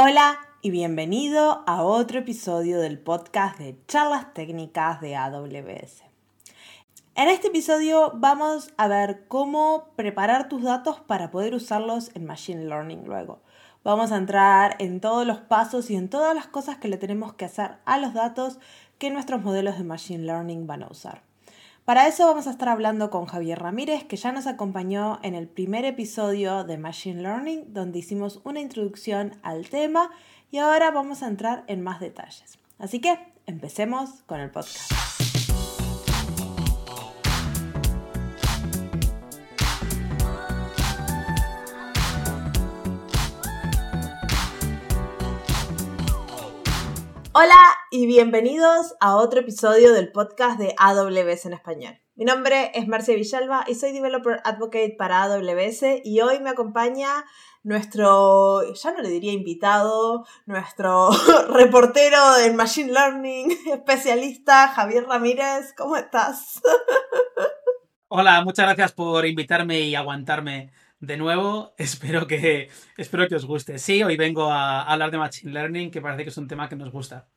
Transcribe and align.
Hola 0.00 0.38
y 0.62 0.70
bienvenido 0.70 1.64
a 1.66 1.82
otro 1.82 2.20
episodio 2.20 2.78
del 2.78 3.00
podcast 3.00 3.58
de 3.58 3.76
charlas 3.88 4.32
técnicas 4.32 5.00
de 5.00 5.16
AWS. 5.16 6.04
En 7.16 7.28
este 7.28 7.48
episodio 7.48 8.12
vamos 8.14 8.72
a 8.76 8.86
ver 8.86 9.24
cómo 9.26 9.88
preparar 9.96 10.48
tus 10.48 10.62
datos 10.62 11.00
para 11.00 11.32
poder 11.32 11.52
usarlos 11.52 12.12
en 12.14 12.26
Machine 12.26 12.66
Learning 12.66 13.06
luego. 13.06 13.40
Vamos 13.82 14.12
a 14.12 14.18
entrar 14.18 14.76
en 14.78 15.00
todos 15.00 15.26
los 15.26 15.40
pasos 15.40 15.90
y 15.90 15.96
en 15.96 16.08
todas 16.08 16.32
las 16.32 16.46
cosas 16.46 16.76
que 16.76 16.86
le 16.86 16.96
tenemos 16.96 17.34
que 17.34 17.46
hacer 17.46 17.78
a 17.84 17.98
los 17.98 18.14
datos 18.14 18.60
que 18.98 19.10
nuestros 19.10 19.42
modelos 19.42 19.78
de 19.78 19.84
Machine 19.84 20.22
Learning 20.22 20.68
van 20.68 20.84
a 20.84 20.88
usar. 20.92 21.27
Para 21.88 22.06
eso 22.06 22.26
vamos 22.26 22.46
a 22.46 22.50
estar 22.50 22.68
hablando 22.68 23.08
con 23.08 23.24
Javier 23.24 23.60
Ramírez, 23.60 24.04
que 24.04 24.18
ya 24.18 24.30
nos 24.30 24.46
acompañó 24.46 25.20
en 25.22 25.34
el 25.34 25.48
primer 25.48 25.86
episodio 25.86 26.62
de 26.64 26.76
Machine 26.76 27.22
Learning, 27.22 27.72
donde 27.72 28.00
hicimos 28.00 28.42
una 28.44 28.60
introducción 28.60 29.38
al 29.42 29.70
tema 29.70 30.10
y 30.50 30.58
ahora 30.58 30.90
vamos 30.90 31.22
a 31.22 31.28
entrar 31.28 31.64
en 31.66 31.82
más 31.82 31.98
detalles. 31.98 32.58
Así 32.78 33.00
que 33.00 33.32
empecemos 33.46 34.22
con 34.26 34.38
el 34.38 34.50
podcast. 34.50 35.17
Hola 47.40 47.62
y 47.92 48.08
bienvenidos 48.08 48.96
a 48.98 49.14
otro 49.14 49.38
episodio 49.38 49.92
del 49.92 50.10
podcast 50.10 50.58
de 50.58 50.74
AWS 50.76 51.46
en 51.46 51.52
español. 51.52 52.00
Mi 52.16 52.24
nombre 52.24 52.72
es 52.74 52.88
Marcia 52.88 53.14
Villalba 53.14 53.64
y 53.68 53.76
soy 53.76 53.92
Developer 53.92 54.40
Advocate 54.42 54.96
para 54.98 55.22
AWS 55.22 56.02
y 56.02 56.20
hoy 56.20 56.40
me 56.40 56.50
acompaña 56.50 57.08
nuestro, 57.62 58.74
ya 58.74 58.90
no 58.90 59.02
le 59.02 59.10
diría 59.10 59.30
invitado, 59.30 60.26
nuestro 60.46 61.10
reportero 61.50 62.18
en 62.44 62.56
Machine 62.56 62.90
Learning, 62.90 63.56
especialista 63.72 64.66
Javier 64.74 65.06
Ramírez. 65.06 65.74
¿Cómo 65.76 65.94
estás? 65.94 66.60
Hola, 68.08 68.42
muchas 68.42 68.66
gracias 68.66 68.90
por 68.90 69.24
invitarme 69.24 69.82
y 69.82 69.94
aguantarme 69.94 70.72
de 71.00 71.16
nuevo. 71.16 71.74
Espero 71.78 72.26
que, 72.26 72.70
espero 72.96 73.28
que 73.28 73.36
os 73.36 73.46
guste. 73.46 73.78
Sí, 73.78 74.02
hoy 74.02 74.16
vengo 74.16 74.50
a 74.50 74.82
hablar 74.82 75.10
de 75.10 75.18
Machine 75.18 75.52
Learning, 75.52 75.90
que 75.90 76.00
parece 76.00 76.24
que 76.24 76.30
es 76.30 76.36
un 76.36 76.48
tema 76.48 76.68
que 76.68 76.76
nos 76.76 76.90
gusta. 76.90 77.28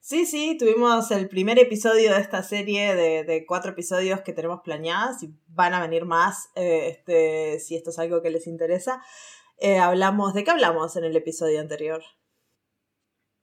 Sí, 0.00 0.26
sí, 0.26 0.56
tuvimos 0.58 1.10
el 1.12 1.28
primer 1.28 1.58
episodio 1.58 2.12
de 2.12 2.20
esta 2.20 2.42
serie 2.42 2.94
de, 2.94 3.44
cuatro 3.46 3.70
episodios 3.70 4.20
que 4.20 4.34
tenemos 4.34 4.60
planeadas 4.60 5.22
y 5.22 5.34
van 5.46 5.72
a 5.72 5.80
venir 5.80 6.04
más 6.04 6.50
eh, 6.56 6.88
este, 6.90 7.58
si 7.58 7.74
esto 7.74 7.88
es 7.88 7.98
algo 7.98 8.20
que 8.20 8.28
les 8.28 8.46
interesa. 8.46 9.02
Eh, 9.58 9.78
hablamos, 9.78 10.34
¿de 10.34 10.44
qué 10.44 10.50
hablamos 10.50 10.96
en 10.96 11.04
el 11.04 11.16
episodio 11.16 11.58
anterior? 11.58 12.02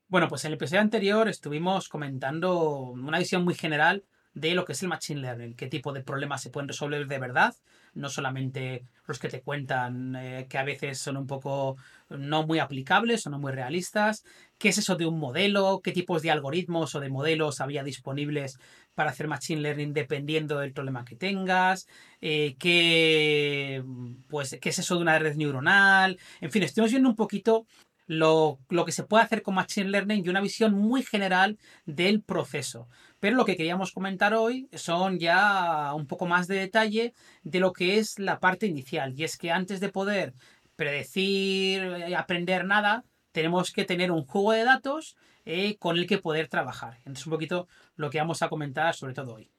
Bueno, 0.07 0.27
pues 0.27 0.45
en 0.45 0.49
el 0.49 0.55
episodio 0.55 0.81
anterior 0.81 1.27
estuvimos 1.29 1.89
comentando 1.89 2.91
una 2.91 3.17
visión 3.17 3.43
muy 3.43 3.55
general 3.55 4.05
de 4.33 4.53
lo 4.53 4.63
que 4.63 4.73
es 4.73 4.83
el 4.83 4.89
Machine 4.89 5.21
Learning, 5.21 5.55
qué 5.55 5.67
tipo 5.67 5.93
de 5.93 6.03
problemas 6.03 6.41
se 6.41 6.51
pueden 6.51 6.67
resolver 6.67 7.07
de 7.07 7.17
verdad, 7.17 7.55
no 7.93 8.09
solamente 8.09 8.83
los 9.05 9.19
que 9.19 9.29
te 9.29 9.41
cuentan 9.41 10.15
eh, 10.15 10.47
que 10.49 10.57
a 10.57 10.63
veces 10.63 10.99
son 10.99 11.17
un 11.17 11.27
poco 11.27 11.75
no 12.09 12.45
muy 12.45 12.59
aplicables 12.59 13.25
o 13.25 13.29
no 13.29 13.39
muy 13.39 13.51
realistas, 13.51 14.23
qué 14.57 14.69
es 14.69 14.77
eso 14.77 14.95
de 14.95 15.05
un 15.05 15.19
modelo, 15.19 15.81
qué 15.83 15.91
tipos 15.91 16.21
de 16.21 16.31
algoritmos 16.31 16.95
o 16.95 16.99
de 16.99 17.09
modelos 17.09 17.61
había 17.61 17.83
disponibles 17.83 18.57
para 18.93 19.11
hacer 19.11 19.27
Machine 19.27 19.61
Learning 19.61 19.93
dependiendo 19.93 20.59
del 20.59 20.73
problema 20.73 21.05
que 21.05 21.15
tengas, 21.15 21.87
eh, 22.21 22.55
qué, 22.59 23.83
pues, 24.29 24.57
qué 24.61 24.69
es 24.69 24.79
eso 24.79 24.95
de 24.95 25.01
una 25.01 25.19
red 25.19 25.35
neuronal, 25.35 26.19
en 26.39 26.51
fin, 26.51 26.63
estamos 26.63 26.91
viendo 26.91 27.09
un 27.09 27.15
poquito 27.15 27.65
lo, 28.11 28.59
lo, 28.67 28.83
que 28.83 28.91
se 28.91 29.03
puede 29.03 29.23
hacer 29.23 29.41
con 29.41 29.55
Machine 29.55 29.89
Learning 29.89 30.25
y 30.25 30.29
una 30.29 30.41
visión 30.41 30.73
muy 30.73 31.01
general 31.01 31.57
del 31.85 32.21
proceso. 32.21 32.89
Pero 33.21 33.37
lo 33.37 33.45
que 33.45 33.55
queríamos 33.55 33.93
comentar 33.93 34.33
hoy 34.33 34.67
son 34.73 35.17
ya 35.17 35.93
un 35.95 36.07
poco 36.07 36.25
más 36.25 36.49
de 36.49 36.55
detalle 36.55 37.13
de 37.43 37.59
lo 37.61 37.71
que 37.71 37.99
es 37.99 38.19
la 38.19 38.41
parte 38.41 38.67
inicial. 38.67 39.13
Y 39.17 39.23
es 39.23 39.37
que 39.37 39.51
antes 39.51 39.79
de 39.79 39.87
poder 39.87 40.33
predecir, 40.75 41.83
y 42.09 42.13
aprender 42.13 42.65
nada, 42.65 43.05
tenemos 43.31 43.71
que 43.71 43.85
tener 43.85 44.11
un 44.11 44.25
juego 44.25 44.51
de 44.51 44.65
datos 44.65 45.15
eh, 45.45 45.77
con 45.77 45.97
el 45.97 46.05
que 46.05 46.17
poder 46.17 46.49
trabajar. 46.49 46.97
Entonces, 46.97 47.27
un 47.27 47.31
poquito 47.31 47.69
lo 47.95 48.09
que 48.09 48.17
vamos 48.17 48.41
a 48.41 48.49
comentar 48.49 48.93
sobre 48.93 49.13
todo 49.13 49.35
hoy. 49.35 49.49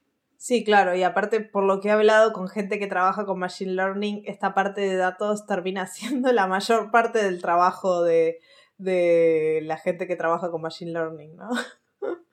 Sí, 0.45 0.65
claro, 0.65 0.97
y 0.97 1.05
aparte 1.05 1.39
por 1.39 1.63
lo 1.63 1.79
que 1.79 1.87
he 1.87 1.93
hablado 1.93 2.33
con 2.33 2.49
gente 2.49 2.81
que 2.81 2.89
trabaja 2.89 3.25
con 3.25 3.39
Machine 3.39 3.75
Learning, 3.75 4.25
esta 4.27 4.55
parte 4.55 4.81
de 4.81 4.97
datos 4.97 5.47
termina 5.47 5.87
siendo 5.87 6.33
la 6.33 6.49
mayor 6.49 6.91
parte 6.91 7.23
del 7.23 7.41
trabajo 7.41 8.03
de, 8.03 8.41
de 8.77 9.61
la 9.63 9.77
gente 9.77 10.09
que 10.09 10.17
trabaja 10.17 10.51
con 10.51 10.61
Machine 10.61 10.91
Learning, 10.91 11.37
¿no? 11.37 11.49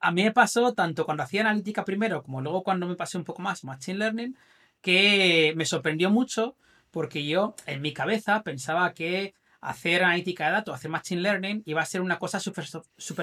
A 0.00 0.10
mí 0.10 0.24
me 0.24 0.32
pasó 0.32 0.74
tanto 0.74 1.04
cuando 1.04 1.22
hacía 1.22 1.42
analítica 1.42 1.84
primero 1.84 2.24
como 2.24 2.40
luego 2.40 2.64
cuando 2.64 2.88
me 2.88 2.96
pasé 2.96 3.16
un 3.16 3.22
poco 3.22 3.42
más 3.42 3.62
Machine 3.62 3.98
Learning, 3.98 4.36
que 4.80 5.52
me 5.54 5.64
sorprendió 5.64 6.10
mucho 6.10 6.56
porque 6.90 7.24
yo 7.24 7.54
en 7.66 7.80
mi 7.80 7.92
cabeza 7.92 8.42
pensaba 8.42 8.92
que 8.92 9.34
hacer 9.60 10.02
analítica 10.02 10.46
de 10.46 10.52
datos, 10.54 10.74
hacer 10.74 10.90
Machine 10.90 11.22
Learning, 11.22 11.62
iba 11.64 11.80
a 11.80 11.86
ser 11.86 12.00
una 12.00 12.18
cosa 12.18 12.40
súper 12.40 12.66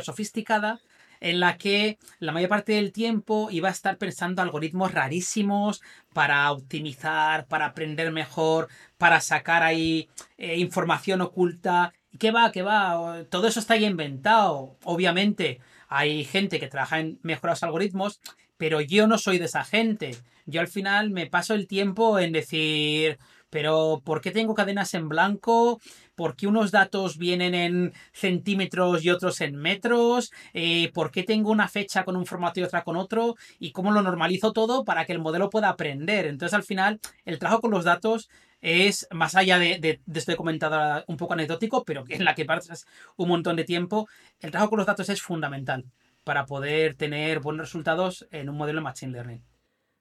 sofisticada 0.01 0.79
en 1.19 1.39
la 1.39 1.57
que 1.57 1.97
la 2.19 2.31
mayor 2.31 2.49
parte 2.49 2.73
del 2.73 2.91
tiempo 2.91 3.49
iba 3.51 3.69
a 3.69 3.71
estar 3.71 3.97
pensando 3.97 4.41
algoritmos 4.41 4.93
rarísimos 4.93 5.81
para 6.13 6.51
optimizar, 6.51 7.47
para 7.47 7.67
aprender 7.67 8.11
mejor, 8.11 8.67
para 8.97 9.21
sacar 9.21 9.63
ahí 9.63 10.09
eh, 10.37 10.57
información 10.57 11.21
oculta. 11.21 11.93
¿Y 12.11 12.17
qué 12.17 12.31
va? 12.31 12.51
¿Qué 12.51 12.61
va? 12.61 13.23
Todo 13.29 13.47
eso 13.47 13.59
está 13.59 13.75
ahí 13.75 13.85
inventado. 13.85 14.77
Obviamente 14.83 15.59
hay 15.87 16.23
gente 16.23 16.59
que 16.59 16.67
trabaja 16.67 16.99
en 16.99 17.19
mejorar 17.23 17.57
algoritmos, 17.61 18.21
pero 18.57 18.81
yo 18.81 19.07
no 19.07 19.17
soy 19.17 19.37
de 19.39 19.45
esa 19.45 19.63
gente. 19.63 20.15
Yo 20.45 20.61
al 20.61 20.67
final 20.67 21.11
me 21.11 21.27
paso 21.27 21.53
el 21.53 21.67
tiempo 21.67 22.19
en 22.19 22.31
decir, 22.31 23.19
pero 23.49 24.01
¿por 24.03 24.21
qué 24.21 24.31
tengo 24.31 24.53
cadenas 24.53 24.93
en 24.93 25.09
blanco? 25.09 25.79
¿Por 26.19 26.35
qué 26.35 26.47
unos 26.47 26.71
datos 26.71 27.17
vienen 27.17 27.55
en 27.55 27.93
centímetros 28.11 29.05
y 29.05 29.09
otros 29.09 29.39
en 29.39 29.55
metros? 29.55 30.33
Eh, 30.53 30.91
¿Por 30.93 31.11
qué 31.11 31.23
tengo 31.23 31.49
una 31.49 31.69
fecha 31.69 32.03
con 32.03 32.17
un 32.17 32.25
formato 32.25 32.59
y 32.59 32.63
otra 32.63 32.83
con 32.83 32.97
otro? 32.97 33.37
¿Y 33.57 33.71
cómo 33.71 33.93
lo 33.93 34.01
normalizo 34.01 34.51
todo 34.51 34.83
para 34.83 35.05
que 35.05 35.13
el 35.13 35.19
modelo 35.19 35.49
pueda 35.49 35.69
aprender? 35.69 36.25
Entonces 36.25 36.53
al 36.53 36.63
final 36.63 36.99
el 37.23 37.39
trabajo 37.39 37.61
con 37.61 37.71
los 37.71 37.85
datos 37.85 38.29
es, 38.59 39.07
más 39.11 39.35
allá 39.35 39.59
de, 39.59 39.79
de, 39.79 40.01
de 40.05 40.19
esto 40.19 40.35
comentado 40.35 41.05
un 41.07 41.15
poco 41.15 41.35
anecdótico, 41.35 41.85
pero 41.85 42.03
en 42.09 42.25
la 42.25 42.35
que 42.35 42.43
pasas 42.43 42.85
un 43.15 43.29
montón 43.29 43.55
de 43.55 43.63
tiempo, 43.63 44.09
el 44.41 44.51
trabajo 44.51 44.71
con 44.71 44.79
los 44.79 44.87
datos 44.87 45.07
es 45.07 45.21
fundamental 45.21 45.85
para 46.25 46.45
poder 46.45 46.95
tener 46.95 47.39
buenos 47.39 47.67
resultados 47.67 48.27
en 48.31 48.49
un 48.49 48.57
modelo 48.57 48.79
de 48.79 48.83
Machine 48.83 49.13
Learning. 49.13 49.41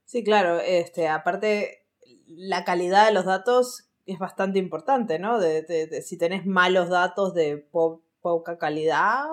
Sí, 0.04 0.24
claro. 0.24 0.58
Este, 0.58 1.06
aparte, 1.06 1.86
la 2.26 2.64
calidad 2.64 3.06
de 3.06 3.14
los 3.14 3.24
datos 3.24 3.87
es 4.08 4.18
bastante 4.18 4.58
importante, 4.58 5.18
¿no? 5.18 5.38
De, 5.38 6.02
si 6.02 6.16
tenés 6.16 6.46
malos 6.46 6.88
datos 6.88 7.34
de 7.34 7.68
poca 8.20 8.58
calidad, 8.58 9.26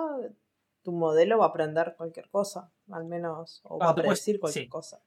tu 0.82 0.92
modelo 0.92 1.38
va 1.38 1.46
a 1.46 1.48
aprender 1.48 1.94
cualquier 1.96 2.28
cosa, 2.28 2.70
al 2.92 3.06
menos, 3.06 3.62
o 3.64 3.78
va 3.78 3.90
a 3.90 3.94
predecir 3.94 4.38
cualquier 4.38 4.68
cosa. 4.68 5.00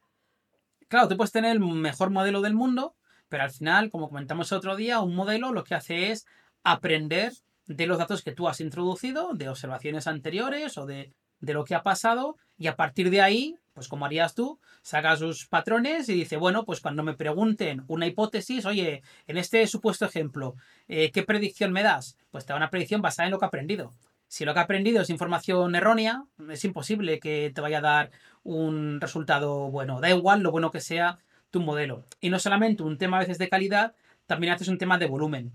Claro, 0.88 1.08
tú 1.08 1.16
puedes 1.18 1.32
tener 1.32 1.52
el 1.52 1.60
mejor 1.60 2.10
modelo 2.10 2.42
del 2.42 2.56
mundo, 2.56 2.96
pero 3.30 3.44
al 3.44 3.52
final, 3.52 3.92
como 3.92 4.10
comentamos 4.10 4.52
otro 4.52 4.76
día, 4.76 5.02
un 5.02 5.16
modelo 5.16 5.54
lo 5.54 5.64
que 5.64 5.76
hace 5.76 6.12
es 6.12 6.26
aprender 6.64 7.32
de 7.68 7.86
los 7.86 8.00
datos 8.00 8.24
que 8.24 8.32
tú 8.32 8.48
has 8.48 8.60
introducido, 8.62 9.34
de 9.34 9.50
observaciones 9.50 10.08
anteriores 10.08 10.80
o 10.80 10.88
de, 10.88 11.14
de 11.40 11.54
lo 11.54 11.64
que 11.64 11.76
ha 11.76 11.84
pasado, 11.84 12.38
y 12.58 12.66
a 12.66 12.76
partir 12.76 13.12
de 13.12 13.22
ahí, 13.22 13.56
pues 13.80 13.88
como 13.88 14.06
harías 14.06 14.36
tú, 14.36 14.60
sacas 14.82 15.20
sus 15.20 15.48
patrones 15.48 16.10
y 16.10 16.14
dice, 16.14 16.36
bueno, 16.36 16.66
pues 16.66 16.82
cuando 16.82 17.02
me 17.02 17.14
pregunten 17.14 17.86
una 17.88 18.08
hipótesis, 18.08 18.66
oye, 18.66 19.04
en 19.26 19.38
este 19.38 19.66
supuesto 19.68 20.04
ejemplo, 20.04 20.56
eh, 20.90 21.12
¿qué 21.12 21.24
predicción 21.24 21.72
me 21.72 21.82
das? 21.82 22.18
Pues 22.30 22.46
te 22.46 22.52
da 22.52 22.58
una 22.58 22.72
predicción 22.72 23.02
basada 23.02 23.28
en 23.28 23.32
lo 23.32 23.40
que 23.40 23.46
ha 23.46 23.48
aprendido. 23.48 23.94
Si 24.28 24.44
lo 24.44 24.54
que 24.54 24.60
ha 24.60 24.64
aprendido 24.64 25.02
es 25.02 25.10
información 25.10 25.76
errónea, 25.76 26.26
es 26.50 26.66
imposible 26.66 27.22
que 27.22 27.54
te 27.56 27.62
vaya 27.62 27.78
a 27.78 27.82
dar 27.82 28.12
un 28.44 29.00
resultado 29.00 29.72
bueno. 29.72 30.02
Da 30.02 30.10
igual 30.10 30.42
lo 30.42 30.52
bueno 30.52 30.72
que 30.72 30.82
sea 30.82 31.18
tu 31.50 31.62
modelo. 31.62 32.04
Y 32.20 32.30
no 32.30 32.38
solamente 32.38 32.84
un 32.84 32.98
tema 32.98 33.16
a 33.16 33.22
veces 33.22 33.38
de 33.38 33.48
calidad, 33.48 33.96
también 34.26 34.52
haces 34.52 34.68
un 34.68 34.78
tema 34.78 34.98
de 34.98 35.06
volumen. 35.06 35.54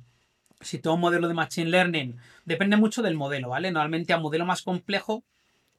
Si 0.62 0.78
todo 0.78 0.94
un 0.94 1.00
modelo 1.00 1.28
de 1.28 1.34
Machine 1.34 1.68
Learning 1.68 2.16
depende 2.46 2.78
mucho 2.78 3.02
del 3.02 3.16
modelo, 3.16 3.50
¿vale? 3.50 3.70
Normalmente 3.70 4.14
a 4.14 4.18
modelo 4.18 4.46
más 4.46 4.62
complejo 4.62 5.24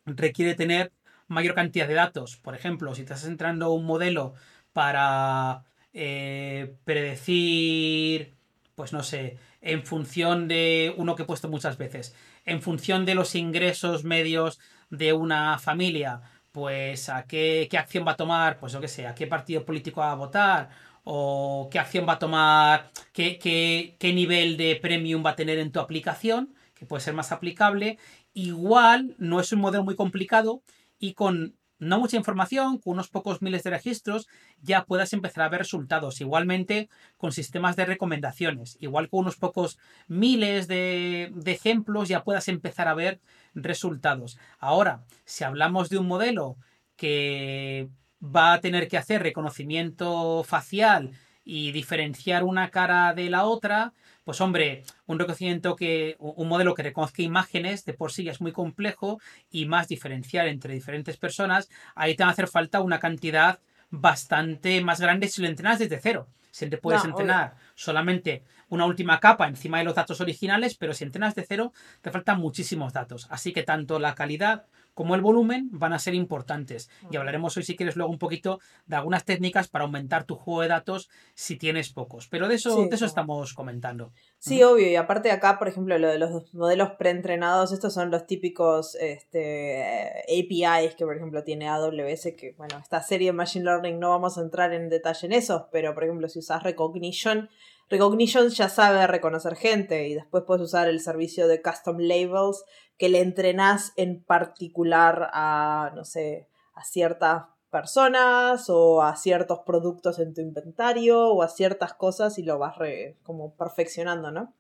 requiere 0.06 0.54
tener 0.54 0.92
mayor 1.27 1.56
cantidad 1.56 1.88
de 1.88 1.94
datos. 1.95 2.38
Por 2.38 2.56
ejemplo, 2.56 2.94
si 2.95 3.01
estás 3.01 3.25
entrando 3.25 3.72
un 3.72 3.86
modelo 3.86 4.33
para 4.74 5.63
eh, 5.94 6.75
predecir, 6.83 8.36
pues 8.75 8.94
no 8.94 9.04
sé, 9.04 9.38
en 9.62 9.83
función 9.86 10.48
de 10.48 10.94
uno 10.98 11.16
que 11.16 11.24
he 11.24 11.25
puesto 11.25 11.50
muchas 11.50 11.77
veces, 11.77 12.16
en 12.45 12.62
función 12.62 13.06
de 13.06 13.16
los 13.16 13.36
ingresos 13.36 14.04
medios 14.04 14.60
de 14.89 15.13
una 15.13 15.57
familia, 15.60 16.22
pues 16.51 17.10
a 17.10 17.24
qué, 17.25 17.68
acción 17.77 18.06
va 18.07 18.12
a 18.13 18.18
tomar, 18.18 18.60
pues 18.60 18.74
yo 18.74 18.81
qué 18.81 18.88
sé, 18.88 19.07
a 19.07 19.16
qué 19.16 19.27
partido 19.27 19.66
político 19.66 20.01
va 20.01 20.12
a 20.12 20.16
votar, 20.16 20.69
o 21.04 21.69
qué 21.72 21.80
acción 21.80 22.07
va 22.07 22.13
a 22.13 22.19
tomar, 22.19 22.92
qué, 23.13 23.38
qué, 23.38 23.95
qué 24.00 24.13
nivel 24.13 24.57
de 24.57 24.75
premium 24.75 25.25
va 25.25 25.31
a 25.31 25.36
tener 25.36 25.60
en 25.60 25.72
tu 25.72 25.80
aplicación. 25.80 26.54
que 26.74 26.86
puede 26.86 27.01
ser 27.01 27.13
más 27.13 27.31
aplicable. 27.31 27.98
Igual 28.33 29.16
no 29.18 29.39
es 29.39 29.51
un 29.54 29.60
modelo 29.60 29.83
muy 29.83 29.95
complicado 29.95 30.62
y 31.00 31.14
con 31.14 31.56
no 31.78 32.00
mucha 32.00 32.18
información, 32.18 32.78
con 32.78 32.94
unos 32.94 33.10
pocos 33.10 33.42
miles 33.42 33.64
de 33.64 33.70
registros, 33.70 34.28
ya 34.62 34.86
puedas 34.86 35.12
empezar 35.14 35.44
a 35.44 35.50
ver 35.50 35.60
resultados. 35.60 36.22
Igualmente 36.22 36.90
con 37.18 37.32
sistemas 37.32 37.76
de 37.76 37.86
recomendaciones. 37.86 38.78
Igual 38.80 39.10
con 39.10 39.22
unos 39.22 39.36
pocos 39.36 39.78
miles 40.08 40.68
de, 40.68 41.32
de, 41.36 41.52
ejemplos 41.52 42.08
ya 42.08 42.24
puedas 42.24 42.48
empezar 42.48 42.88
a 42.88 42.94
ver 42.94 43.20
resultados. 43.54 44.38
Ahora, 44.58 45.04
si 45.26 45.44
hablamos 45.44 45.90
de 45.90 45.98
un 45.98 46.08
modelo 46.08 46.58
que 46.96 47.90
va 48.24 48.54
a 48.54 48.62
tener 48.62 48.88
que 48.88 48.98
hacer 48.98 49.22
reconocimiento 49.22 50.44
facial 50.44 51.12
y 51.44 51.72
diferenciar 51.72 52.44
una 52.44 52.72
cara 52.72 53.14
de 53.14 53.30
la 53.30 53.46
otra, 53.46 53.94
pues 54.25 54.42
hombre, 54.42 54.83
un 55.06 55.19
reconocimiento 55.19 55.75
que, 55.75 56.16
un 56.19 56.48
modelo 56.50 56.74
que 56.74 56.83
reconozca 56.83 57.22
imágenes 57.22 57.86
de 57.86 57.94
por 57.94 58.12
sí 58.12 58.27
es 58.27 58.42
muy 58.42 58.51
complejo 58.51 59.22
y 59.50 59.68
más 59.68 59.88
diferenciar 59.88 60.48
entre 60.48 60.74
diferentes 60.74 61.16
personas, 61.16 61.69
ahí 61.94 62.16
te 62.16 62.24
va 62.24 62.30
a 62.30 62.33
hacer 62.33 62.48
falta 62.48 62.81
una 62.81 63.00
cantidad 63.00 63.60
bastante 63.92 64.81
más 64.81 65.00
grande 65.00 65.27
si 65.27 65.42
lo 65.42 65.48
entrenas 65.48 65.80
desde 65.80 66.00
cero. 66.01 66.27
Si 66.50 66.69
te 66.69 66.77
puedes 66.77 67.04
entrenar 67.04 67.56
solamente 67.75 68.44
una 68.69 68.86
última 68.86 69.19
capa 69.19 69.45
encima 69.48 69.80
de 69.80 69.83
los 69.83 69.95
datos 69.95 70.22
originales, 70.22 70.75
pero 70.75 70.94
si 70.94 71.04
entrenas 71.04 71.36
de 71.36 71.45
cero, 71.45 71.74
te 72.01 72.12
faltan 72.12 72.39
muchísimos 72.39 72.94
datos. 72.94 73.27
Así 73.30 73.51
que 73.51 73.63
tanto 73.63 74.00
la 74.00 74.16
calidad 74.16 74.66
como 74.96 75.14
el 75.14 75.22
volumen 75.22 75.70
van 75.72 75.94
a 75.94 76.00
ser 76.00 76.16
importantes. 76.16 76.90
Y 77.12 77.18
hablaremos 77.18 77.56
hoy, 77.58 77.64
si 77.64 77.76
quieres, 77.76 77.96
luego 77.96 78.12
un 78.12 78.18
poquito 78.18 78.60
de 78.88 78.96
algunas 78.96 79.26
técnicas 79.26 79.68
para 79.68 79.86
aumentar 79.86 80.24
tu 80.24 80.36
juego 80.36 80.62
de 80.62 80.70
datos 80.70 81.10
si 81.36 81.58
tienes 81.58 81.92
pocos. 81.92 82.28
Pero 82.30 82.48
de 82.48 82.56
eso, 82.56 82.88
de 82.88 82.96
eso 82.96 83.06
estamos 83.06 83.54
comentando. 83.54 84.14
Sí, 84.40 84.64
obvio. 84.64 84.90
Y 84.90 84.96
aparte 84.96 85.32
acá, 85.32 85.60
por 85.60 85.68
ejemplo, 85.68 86.00
lo 86.00 86.08
de 86.08 86.18
los 86.18 86.54
modelos 86.54 86.92
preentrenados, 86.98 87.74
estos 87.74 87.94
son 87.94 88.10
los 88.10 88.26
típicos 88.26 88.96
este, 88.96 90.24
APIs 90.24 90.96
que, 90.96 91.06
por 91.06 91.18
ejemplo, 91.18 91.44
tiene 91.44 91.68
AWS, 91.68 92.34
que, 92.38 92.56
bueno, 92.58 92.80
esta 92.82 93.04
serie 93.04 93.28
de 93.28 93.34
Machine 93.34 93.66
Learning 93.66 94.00
no 94.00 94.10
vamos 94.10 94.38
a 94.38 94.42
entrar 94.42 94.74
en 94.74 94.90
detalle 94.90 95.28
en 95.28 95.34
eso, 95.34 95.68
pero, 95.74 95.94
por 95.94 96.06
ejemplo, 96.06 96.30
si 96.30 96.40
usas 96.40 96.64
Recognition, 96.64 97.50
Recognition 97.90 98.50
ya 98.50 98.68
sabe 98.68 99.06
reconocer 99.06 99.56
gente 99.56 100.08
y 100.08 100.16
después 100.16 100.44
puedes 100.46 100.64
usar 100.64 100.88
el 100.88 101.00
servicio 101.00 101.48
de 101.48 101.62
Custom 101.62 101.98
Labels 102.00 102.64
que 102.98 103.10
le 103.10 103.22
entrenás 103.22 103.94
en 103.96 104.24
particular 104.24 105.30
a, 105.34 105.92
no 105.96 106.04
sé, 106.04 106.48
a 106.74 106.84
ciertas 106.84 107.44
personas 107.70 108.70
o 108.70 109.04
a 109.04 109.16
ciertos 109.16 109.60
productos 109.66 110.18
en 110.20 110.34
tu 110.34 110.42
inventario 110.42 111.28
o 111.28 111.44
a 111.44 111.50
ciertas 111.50 111.94
cosas 111.94 112.40
y 112.40 112.44
lo 112.44 112.58
vas 112.58 112.76
como 113.24 113.56
perfeccionando, 113.56 114.32
¿no? 114.32 114.54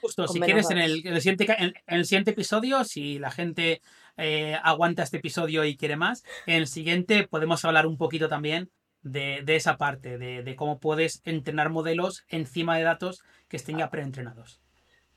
Justo, 0.00 0.26
si 0.26 0.40
quieres 0.40 0.68
en 0.70 0.78
el, 0.78 1.20
siguiente, 1.20 1.46
en, 1.56 1.74
el 1.86 2.04
siguiente 2.04 2.32
episodio, 2.32 2.82
si 2.82 3.20
la 3.20 3.30
gente 3.30 3.82
eh, 4.16 4.56
aguanta 4.64 5.04
este 5.04 5.18
episodio 5.18 5.64
y 5.64 5.76
quiere 5.76 5.94
más, 5.94 6.24
en 6.46 6.56
el 6.56 6.66
siguiente 6.66 7.28
podemos 7.28 7.64
hablar 7.64 7.86
un 7.86 7.96
poquito 7.96 8.28
también 8.28 8.68
de, 9.02 9.42
esa 9.48 9.76
parte, 9.76 10.18
de, 10.18 10.42
de, 10.42 10.56
cómo 10.56 10.78
puedes 10.78 11.22
entrenar 11.24 11.70
modelos 11.70 12.24
encima 12.28 12.76
de 12.76 12.84
datos 12.84 13.22
que 13.48 13.56
estén 13.56 13.78
ya 13.78 13.90
preentrenados. 13.90 14.60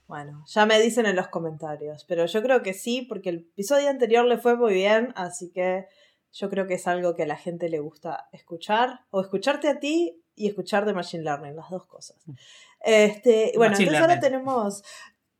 Bueno, 0.08 0.44
ya 0.48 0.66
me 0.66 0.80
dicen 0.80 1.06
en 1.06 1.16
los 1.16 1.30
comentarios, 1.30 2.06
pero 2.06 2.26
yo 2.26 2.44
creo 2.44 2.62
que 2.62 2.74
sí, 2.74 3.02
porque 3.02 3.30
el 3.30 3.38
episodio 3.38 3.90
anterior 3.90 4.26
le 4.26 4.38
fue 4.38 4.56
muy 4.56 4.74
bien, 4.74 5.14
así 5.16 5.52
que 5.52 5.88
yo 6.32 6.50
creo 6.50 6.68
que 6.68 6.76
es 6.76 6.88
algo 6.88 7.16
que 7.16 7.24
a 7.24 7.28
la 7.28 7.38
gente 7.38 7.70
le 7.70 7.80
gusta 7.80 8.28
escuchar, 8.32 9.02
o 9.10 9.22
escucharte 9.22 9.68
a 9.68 9.80
ti 9.80 10.22
y 10.36 10.48
escuchar 10.48 10.86
de 10.86 10.94
Machine 10.94 11.24
Learning, 11.24 11.56
las 11.56 11.70
dos 11.70 11.88
cosas. 11.88 12.18
Mm. 12.26 12.34
Este, 12.82 13.54
bueno, 13.56 13.76
entonces 13.78 14.02
ahora 14.02 14.20
tenemos 14.20 14.84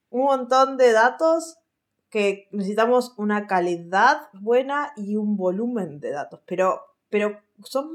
un 0.10 0.24
montón 0.26 0.78
de 0.78 0.94
datos 0.94 1.58
que 2.10 2.48
necesitamos 2.52 3.14
una 3.18 3.46
calidad 3.46 4.30
buena 4.34 4.94
y 4.96 5.18
un 5.18 5.36
volumen 5.36 6.00
de 6.00 6.12
datos, 6.12 6.42
pero, 6.46 6.82
pero 7.10 7.42
son 7.64 7.90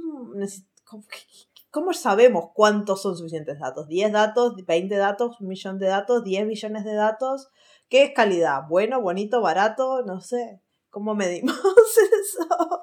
¿Cómo 1.70 1.92
sabemos 1.92 2.46
cuántos 2.52 3.02
son 3.02 3.16
suficientes 3.16 3.60
datos? 3.60 3.86
¿10 3.86 4.10
datos, 4.10 4.56
20 4.66 4.96
datos, 4.96 5.40
un 5.40 5.46
millón 5.46 5.78
de 5.78 5.86
datos, 5.86 6.24
10 6.24 6.46
millones 6.46 6.84
de 6.84 6.94
datos? 6.94 7.48
¿Qué 7.88 8.02
es 8.02 8.12
calidad? 8.12 8.62
¿Bueno, 8.68 9.00
bonito, 9.00 9.40
barato? 9.40 10.02
No 10.04 10.20
sé. 10.20 10.60
¿Cómo 10.90 11.14
medimos 11.14 11.56
eso? 12.22 12.82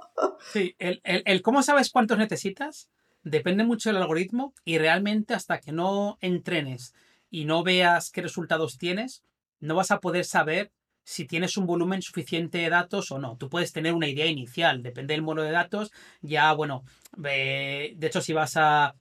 Sí, 0.53 0.75
el, 0.79 1.01
el, 1.03 1.41
cómo 1.41 1.61
sabes 1.63 1.91
cuántos 1.91 2.17
necesitas 2.17 2.89
depende 3.23 3.65
mucho 3.65 3.89
del 3.89 4.01
algoritmo 4.01 4.53
y 4.63 4.77
realmente 4.77 5.33
hasta 5.33 5.59
que 5.59 5.73
no 5.73 6.17
entrenes 6.21 6.93
y 7.29 7.43
no 7.43 7.63
veas 7.63 8.09
qué 8.09 8.21
resultados 8.21 8.77
tienes, 8.77 9.23
no 9.59 9.75
vas 9.75 9.91
a 9.91 9.99
poder 9.99 10.23
saber 10.23 10.71
si 11.07 11.25
tienes 11.25 11.55
un 11.55 11.65
volumen 11.65 12.01
suficiente 12.01 12.57
de 12.57 12.69
datos 12.69 13.11
o 13.11 13.17
no. 13.17 13.37
Tú 13.37 13.49
puedes 13.49 13.71
tener 13.71 13.93
una 13.93 14.09
idea 14.09 14.25
inicial, 14.25 14.83
depende 14.83 15.13
del 15.13 15.21
modelo 15.21 15.43
de 15.43 15.51
datos. 15.51 15.93
Ya, 16.21 16.51
bueno, 16.51 16.83
de 17.15 17.95
hecho, 18.01 18.19
si 18.19 18.33
vas 18.33 18.57
a, 18.57 18.93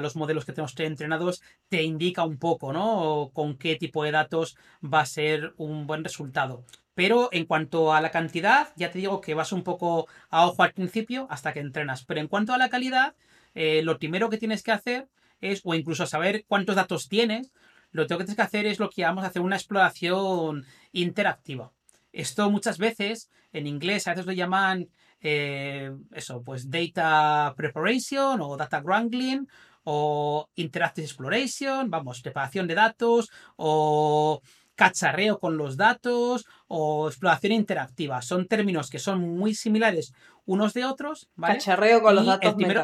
los 0.00 0.16
modelos 0.16 0.46
que 0.46 0.54
tenemos 0.54 0.74
entrenados, 0.80 1.42
te 1.68 1.82
indica 1.82 2.24
un 2.24 2.38
poco, 2.38 2.72
¿no? 2.72 3.30
Con 3.34 3.58
qué 3.58 3.76
tipo 3.76 4.04
de 4.04 4.10
datos 4.10 4.56
va 4.82 5.00
a 5.00 5.06
ser 5.06 5.52
un 5.58 5.86
buen 5.86 6.02
resultado. 6.02 6.64
Pero 6.94 7.28
en 7.30 7.44
cuanto 7.44 7.92
a 7.92 8.00
la 8.00 8.10
cantidad, 8.10 8.72
ya 8.76 8.90
te 8.90 8.98
digo 8.98 9.20
que 9.20 9.34
vas 9.34 9.52
un 9.52 9.62
poco 9.62 10.08
a 10.30 10.46
ojo 10.46 10.62
al 10.62 10.72
principio 10.72 11.26
hasta 11.28 11.52
que 11.52 11.60
entrenas. 11.60 12.06
Pero 12.06 12.20
en 12.20 12.28
cuanto 12.28 12.54
a 12.54 12.58
la 12.58 12.70
calidad, 12.70 13.14
eh, 13.54 13.82
lo 13.82 13.98
primero 13.98 14.30
que 14.30 14.38
tienes 14.38 14.62
que 14.62 14.72
hacer 14.72 15.08
es, 15.42 15.60
o 15.64 15.74
incluso 15.74 16.06
saber 16.06 16.46
cuántos 16.48 16.76
datos 16.76 17.08
tienes, 17.08 17.52
lo 17.92 18.06
que 18.06 18.16
tienes 18.16 18.36
que 18.36 18.42
hacer 18.42 18.66
es 18.66 18.78
lo 18.78 18.90
que 18.90 19.04
vamos 19.04 19.24
a 19.24 19.28
hacer 19.28 19.42
una 19.42 19.56
exploración 19.56 20.64
interactiva. 20.92 21.72
Esto 22.12 22.50
muchas 22.50 22.78
veces 22.78 23.30
en 23.52 23.66
inglés 23.66 24.06
a 24.06 24.10
veces 24.10 24.26
lo 24.26 24.32
llaman 24.32 24.88
eh, 25.20 25.92
eso, 26.12 26.42
pues 26.42 26.70
data 26.70 27.54
preparation 27.56 28.40
o 28.40 28.56
data 28.56 28.80
wrangling 28.80 29.46
o 29.84 30.48
interactive 30.54 31.06
exploration, 31.06 31.90
vamos, 31.90 32.20
preparación 32.22 32.66
de 32.66 32.74
datos 32.74 33.30
o 33.56 34.40
cacharreo 34.74 35.38
con 35.38 35.56
los 35.56 35.76
datos 35.76 36.46
o 36.68 37.08
exploración 37.08 37.52
interactiva. 37.52 38.22
Son 38.22 38.46
términos 38.46 38.88
que 38.88 38.98
son 38.98 39.36
muy 39.36 39.54
similares 39.54 40.14
unos 40.46 40.72
de 40.74 40.84
otros. 40.84 41.28
Cacharreo 41.40 42.02
con 42.02 42.14
los 42.14 42.26
datos 42.26 42.56
me 42.56 42.74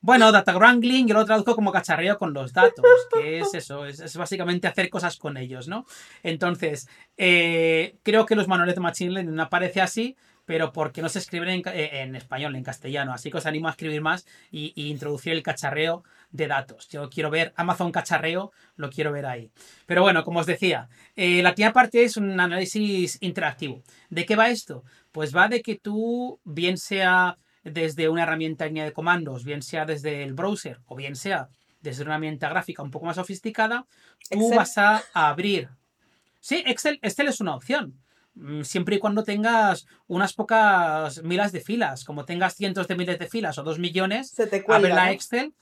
bueno, 0.00 0.32
data 0.32 0.56
wrangling 0.56 1.06
yo 1.06 1.14
lo 1.14 1.24
traduzco 1.24 1.54
como 1.54 1.72
cacharreo 1.72 2.18
con 2.18 2.32
los 2.32 2.52
datos, 2.52 2.84
que 3.12 3.40
es 3.40 3.54
eso, 3.54 3.84
es, 3.84 4.16
básicamente 4.16 4.66
hacer 4.66 4.88
cosas 4.88 5.16
con 5.16 5.36
ellos, 5.36 5.68
¿no? 5.68 5.84
Entonces, 6.22 6.88
eh, 7.16 7.96
creo 8.02 8.24
que 8.26 8.34
los 8.34 8.48
manuales 8.48 8.74
de 8.74 8.80
Machine 8.80 9.12
Learning 9.12 9.34
no 9.34 9.42
aparece 9.42 9.80
así, 9.80 10.16
pero 10.50 10.72
porque 10.72 11.00
no 11.00 11.08
se 11.08 11.20
escriben 11.20 11.62
eh, 11.66 11.90
en, 12.02 12.16
español, 12.16 12.56
en 12.56 12.64
castellano. 12.64 13.12
Así 13.12 13.30
que 13.30 13.38
os 13.38 13.46
animo 13.46 13.68
a 13.68 13.70
escribir 13.70 14.00
más 14.00 14.26
y, 14.50 14.72
introducir 14.90 15.32
el 15.32 15.44
cacharreo 15.44 16.02
de 16.32 16.48
datos. 16.48 16.88
Yo 16.88 17.08
quiero 17.08 17.30
ver 17.30 17.52
Amazon 17.54 17.92
cacharreo, 17.92 18.50
lo 18.74 18.90
quiero 18.90 19.12
ver 19.12 19.26
ahí. 19.26 19.52
Pero 19.86 20.02
bueno, 20.02 20.24
como 20.24 20.40
os 20.40 20.46
decía, 20.46 20.88
eh, 21.14 21.40
la 21.42 21.54
primera 21.54 21.72
parte 21.72 22.02
es 22.02 22.16
un 22.16 22.40
análisis 22.40 23.18
interactivo. 23.20 23.84
¿De 24.08 24.26
qué 24.26 24.34
va 24.34 24.50
esto? 24.50 24.82
Pues 25.12 25.36
va 25.36 25.46
de 25.46 25.62
que 25.62 25.76
tú, 25.76 26.40
bien 26.42 26.78
sea 26.78 27.38
desde 27.62 28.08
una 28.08 28.22
herramienta 28.22 28.66
línea 28.66 28.84
de 28.84 28.92
comandos, 28.92 29.44
bien 29.44 29.62
sea 29.62 29.84
desde 29.84 30.22
el 30.22 30.34
browser 30.34 30.80
o 30.86 30.96
bien 30.96 31.16
sea 31.16 31.48
desde 31.80 32.02
una 32.02 32.12
herramienta 32.12 32.48
gráfica 32.48 32.82
un 32.82 32.90
poco 32.90 33.06
más 33.06 33.16
sofisticada, 33.16 33.86
tú 34.30 34.54
vas 34.54 34.76
a 34.78 35.02
abrir. 35.14 35.68
Sí, 36.40 36.62
Excel, 36.66 36.98
Excel 37.02 37.28
es 37.28 37.40
una 37.40 37.54
opción. 37.54 37.94
Mm, 38.34 38.62
siempre 38.62 38.96
y 38.96 38.98
cuando 38.98 39.24
tengas 39.24 39.86
unas 40.06 40.32
pocas 40.32 41.22
milas 41.22 41.52
de 41.52 41.60
filas, 41.60 42.04
como 42.04 42.24
tengas 42.24 42.54
cientos 42.54 42.86
de 42.88 42.96
miles 42.96 43.18
de 43.18 43.28
filas 43.28 43.58
o 43.58 43.62
dos 43.62 43.78
millones, 43.78 44.34
abre 44.68 44.88
la 44.90 45.12
Excel, 45.12 45.52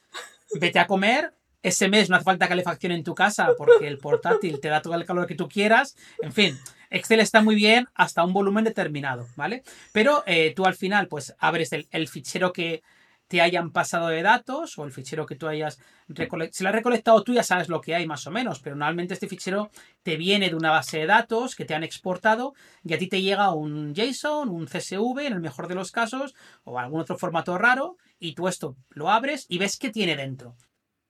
vete 0.60 0.78
a 0.78 0.86
comer, 0.86 1.34
ese 1.62 1.88
mes 1.88 2.08
no 2.08 2.16
hace 2.16 2.24
falta 2.24 2.48
calefacción 2.48 2.92
en 2.92 3.02
tu 3.02 3.14
casa 3.14 3.50
porque 3.56 3.88
el 3.88 3.98
portátil 3.98 4.60
te 4.60 4.68
da 4.68 4.82
todo 4.82 4.94
el 4.94 5.04
calor 5.04 5.26
que 5.26 5.34
tú 5.34 5.48
quieras, 5.48 5.96
en 6.22 6.32
fin, 6.32 6.58
Excel 6.90 7.20
está 7.20 7.42
muy 7.42 7.54
bien 7.54 7.88
hasta 7.94 8.24
un 8.24 8.32
volumen 8.32 8.64
determinado, 8.64 9.26
¿vale? 9.36 9.62
Pero 9.92 10.22
eh, 10.26 10.52
tú 10.54 10.64
al 10.64 10.74
final, 10.74 11.08
pues 11.08 11.34
abres 11.38 11.72
el, 11.72 12.08
fichero 12.08 12.52
que 12.52 12.82
te 13.26 13.42
hayan 13.42 13.72
pasado 13.72 14.08
de 14.08 14.22
datos 14.22 14.78
o 14.78 14.84
el 14.84 14.92
fichero 14.92 15.26
que 15.26 15.36
tú 15.36 15.48
hayas 15.48 15.78
recolectado. 16.08 16.56
Si 16.56 16.64
lo 16.64 16.70
has 16.70 16.74
recolectado 16.74 17.22
tú 17.22 17.34
ya 17.34 17.42
sabes 17.42 17.68
lo 17.68 17.82
que 17.82 17.94
hay 17.94 18.06
más 18.06 18.26
o 18.26 18.30
menos, 18.30 18.60
pero 18.60 18.74
normalmente 18.74 19.12
este 19.14 19.28
fichero 19.28 19.70
te 20.02 20.16
viene 20.16 20.48
de 20.48 20.54
una 20.54 20.70
base 20.70 21.00
de 21.00 21.06
datos 21.06 21.54
que 21.54 21.66
te 21.66 21.74
han 21.74 21.84
exportado 21.84 22.54
y 22.82 22.94
a 22.94 22.98
ti 22.98 23.06
te 23.06 23.20
llega 23.20 23.52
un 23.52 23.94
JSON, 23.94 24.48
un 24.48 24.66
CSV 24.66 25.26
en 25.26 25.34
el 25.34 25.40
mejor 25.40 25.68
de 25.68 25.74
los 25.74 25.92
casos 25.92 26.34
o 26.64 26.78
algún 26.78 27.00
otro 27.00 27.18
formato 27.18 27.58
raro 27.58 27.98
y 28.18 28.32
tú 28.34 28.48
esto 28.48 28.76
lo 28.88 29.10
abres 29.10 29.44
y 29.50 29.58
ves 29.58 29.76
qué 29.76 29.90
tiene 29.90 30.16
dentro. 30.16 30.56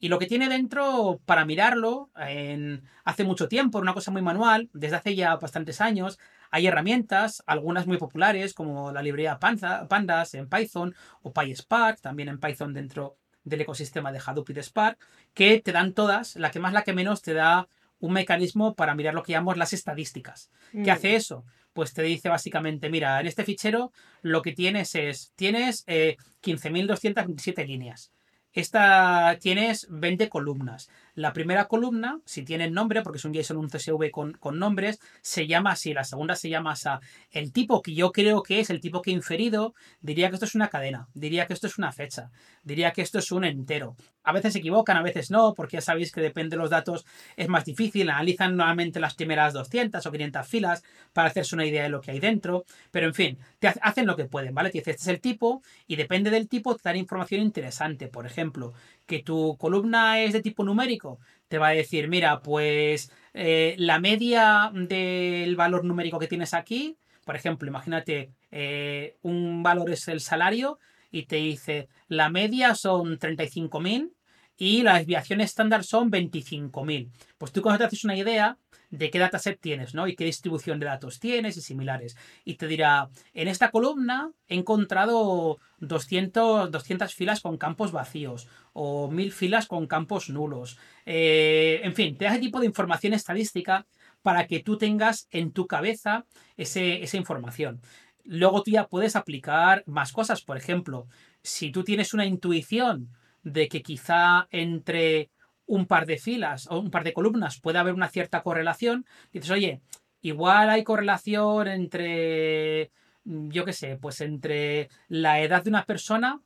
Y 0.00 0.08
lo 0.08 0.18
que 0.18 0.26
tiene 0.26 0.48
dentro, 0.48 1.20
para 1.26 1.44
mirarlo, 1.44 2.10
en, 2.16 2.84
hace 3.04 3.24
mucho 3.24 3.48
tiempo, 3.48 3.78
una 3.78 3.94
cosa 3.94 4.10
muy 4.10 4.22
manual, 4.22 4.68
desde 4.72 4.96
hace 4.96 5.14
ya 5.16 5.36
bastantes 5.36 5.80
años, 5.80 6.18
hay 6.50 6.66
herramientas, 6.66 7.42
algunas 7.46 7.86
muy 7.86 7.98
populares, 7.98 8.54
como 8.54 8.92
la 8.92 9.02
librería 9.02 9.38
Pandas 9.38 10.34
en 10.34 10.48
Python 10.48 10.94
o 11.22 11.32
PySpark, 11.32 12.00
también 12.00 12.28
en 12.28 12.38
Python 12.38 12.72
dentro 12.72 13.16
del 13.44 13.62
ecosistema 13.62 14.12
de 14.12 14.20
Hadoop 14.24 14.50
y 14.50 14.52
de 14.52 14.62
Spark, 14.62 14.98
que 15.34 15.60
te 15.60 15.72
dan 15.72 15.94
todas, 15.94 16.36
la 16.36 16.50
que 16.50 16.60
más, 16.60 16.72
la 16.72 16.84
que 16.84 16.92
menos, 16.92 17.22
te 17.22 17.34
da 17.34 17.68
un 17.98 18.12
mecanismo 18.12 18.74
para 18.74 18.94
mirar 18.94 19.14
lo 19.14 19.22
que 19.24 19.32
llamamos 19.32 19.56
las 19.56 19.72
estadísticas. 19.72 20.50
¿Qué 20.70 20.78
Mm. 20.78 20.90
hace 20.90 21.16
eso? 21.16 21.44
Pues 21.72 21.92
te 21.92 22.02
dice 22.02 22.28
básicamente, 22.28 22.88
mira, 22.90 23.20
en 23.20 23.26
este 23.26 23.44
fichero 23.44 23.92
lo 24.22 24.42
que 24.42 24.52
tienes 24.52 24.94
es, 24.94 25.32
tienes 25.34 25.82
eh, 25.86 26.16
15.227 26.40 27.66
líneas. 27.66 28.12
Esta 28.58 29.38
tienes 29.40 29.86
20 29.88 30.28
columnas. 30.28 30.90
La 31.18 31.32
primera 31.32 31.66
columna, 31.66 32.20
si 32.24 32.44
tiene 32.44 32.70
nombre, 32.70 33.02
porque 33.02 33.18
es 33.18 33.24
un 33.24 33.32
JSON, 33.34 33.56
un 33.56 33.68
CSV 33.70 34.10
con, 34.10 34.32
con 34.34 34.58
nombres, 34.58 35.00
se 35.20 35.46
llama 35.46 35.72
así. 35.72 35.92
La 35.92 36.04
segunda 36.04 36.36
se 36.36 36.48
llama 36.48 36.72
así. 36.72 36.88
El 37.30 37.52
tipo 37.52 37.82
que 37.82 37.94
yo 37.94 38.12
creo 38.12 38.42
que 38.42 38.60
es 38.60 38.70
el 38.70 38.80
tipo 38.80 39.02
que 39.02 39.10
he 39.10 39.14
inferido, 39.14 39.74
diría 40.00 40.28
que 40.28 40.34
esto 40.36 40.46
es 40.46 40.54
una 40.54 40.68
cadena, 40.68 41.08
diría 41.14 41.46
que 41.46 41.54
esto 41.54 41.66
es 41.66 41.76
una 41.78 41.90
fecha, 41.92 42.30
diría 42.62 42.92
que 42.92 43.02
esto 43.02 43.18
es 43.18 43.32
un 43.32 43.44
entero. 43.44 43.96
A 44.22 44.32
veces 44.32 44.52
se 44.52 44.58
equivocan, 44.58 44.96
a 44.96 45.02
veces 45.02 45.30
no, 45.30 45.54
porque 45.54 45.78
ya 45.78 45.80
sabéis 45.80 46.12
que 46.12 46.20
depende 46.20 46.56
de 46.56 46.62
los 46.62 46.70
datos, 46.70 47.04
es 47.36 47.48
más 47.48 47.64
difícil. 47.64 48.10
Analizan 48.10 48.56
nuevamente 48.56 49.00
las 49.00 49.14
primeras 49.14 49.54
200 49.54 50.04
o 50.06 50.12
500 50.12 50.46
filas 50.46 50.82
para 51.12 51.28
hacerse 51.28 51.54
una 51.54 51.64
idea 51.66 51.82
de 51.82 51.88
lo 51.88 52.00
que 52.00 52.10
hay 52.12 52.20
dentro. 52.20 52.64
Pero 52.90 53.06
en 53.06 53.14
fin, 53.14 53.38
te 53.58 53.68
ha- 53.68 53.74
hacen 53.82 54.06
lo 54.06 54.16
que 54.16 54.26
pueden, 54.26 54.54
¿vale? 54.54 54.70
Te 54.70 54.78
dice, 54.78 54.90
este 54.92 55.02
es 55.02 55.08
el 55.08 55.20
tipo 55.20 55.62
y 55.86 55.96
depende 55.96 56.30
del 56.30 56.48
tipo 56.48 56.76
te 56.76 56.82
dan 56.84 56.96
información 56.96 57.40
interesante. 57.40 58.08
Por 58.08 58.26
ejemplo, 58.26 58.72
que 59.08 59.20
tu 59.20 59.56
columna 59.56 60.20
es 60.22 60.34
de 60.34 60.42
tipo 60.42 60.62
numérico, 60.62 61.18
te 61.48 61.58
va 61.58 61.68
a 61.68 61.72
decir, 61.72 62.08
mira, 62.08 62.42
pues 62.42 63.10
eh, 63.32 63.74
la 63.78 63.98
media 63.98 64.70
del 64.74 65.56
valor 65.56 65.84
numérico 65.84 66.18
que 66.18 66.28
tienes 66.28 66.52
aquí, 66.54 66.98
por 67.24 67.34
ejemplo, 67.34 67.66
imagínate, 67.66 68.30
eh, 68.50 69.16
un 69.22 69.62
valor 69.62 69.90
es 69.90 70.06
el 70.08 70.20
salario 70.20 70.78
y 71.10 71.24
te 71.24 71.36
dice, 71.36 71.88
la 72.06 72.28
media 72.28 72.74
son 72.74 73.18
35.000 73.18 74.12
y 74.58 74.82
la 74.82 74.98
desviación 74.98 75.40
estándar 75.40 75.84
son 75.84 76.10
25.000. 76.10 77.10
Pues 77.38 77.50
tú 77.50 77.62
cuando 77.62 77.78
te 77.78 77.84
haces 77.84 78.04
una 78.04 78.16
idea 78.16 78.58
de 78.90 79.10
qué 79.10 79.18
dataset 79.18 79.60
tienes, 79.60 79.94
¿no? 79.94 80.08
Y 80.08 80.16
qué 80.16 80.24
distribución 80.24 80.80
de 80.80 80.86
datos 80.86 81.18
tienes 81.20 81.56
y 81.56 81.60
similares. 81.62 82.16
Y 82.44 82.54
te 82.54 82.66
dirá, 82.66 83.10
en 83.34 83.48
esta 83.48 83.70
columna 83.70 84.30
he 84.46 84.54
encontrado 84.56 85.58
200, 85.78 86.70
200 86.70 87.14
filas 87.14 87.40
con 87.40 87.58
campos 87.58 87.92
vacíos 87.92 88.48
o 88.72 89.10
1000 89.10 89.32
filas 89.32 89.66
con 89.66 89.86
campos 89.86 90.30
nulos. 90.30 90.78
Eh, 91.06 91.80
en 91.84 91.94
fin, 91.94 92.16
te 92.16 92.24
da 92.24 92.32
ese 92.32 92.40
tipo 92.40 92.60
de 92.60 92.66
información 92.66 93.12
estadística 93.12 93.86
para 94.22 94.46
que 94.46 94.60
tú 94.60 94.78
tengas 94.78 95.28
en 95.30 95.52
tu 95.52 95.66
cabeza 95.66 96.26
ese- 96.56 97.02
esa 97.02 97.16
información. 97.16 97.80
Luego 98.24 98.62
tú 98.62 98.70
ya 98.70 98.86
puedes 98.88 99.16
aplicar 99.16 99.82
más 99.86 100.12
cosas. 100.12 100.42
Por 100.42 100.56
ejemplo, 100.56 101.06
si 101.42 101.70
tú 101.70 101.84
tienes 101.84 102.14
una 102.14 102.26
intuición 102.26 103.10
de 103.42 103.68
que 103.68 103.82
quizá 103.82 104.48
entre 104.50 105.30
un 105.68 105.86
par 105.86 106.06
de 106.06 106.18
filas 106.18 106.66
o 106.68 106.80
un 106.80 106.90
par 106.90 107.04
de 107.04 107.12
columnas 107.12 107.60
puede 107.60 107.78
haber 107.78 107.94
una 107.94 108.08
cierta 108.08 108.42
correlación, 108.42 109.06
dices, 109.32 109.50
oye, 109.50 109.80
igual 110.22 110.70
hay 110.70 110.82
correlación 110.82 111.68
entre, 111.68 112.90
yo 113.24 113.64
qué 113.64 113.72
sé, 113.72 113.96
pues 113.96 114.20
entre 114.20 114.88
la 115.06 115.40
edad 115.40 115.62
de 115.62 115.70
una 115.70 115.84
persona 115.84 116.40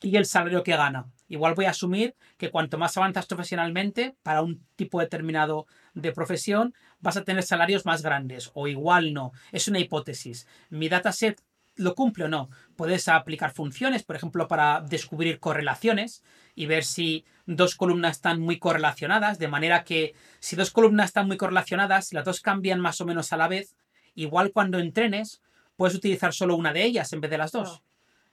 y 0.00 0.16
el 0.16 0.26
salario 0.26 0.64
que 0.64 0.76
gana. 0.76 1.06
Igual 1.28 1.54
voy 1.54 1.66
a 1.66 1.70
asumir 1.70 2.16
que 2.36 2.50
cuanto 2.50 2.78
más 2.78 2.96
avanzas 2.96 3.26
profesionalmente 3.26 4.16
para 4.22 4.42
un 4.42 4.66
tipo 4.76 5.00
determinado 5.00 5.66
de 5.94 6.12
profesión, 6.12 6.74
vas 7.00 7.16
a 7.16 7.24
tener 7.24 7.42
salarios 7.42 7.86
más 7.86 8.02
grandes. 8.02 8.50
O 8.54 8.66
igual 8.66 9.14
no. 9.14 9.32
Es 9.52 9.68
una 9.68 9.78
hipótesis. 9.78 10.46
Mi 10.68 10.88
dataset 10.88 11.40
lo 11.76 11.94
cumple 11.94 12.24
o 12.24 12.28
no. 12.28 12.50
Puedes 12.76 13.08
aplicar 13.08 13.52
funciones, 13.52 14.04
por 14.04 14.16
ejemplo, 14.16 14.46
para 14.48 14.80
descubrir 14.80 15.40
correlaciones 15.40 16.22
y 16.54 16.66
ver 16.66 16.84
si 16.84 17.24
dos 17.46 17.74
columnas 17.74 18.12
están 18.12 18.40
muy 18.40 18.58
correlacionadas, 18.58 19.38
de 19.38 19.48
manera 19.48 19.84
que 19.84 20.14
si 20.40 20.56
dos 20.56 20.70
columnas 20.70 21.06
están 21.06 21.26
muy 21.26 21.36
correlacionadas, 21.36 22.08
si 22.08 22.14
las 22.14 22.24
dos 22.24 22.40
cambian 22.40 22.80
más 22.80 23.00
o 23.00 23.06
menos 23.06 23.32
a 23.32 23.36
la 23.36 23.48
vez, 23.48 23.76
igual 24.14 24.52
cuando 24.52 24.78
entrenes, 24.78 25.42
puedes 25.76 25.94
utilizar 25.96 26.32
solo 26.32 26.56
una 26.56 26.72
de 26.72 26.84
ellas 26.84 27.12
en 27.12 27.20
vez 27.20 27.30
de 27.30 27.38
las 27.38 27.52
dos. 27.52 27.82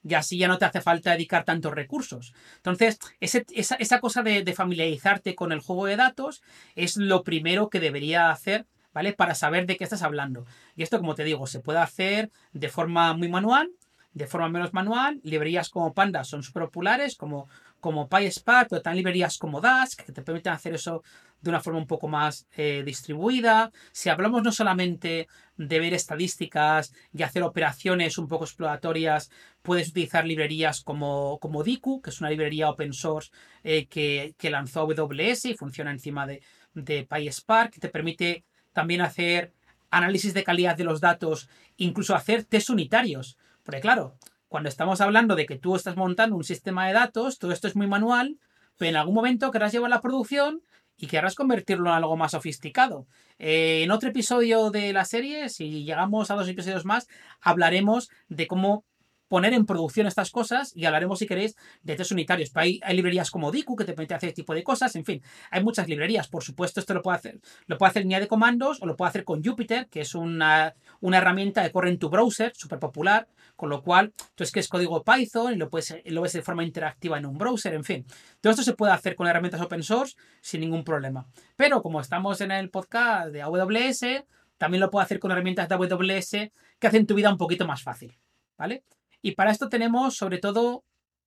Y 0.04 0.16
así 0.16 0.38
ya 0.38 0.48
no 0.48 0.58
te 0.58 0.66
hace 0.66 0.82
falta 0.82 1.12
dedicar 1.12 1.44
tantos 1.44 1.74
recursos. 1.74 2.34
Entonces, 2.56 2.98
ese- 3.20 3.46
esa, 3.54 3.75
esa 3.75 4.00
cosa 4.00 4.24
de, 4.24 4.44
de 4.44 4.54
familiarizarte 4.54 5.36
con 5.36 5.51
el 5.51 5.60
juego 5.60 5.86
de 5.86 5.96
datos 5.96 6.42
es 6.75 6.98
lo 6.98 7.24
primero 7.24 7.70
que 7.70 7.80
debería 7.80 8.32
hacer, 8.32 8.66
¿vale? 8.94 9.13
Para 9.13 9.36
saber 9.36 9.68
de 9.68 9.78
qué 9.78 9.84
estás 9.84 10.01
hablando. 10.01 10.46
Y 10.75 10.82
esto, 10.84 10.98
como 11.00 11.13
te 11.16 11.24
digo, 11.24 11.46
se 11.46 11.60
puede 11.60 11.80
hacer 11.80 12.32
de 12.51 12.70
forma 12.70 13.13
muy 13.13 13.30
manual, 13.30 13.70
de 14.13 14.25
forma 14.25 14.50
menos 14.50 14.74
manual. 14.74 15.22
Librerías 15.24 15.70
como 15.70 15.94
Pandas 15.94 16.28
son 16.28 16.42
súper 16.42 16.63
populares, 16.63 17.16
como, 17.16 17.48
como 17.82 18.08
PySpark, 18.08 18.70
pero 18.70 18.82
también 18.82 19.04
librerías 19.04 19.38
como 19.38 19.60
Dask, 19.60 20.04
que 20.04 20.14
te 20.14 20.22
permiten 20.22 20.54
hacer 20.54 20.76
eso 20.76 21.04
de 21.42 21.50
una 21.50 21.60
forma 21.60 21.80
un 21.80 21.88
poco 21.88 22.08
más 22.08 22.48
eh, 22.56 22.84
distribuida. 22.86 23.72
Si 23.92 24.10
hablamos 24.10 24.44
no 24.44 24.52
solamente 24.52 25.28
de 25.58 25.80
ver 25.80 25.94
estadísticas 25.94 26.94
y 27.12 27.24
hacer 27.24 27.44
operaciones 27.44 28.18
un 28.18 28.28
poco 28.28 28.46
exploratorias, 28.46 29.30
puedes 29.62 29.90
utilizar 29.90 30.26
librerías 30.26 30.82
como, 30.82 31.40
como 31.40 31.64
Diku, 31.64 32.02
que 32.02 32.12
es 32.12 32.22
una 32.22 32.30
librería 32.30 32.70
open 32.70 32.94
source 32.94 33.32
eh, 33.64 33.88
que, 33.88 34.36
que 34.38 34.50
lanzó 34.50 34.82
AWS 34.82 35.46
y 35.46 35.56
funciona 35.56 35.92
encima 35.92 36.26
de, 36.26 36.42
de 36.74 37.06
PySpark, 37.06 37.74
que 37.74 37.80
te 37.80 37.90
permite 37.90 38.46
también 38.72 39.02
hacer 39.02 39.54
análisis 39.90 40.34
de 40.34 40.44
calidad 40.44 40.78
de 40.78 40.86
los 40.86 41.02
datos, 41.02 41.50
incluso 41.78 42.16
hacer 42.16 42.46
test 42.46 42.70
unitarios. 42.70 43.38
Porque 43.64 43.82
claro, 43.82 44.16
cuando 44.51 44.67
estamos 44.67 45.00
hablando 45.00 45.38
de 45.38 45.46
que 45.46 45.58
tú 45.58 45.77
estás 45.77 45.96
montando 45.96 46.36
un 46.36 46.43
sistema 46.43 46.86
de 46.86 46.91
datos, 46.91 47.39
todo 47.39 47.53
esto 47.53 47.70
es 47.70 47.77
muy 47.77 47.88
manual, 47.88 48.38
pero 48.75 48.89
en 48.89 48.98
algún 48.98 49.15
momento 49.15 49.50
querrás 49.50 49.72
llevar 49.72 49.89
la 49.89 50.01
producción 50.01 50.62
y 50.98 51.08
querrás 51.08 51.36
convertirlo 51.36 51.89
en 51.89 51.96
algo 51.96 52.17
más 52.17 52.31
sofisticado. 52.34 53.08
Eh, 53.39 53.84
en 53.84 53.91
otro 53.91 54.10
episodio 54.10 54.70
de 54.70 54.91
la 54.91 55.05
serie, 55.05 55.48
si 55.48 55.86
llegamos 55.86 56.31
a 56.31 56.36
dos 56.36 56.50
episodios 56.50 56.84
más, 56.84 57.08
hablaremos 57.39 58.10
de 58.27 58.48
cómo 58.48 58.84
poner 59.32 59.54
en 59.54 59.66
producción 59.66 60.08
estas 60.08 60.30
cosas 60.30 60.74
y 60.76 60.84
hablaremos, 60.84 61.20
si 61.20 61.26
queréis, 61.26 61.56
de 61.84 61.96
test 61.96 62.12
unitarios. 62.12 62.52
Hay, 62.56 62.82
librerías 62.92 63.32
como 63.32 63.50
Diku 63.50 63.78
que 63.78 63.86
te 63.86 63.94
permiten 63.94 64.18
hacer 64.18 64.28
este 64.28 64.42
tipo 64.42 64.54
de 64.54 64.62
cosas, 64.62 64.94
en 64.98 65.06
fin, 65.06 65.24
hay 65.50 65.64
muchas 65.64 65.88
librerías. 65.88 66.28
Por 66.28 66.44
supuesto, 66.44 66.82
esto 66.82 66.94
lo 66.94 67.02
puede 67.02 67.16
hacer, 67.16 67.40
lo 67.66 67.78
puede 67.78 67.92
hacer 67.92 68.02
en 68.02 68.10
línea 68.10 68.20
de 68.20 68.28
comandos 68.28 68.82
o 68.82 68.86
lo 68.86 68.98
puede 68.98 69.08
hacer 69.08 69.24
con 69.24 69.42
Jupyter, 69.42 69.88
que 69.88 70.02
es 70.02 70.16
una, 70.16 70.76
una 71.00 71.20
herramienta 71.20 71.64
que 71.64 71.72
corre 71.72 71.92
en 71.92 71.98
tu 71.98 72.10
browser, 72.10 72.52
súper 72.54 72.80
popular, 72.80 73.30
con 73.56 73.70
lo 73.70 73.82
cual 73.82 74.12
tú 74.36 74.44
escribes 74.44 74.68
código 74.68 75.02
Python 75.02 75.54
y 75.54 75.56
lo, 75.56 75.70
puedes, 75.70 75.96
lo 76.04 76.24
ves 76.24 76.34
de 76.34 76.42
forma 76.42 76.66
interactiva 76.66 77.18
en 77.18 77.26
un 77.26 77.38
browser, 77.38 77.74
en 77.74 77.86
fin. 77.86 78.06
Todo 78.42 78.52
esto 78.52 78.64
se 78.64 78.74
puede 78.74 78.92
hacer 78.92 79.16
con 79.16 79.28
herramientas 79.28 79.62
open 79.62 79.82
source 79.82 80.18
sin 80.42 80.60
ningún 80.60 80.84
problema. 80.84 81.26
Pero 81.56 81.82
como 81.82 82.02
estamos 82.02 82.42
en 82.42 82.52
el 82.52 82.70
podcast 82.70 83.30
de 83.32 83.44
AWS, 83.44 84.26
también 84.58 84.82
lo 84.82 84.92
puedo 84.92 85.06
hacer 85.06 85.20
con 85.20 85.32
herramientas 85.32 85.70
de 85.70 85.76
AWS 85.76 86.52
que 86.80 86.88
hacen 86.88 87.08
tu 87.08 87.16
vida 87.16 87.32
un 87.32 87.38
poquito 87.38 87.66
más 87.66 87.82
fácil, 87.82 88.20
¿vale? 88.58 88.84
Y 89.22 89.32
para 89.34 89.51
esto 89.51 89.70
tenemos 89.70 90.16
sobre 90.16 90.40
todo 90.40 90.84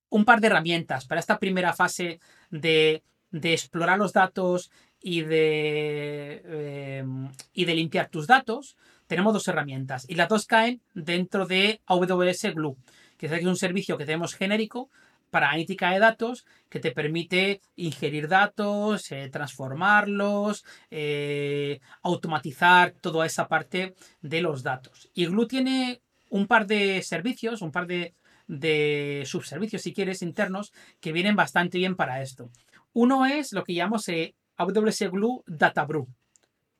un 0.09 0.25
par 0.25 0.41
de 0.41 0.47
herramientas 0.47 1.05
para 1.05 1.19
esta 1.19 1.39
primera 1.39 1.73
fase 1.73 2.19
de, 2.49 3.03
de 3.31 3.53
explorar 3.53 3.97
los 3.97 4.13
datos 4.13 4.71
y 5.01 5.21
de, 5.21 6.41
eh, 6.45 7.05
y 7.53 7.65
de 7.65 7.75
limpiar 7.75 8.09
tus 8.09 8.27
datos. 8.27 8.75
Tenemos 9.07 9.33
dos 9.33 9.47
herramientas 9.47 10.05
y 10.09 10.15
las 10.15 10.29
dos 10.29 10.45
caen 10.45 10.81
dentro 10.93 11.45
de 11.45 11.81
AWS 11.85 12.53
Glue, 12.55 12.77
que 13.17 13.27
es 13.27 13.45
un 13.45 13.55
servicio 13.55 13.97
que 13.97 14.05
tenemos 14.05 14.33
genérico 14.33 14.89
para 15.29 15.49
analítica 15.49 15.91
de 15.91 15.99
datos 15.99 16.45
que 16.69 16.79
te 16.79 16.91
permite 16.91 17.61
ingerir 17.75 18.27
datos, 18.29 19.11
eh, 19.11 19.29
transformarlos, 19.29 20.63
eh, 20.89 21.81
automatizar 22.01 22.91
toda 23.01 23.25
esa 23.25 23.47
parte 23.47 23.95
de 24.21 24.41
los 24.41 24.63
datos. 24.63 25.09
Y 25.13 25.25
Glue 25.25 25.47
tiene 25.47 26.01
un 26.35 26.47
par 26.47 26.67
de 26.67 27.01
servicios, 27.01 27.61
un 27.61 27.71
par 27.71 27.87
de, 27.87 29.23
subservicios, 29.25 29.81
si 29.81 29.93
quieres, 29.93 30.21
internos, 30.21 30.73
que 30.99 31.13
vienen 31.13 31.37
bastante 31.37 31.77
bien 31.77 31.95
para 31.95 32.21
esto. 32.21 32.49
Uno 32.91 33.25
es 33.25 33.53
lo 33.53 33.63
que 33.63 33.73
llamamos 33.73 34.09
eh, 34.09 34.35
AWS 34.57 35.11
Glue 35.11 35.43
Data 35.47 35.85
Brew, 35.85 36.09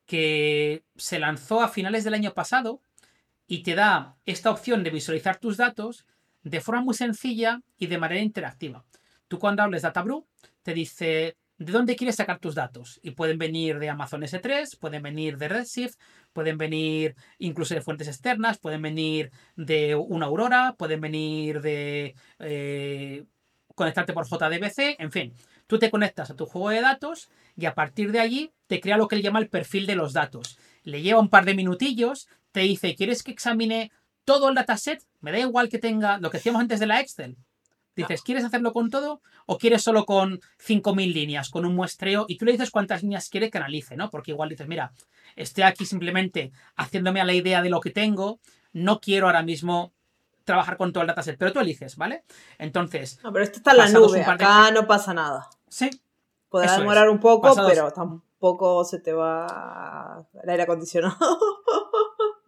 que 0.05 0.83
se 0.97 1.19
lanzó 1.19 1.61
a 1.61 1.69
finales 1.69 2.03
del 2.03 2.15
año 2.15 2.33
pasado 2.33 2.81
y 3.47 3.63
te 3.63 3.75
da 3.75 4.17
esta 4.25 4.51
opción 4.51 4.83
de 4.83 4.89
visualizar 4.89 5.37
tus 5.37 5.55
datos 5.55 6.05
de 6.43 6.59
forma 6.59 6.81
muy 6.81 6.93
sencilla 6.93 7.61
y 7.77 7.87
de 7.87 7.97
manera 7.97 8.21
interactiva. 8.21 8.83
Tú 9.29 9.39
cuando 9.39 9.63
hables 9.63 9.83
Data 9.83 10.01
Brew, 10.01 10.27
te 10.63 10.73
dice 10.73 11.37
de 11.57 11.71
dónde 11.71 11.95
quieres 11.95 12.15
sacar 12.15 12.39
tus 12.39 12.55
datos. 12.55 12.99
Y 13.01 13.11
pueden 13.11 13.37
venir 13.37 13.79
de 13.79 13.89
Amazon 13.89 14.21
S3, 14.21 14.77
pueden 14.79 15.03
venir 15.03 15.37
de 15.37 15.47
Redshift, 15.47 15.97
pueden 16.33 16.57
venir 16.57 17.15
incluso 17.39 17.73
de 17.73 17.81
fuentes 17.81 18.07
externas, 18.07 18.57
pueden 18.57 18.81
venir 18.81 19.31
de 19.55 19.95
una 19.95 20.25
Aurora, 20.25 20.75
pueden 20.77 21.01
venir 21.01 21.61
de 21.61 22.15
eh, 22.39 23.25
conectarte 23.73 24.13
por 24.13 24.27
JDBC, 24.27 24.99
en 24.99 25.11
fin. 25.11 25.33
Tú 25.67 25.79
te 25.79 25.89
conectas 25.89 26.29
a 26.29 26.35
tu 26.35 26.45
juego 26.45 26.69
de 26.69 26.81
datos 26.81 27.29
y 27.55 27.65
a 27.65 27.73
partir 27.73 28.11
de 28.11 28.19
allí 28.19 28.51
te 28.67 28.79
crea 28.79 28.97
lo 28.97 29.07
que 29.07 29.15
él 29.15 29.21
llama 29.21 29.39
el 29.39 29.49
perfil 29.49 29.87
de 29.87 29.95
los 29.95 30.13
datos. 30.13 30.59
Le 30.83 31.01
lleva 31.01 31.19
un 31.19 31.29
par 31.29 31.45
de 31.45 31.55
minutillos, 31.55 32.27
te 32.51 32.61
dice, 32.61 32.95
¿quieres 32.95 33.23
que 33.23 33.31
examine 33.31 33.91
todo 34.25 34.49
el 34.49 34.55
dataset? 34.55 35.03
Me 35.21 35.31
da 35.31 35.39
igual 35.39 35.69
que 35.69 35.79
tenga 35.79 36.19
lo 36.19 36.29
que 36.29 36.37
decíamos 36.37 36.61
antes 36.61 36.79
de 36.79 36.85
la 36.85 36.99
Excel. 36.99 37.37
Dices, 37.95 38.21
¿quieres 38.21 38.43
hacerlo 38.43 38.73
con 38.73 38.89
todo 38.89 39.21
o 39.45 39.57
quieres 39.57 39.83
solo 39.83 40.05
con 40.05 40.39
5.000 40.59 41.13
líneas, 41.13 41.49
con 41.49 41.65
un 41.65 41.75
muestreo? 41.75 42.25
Y 42.27 42.37
tú 42.37 42.45
le 42.45 42.51
dices 42.51 42.71
cuántas 42.71 43.03
líneas 43.03 43.29
quiere 43.29 43.49
que 43.49 43.57
analice, 43.57 43.95
¿no? 43.95 44.09
Porque 44.09 44.31
igual 44.31 44.49
dices, 44.49 44.67
mira, 44.67 44.91
estoy 45.35 45.63
aquí 45.63 45.85
simplemente 45.85 46.51
haciéndome 46.75 47.21
a 47.21 47.25
la 47.25 47.33
idea 47.33 47.61
de 47.61 47.69
lo 47.69 47.79
que 47.79 47.91
tengo, 47.91 48.39
no 48.73 48.99
quiero 48.99 49.27
ahora 49.27 49.43
mismo 49.43 49.93
trabajar 50.43 50.77
con 50.77 50.93
todo 50.93 51.01
el 51.01 51.07
dataset, 51.07 51.37
pero 51.37 51.51
tú 51.51 51.59
eliges, 51.59 51.95
¿vale? 51.95 52.23
Entonces... 52.57 53.19
No, 53.23 53.33
pero 53.33 53.43
esto 53.43 53.57
está 53.57 53.71
en 53.71 53.77
la 53.77 53.89
nube, 53.89 54.23
acá 54.23 54.71
no 54.71 54.85
pasa 54.85 55.13
nada. 55.13 55.49
Sí. 55.67 55.89
Podrá 56.49 56.77
demorar 56.77 57.09
un 57.09 57.19
poco, 57.19 57.53
pero 57.67 57.91
tampoco 57.91 58.85
se 58.85 58.99
te 58.99 59.11
va 59.11 60.25
el 60.41 60.49
aire 60.49 60.63
acondicionado. 60.63 61.17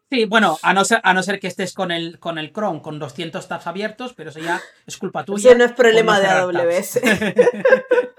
Sí, 0.09 0.23
bueno, 0.23 0.57
a 0.61 0.73
no 0.73 0.85
ser, 0.85 1.01
a 1.03 1.13
no 1.13 1.21
ser 1.21 1.39
que 1.39 1.47
estés 1.47 1.73
con 1.73 1.91
el, 1.91 2.17
con 2.17 2.37
el 2.37 2.53
Chrome 2.53 2.81
con 2.81 2.97
200 2.97 3.45
tabs 3.45 3.67
abiertos, 3.67 4.13
pero 4.13 4.29
eso 4.29 4.39
ya 4.39 4.61
es 4.85 4.95
culpa 4.95 5.25
tuya. 5.25 5.49
Eso 5.49 5.57
no 5.57 5.65
es 5.65 5.73
problema 5.73 6.19
de 6.21 6.27
AWS. 6.27 7.01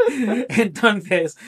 Entonces, 0.50 1.38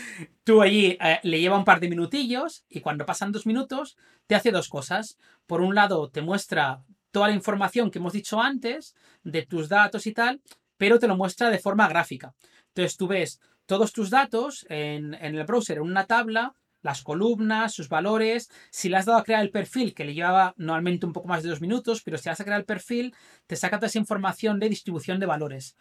tú 0.43 0.63
allí 0.63 0.97
eh, 0.99 1.21
le 1.25 1.41
lleva 1.41 1.59
un 1.59 1.67
par 1.67 1.79
de 1.79 1.91
minutillos 1.91 2.65
y 2.71 2.81
cuando 2.81 3.05
pasan 3.05 3.33
dos 3.33 3.45
minutos 3.47 3.99
te 4.27 4.35
hace 4.35 4.51
dos 4.51 4.71
cosas. 4.71 5.19
Por 5.47 5.61
un 5.61 5.75
lado, 5.75 6.09
te 6.09 6.23
muestra 6.23 6.83
toda 7.11 7.29
la 7.29 7.35
información 7.35 7.91
que 7.91 7.99
hemos 7.99 8.15
dicho 8.15 8.41
antes 8.41 8.95
de 9.23 9.45
tus 9.45 9.69
datos 9.69 10.07
y 10.07 10.13
tal, 10.13 10.41
pero 10.79 10.99
te 10.99 11.07
lo 11.07 11.17
muestra 11.17 11.51
de 11.51 11.59
forma 11.59 11.87
gráfica. 11.87 12.35
Entonces 12.69 12.97
tú 12.97 13.09
ves 13.09 13.41
todos 13.67 13.93
tus 13.93 14.09
datos 14.09 14.65
en, 14.71 15.13
en 15.15 15.35
el 15.35 15.45
browser 15.45 15.77
en 15.77 15.83
una 15.83 16.07
tabla 16.07 16.55
las 16.83 17.03
columnas, 17.03 17.73
sus 17.73 17.89
valores. 17.89 18.51
Si 18.71 18.89
le 18.89 18.97
has 18.97 19.07
dado 19.07 19.19
a 19.19 19.25
crear 19.25 19.43
el 19.43 19.51
perfil, 19.51 19.95
que 19.95 20.05
le 20.05 20.15
llevaba 20.15 20.55
normalmente 20.57 21.07
un 21.07 21.13
poco 21.13 21.29
más 21.29 21.43
de 21.43 21.51
dos 21.51 21.61
minutos, 21.61 22.03
pero 22.03 22.19
si 22.19 22.25
le 22.27 22.33
has 22.33 22.41
a 22.41 22.45
crear 22.45 22.61
el 22.61 22.67
perfil, 22.67 23.15
te 23.47 23.57
saca 23.57 23.79
toda 23.79 23.89
esa 23.89 23.99
información 23.99 24.59
de 24.59 24.69
distribución 24.69 25.21
de 25.21 25.27
valores. 25.27 25.77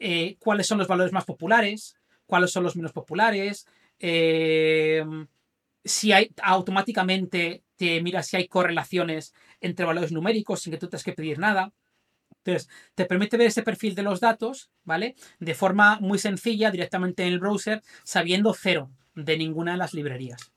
Eh, 0.00 0.36
cuáles 0.38 0.66
son 0.66 0.78
los 0.78 0.88
valores 0.88 1.12
más 1.12 1.24
populares, 1.24 1.96
cuáles 2.26 2.50
son 2.50 2.64
los 2.64 2.76
menos 2.76 2.92
populares. 2.92 3.66
Eh, 3.98 5.04
si 5.84 6.12
hay 6.12 6.32
automáticamente 6.42 7.62
te 7.76 8.00
mira 8.02 8.22
si 8.22 8.36
hay 8.36 8.48
correlaciones 8.48 9.34
entre 9.60 9.84
valores 9.84 10.12
numéricos 10.12 10.62
sin 10.62 10.72
que 10.72 10.78
tú 10.78 10.88
tengas 10.88 11.04
que 11.04 11.12
pedir 11.12 11.38
nada. 11.38 11.72
Entonces, 12.44 12.68
te 12.94 13.06
permite 13.06 13.36
ver 13.36 13.46
ese 13.48 13.62
perfil 13.62 13.94
de 13.94 14.02
los 14.02 14.20
datos, 14.20 14.70
¿vale? 14.84 15.16
De 15.38 15.54
forma 15.54 15.98
muy 16.00 16.18
sencilla, 16.18 16.70
directamente 16.70 17.22
en 17.22 17.32
el 17.32 17.38
browser, 17.38 17.82
sabiendo 18.04 18.54
cero 18.54 18.90
de 19.14 19.36
ninguna 19.38 19.72
de 19.72 19.78
las 19.78 19.94
librerías. 19.94 20.54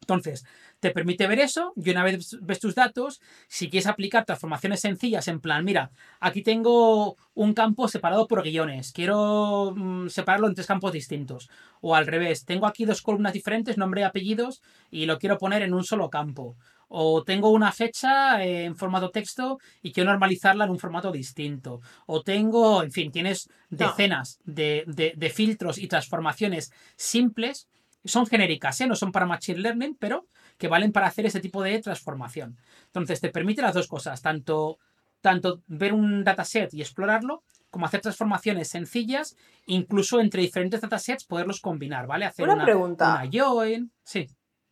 Entonces, 0.00 0.44
te 0.80 0.90
permite 0.90 1.26
ver 1.26 1.38
eso 1.40 1.72
y 1.76 1.90
una 1.90 2.02
vez 2.02 2.36
ves 2.40 2.58
tus 2.58 2.74
datos, 2.74 3.20
si 3.48 3.68
quieres 3.68 3.86
aplicar 3.86 4.24
transformaciones 4.24 4.80
sencillas 4.80 5.28
en 5.28 5.40
plan, 5.40 5.64
mira, 5.64 5.90
aquí 6.20 6.42
tengo 6.42 7.16
un 7.34 7.52
campo 7.52 7.86
separado 7.86 8.26
por 8.26 8.42
guiones, 8.42 8.92
quiero 8.92 9.72
mm, 9.76 10.08
separarlo 10.08 10.48
en 10.48 10.54
tres 10.54 10.66
campos 10.66 10.92
distintos. 10.92 11.50
O 11.80 11.94
al 11.94 12.06
revés, 12.06 12.44
tengo 12.44 12.66
aquí 12.66 12.84
dos 12.84 13.02
columnas 13.02 13.34
diferentes, 13.34 13.78
nombre 13.78 14.00
y 14.00 14.04
apellidos, 14.04 14.62
y 14.90 15.06
lo 15.06 15.18
quiero 15.18 15.38
poner 15.38 15.62
en 15.62 15.74
un 15.74 15.84
solo 15.84 16.10
campo. 16.10 16.56
O 16.88 17.22
tengo 17.22 17.50
una 17.50 17.70
fecha 17.70 18.42
en 18.42 18.74
formato 18.74 19.10
texto 19.10 19.58
y 19.80 19.92
quiero 19.92 20.10
normalizarla 20.10 20.64
en 20.64 20.70
un 20.70 20.78
formato 20.80 21.12
distinto. 21.12 21.80
O 22.06 22.22
tengo, 22.22 22.82
en 22.82 22.90
fin, 22.90 23.12
tienes 23.12 23.48
decenas 23.68 24.40
de, 24.44 24.84
de 24.86 25.30
filtros 25.30 25.78
y 25.78 25.86
transformaciones 25.86 26.72
simples 26.96 27.68
son 28.04 28.26
genéricas, 28.26 28.80
¿eh? 28.80 28.86
no 28.86 28.96
son 28.96 29.12
para 29.12 29.26
Machine 29.26 29.60
Learning, 29.60 29.96
pero 29.98 30.26
que 30.58 30.68
valen 30.68 30.92
para 30.92 31.06
hacer 31.06 31.26
ese 31.26 31.40
tipo 31.40 31.62
de 31.62 31.80
transformación. 31.80 32.58
Entonces, 32.86 33.20
te 33.20 33.30
permite 33.30 33.62
las 33.62 33.74
dos 33.74 33.88
cosas, 33.88 34.22
tanto, 34.22 34.78
tanto 35.20 35.62
ver 35.66 35.92
un 35.92 36.24
dataset 36.24 36.72
y 36.74 36.80
explorarlo, 36.80 37.42
como 37.70 37.86
hacer 37.86 38.00
transformaciones 38.00 38.68
sencillas, 38.68 39.36
incluso 39.66 40.20
entre 40.20 40.42
diferentes 40.42 40.80
datasets 40.80 41.24
poderlos 41.24 41.60
combinar, 41.60 42.06
¿vale? 42.06 42.26
Hacer 42.26 42.48
una, 42.48 42.64
pregunta. 42.64 43.20
Una 43.22 43.30
join. 43.32 43.92
Sí. 44.02 44.28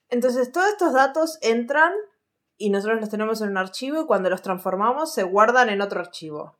Entonces, 0.08 0.50
todos 0.50 0.68
estos 0.68 0.92
datos 0.92 1.38
entran 1.42 1.92
y 2.56 2.70
nosotros 2.70 3.00
los 3.00 3.08
tenemos 3.08 3.40
en 3.40 3.50
un 3.50 3.58
archivo 3.58 4.02
y 4.02 4.06
cuando 4.06 4.30
los 4.30 4.42
transformamos 4.42 5.14
se 5.14 5.22
guardan 5.22 5.68
en 5.68 5.80
otro 5.80 6.00
archivo. 6.00 6.56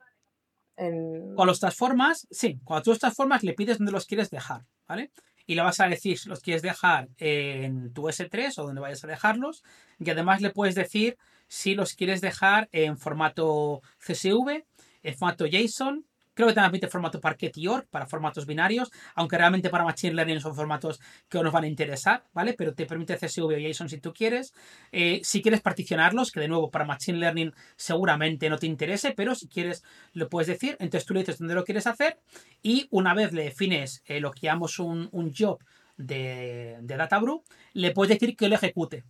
Cuando 0.76 1.44
los 1.46 1.58
transformas, 1.58 2.28
sí, 2.30 2.60
cuando 2.64 2.84
tú 2.84 2.90
los 2.90 3.00
transformas 3.00 3.42
le 3.42 3.52
pides 3.54 3.78
dónde 3.78 3.90
los 3.90 4.06
quieres 4.06 4.30
dejar, 4.30 4.64
¿vale? 4.86 5.10
Y 5.48 5.54
le 5.54 5.62
vas 5.62 5.80
a 5.80 5.88
decir 5.88 6.18
si 6.18 6.28
los 6.28 6.40
quieres 6.40 6.60
dejar 6.60 7.08
en 7.16 7.90
tu 7.94 8.02
S3 8.02 8.58
o 8.58 8.64
donde 8.64 8.82
vayas 8.82 9.02
a 9.02 9.06
dejarlos. 9.06 9.64
Y 9.98 10.10
además 10.10 10.42
le 10.42 10.50
puedes 10.50 10.74
decir 10.74 11.16
si 11.48 11.74
los 11.74 11.94
quieres 11.94 12.20
dejar 12.20 12.68
en 12.70 12.98
formato 12.98 13.80
CSV, 13.98 14.66
en 15.02 15.16
formato 15.16 15.46
JSON 15.46 16.04
Creo 16.38 16.46
que 16.46 16.54
también 16.54 16.70
permite 16.70 16.86
formato 16.86 17.20
Parquet 17.20 17.50
y 17.56 17.66
ORG 17.66 17.88
para 17.88 18.06
formatos 18.06 18.46
binarios, 18.46 18.92
aunque 19.16 19.36
realmente 19.36 19.70
para 19.70 19.82
Machine 19.82 20.14
Learning 20.14 20.40
son 20.40 20.54
formatos 20.54 21.00
que 21.28 21.42
nos 21.42 21.52
van 21.52 21.64
a 21.64 21.66
interesar, 21.66 22.22
¿vale? 22.32 22.52
Pero 22.52 22.74
te 22.74 22.86
permite 22.86 23.16
CSV 23.16 23.42
o 23.42 23.50
JSON 23.50 23.88
si 23.88 23.98
tú 23.98 24.12
quieres. 24.12 24.54
Eh, 24.92 25.20
si 25.24 25.42
quieres 25.42 25.60
particionarlos, 25.62 26.30
que 26.30 26.38
de 26.38 26.46
nuevo 26.46 26.70
para 26.70 26.84
Machine 26.84 27.18
Learning 27.18 27.52
seguramente 27.74 28.48
no 28.48 28.56
te 28.56 28.66
interese, 28.66 29.14
pero 29.16 29.34
si 29.34 29.48
quieres 29.48 29.82
lo 30.12 30.28
puedes 30.28 30.46
decir. 30.46 30.76
Entonces 30.78 31.06
tú 31.06 31.14
le 31.14 31.20
dices 31.20 31.38
dónde 31.38 31.56
lo 31.56 31.64
quieres 31.64 31.88
hacer 31.88 32.20
y 32.62 32.86
una 32.92 33.14
vez 33.14 33.32
le 33.32 33.42
defines 33.42 34.04
eh, 34.06 34.20
lo 34.20 34.30
que 34.30 34.42
llamamos 34.42 34.78
un, 34.78 35.10
job 35.36 35.58
de, 35.96 36.78
de 36.82 36.96
DataBrew, 36.96 37.42
le 37.72 37.90
puedes 37.90 38.16
decir 38.16 38.36
que 38.36 38.48
lo 38.48 38.54
ejecute. 38.54 39.02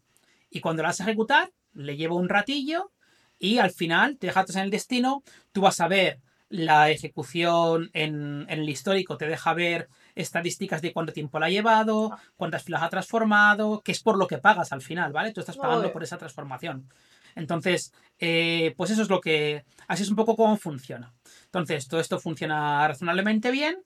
Y 0.49 0.61
cuando 0.61 0.83
lo 0.83 0.88
vas 0.88 1.03
a 1.03 1.05
ejecutar, 1.05 1.53
le 1.75 1.95
lleva 1.95 2.14
un 2.14 2.31
ratillo 2.31 2.91
y 3.38 3.59
al 3.59 3.71
final 3.71 4.17
te 4.17 4.29
dejas 4.29 4.57
en 4.57 4.62
el 4.62 4.71
destino, 4.71 5.23
tú 5.53 5.61
vas 5.61 5.79
a 5.83 5.88
ver 5.88 6.23
la 6.51 6.91
ejecución 6.91 7.91
en, 7.93 8.47
el 8.49 8.69
histórico 8.69 9.17
te 9.17 9.27
deja 9.27 9.53
ver 9.55 9.89
estadísticas 10.15 10.81
de 10.81 10.93
cuánto 10.93 11.13
tiempo 11.13 11.39
la 11.39 11.47
ha 11.47 11.51
llevado, 11.51 12.17
cuántas 12.37 12.65
filas 12.65 12.83
ha 12.83 12.89
transformado, 12.89 13.83
que 13.83 13.93
es 13.93 14.03
por 14.03 14.17
lo 14.17 14.27
que 14.27 14.39
pagas 14.39 14.73
al 14.73 14.83
final, 14.83 15.13
¿vale? 15.13 15.33
Tú 15.33 15.41
estás 15.41 15.57
pagando 15.57 15.93
por 15.93 16.03
esa 16.03 16.19
transformación. 16.19 16.89
Entonces, 17.35 17.93
eh, 18.19 18.75
pues 18.77 18.91
eso 18.91 19.03
es 19.03 19.11
lo 19.11 19.21
que. 19.21 19.65
Así 19.87 20.03
es 20.03 20.11
un 20.11 20.17
poco 20.17 20.37
cómo 20.37 20.57
funciona. 20.57 21.15
Entonces, 21.45 21.87
todo 21.87 22.01
esto 22.01 22.19
funciona 22.19 22.87
razonablemente 22.89 23.51
bien, 23.51 23.77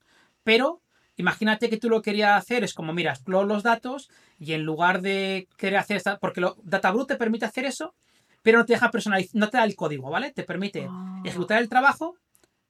pero 0.43 0.81
imagínate 1.17 1.69
que 1.69 1.77
tú 1.77 1.91
lo 1.91 2.01
querías 2.01 2.39
hacer, 2.39 2.65
es 2.65 2.73
como, 2.73 2.93
mira, 2.93 3.13
exploro 3.13 3.47
los 3.47 3.63
datos 3.63 4.09
y 4.39 4.55
en 4.55 4.63
lugar 4.63 5.03
de 5.03 5.49
querer 5.59 5.79
hacer 5.79 5.99
esta. 5.99 6.19
Porque 6.19 6.41
lo, 6.41 6.57
DataBrute 6.63 7.15
te 7.15 7.19
permite 7.19 7.45
hacer 7.45 7.65
eso, 7.67 7.95
pero 8.43 8.59
no 8.59 8.65
te 8.65 8.73
deja 8.73 8.91
personalizar, 8.91 9.39
no 9.39 9.51
te 9.51 9.59
da 9.59 9.65
el 9.65 9.77
código, 9.77 10.11
¿vale? 10.11 10.33
Te 10.33 10.45
permite 10.45 10.87
ah. 10.89 11.21
ejecutar 11.25 11.61
el 11.61 11.69
trabajo, 11.69 12.17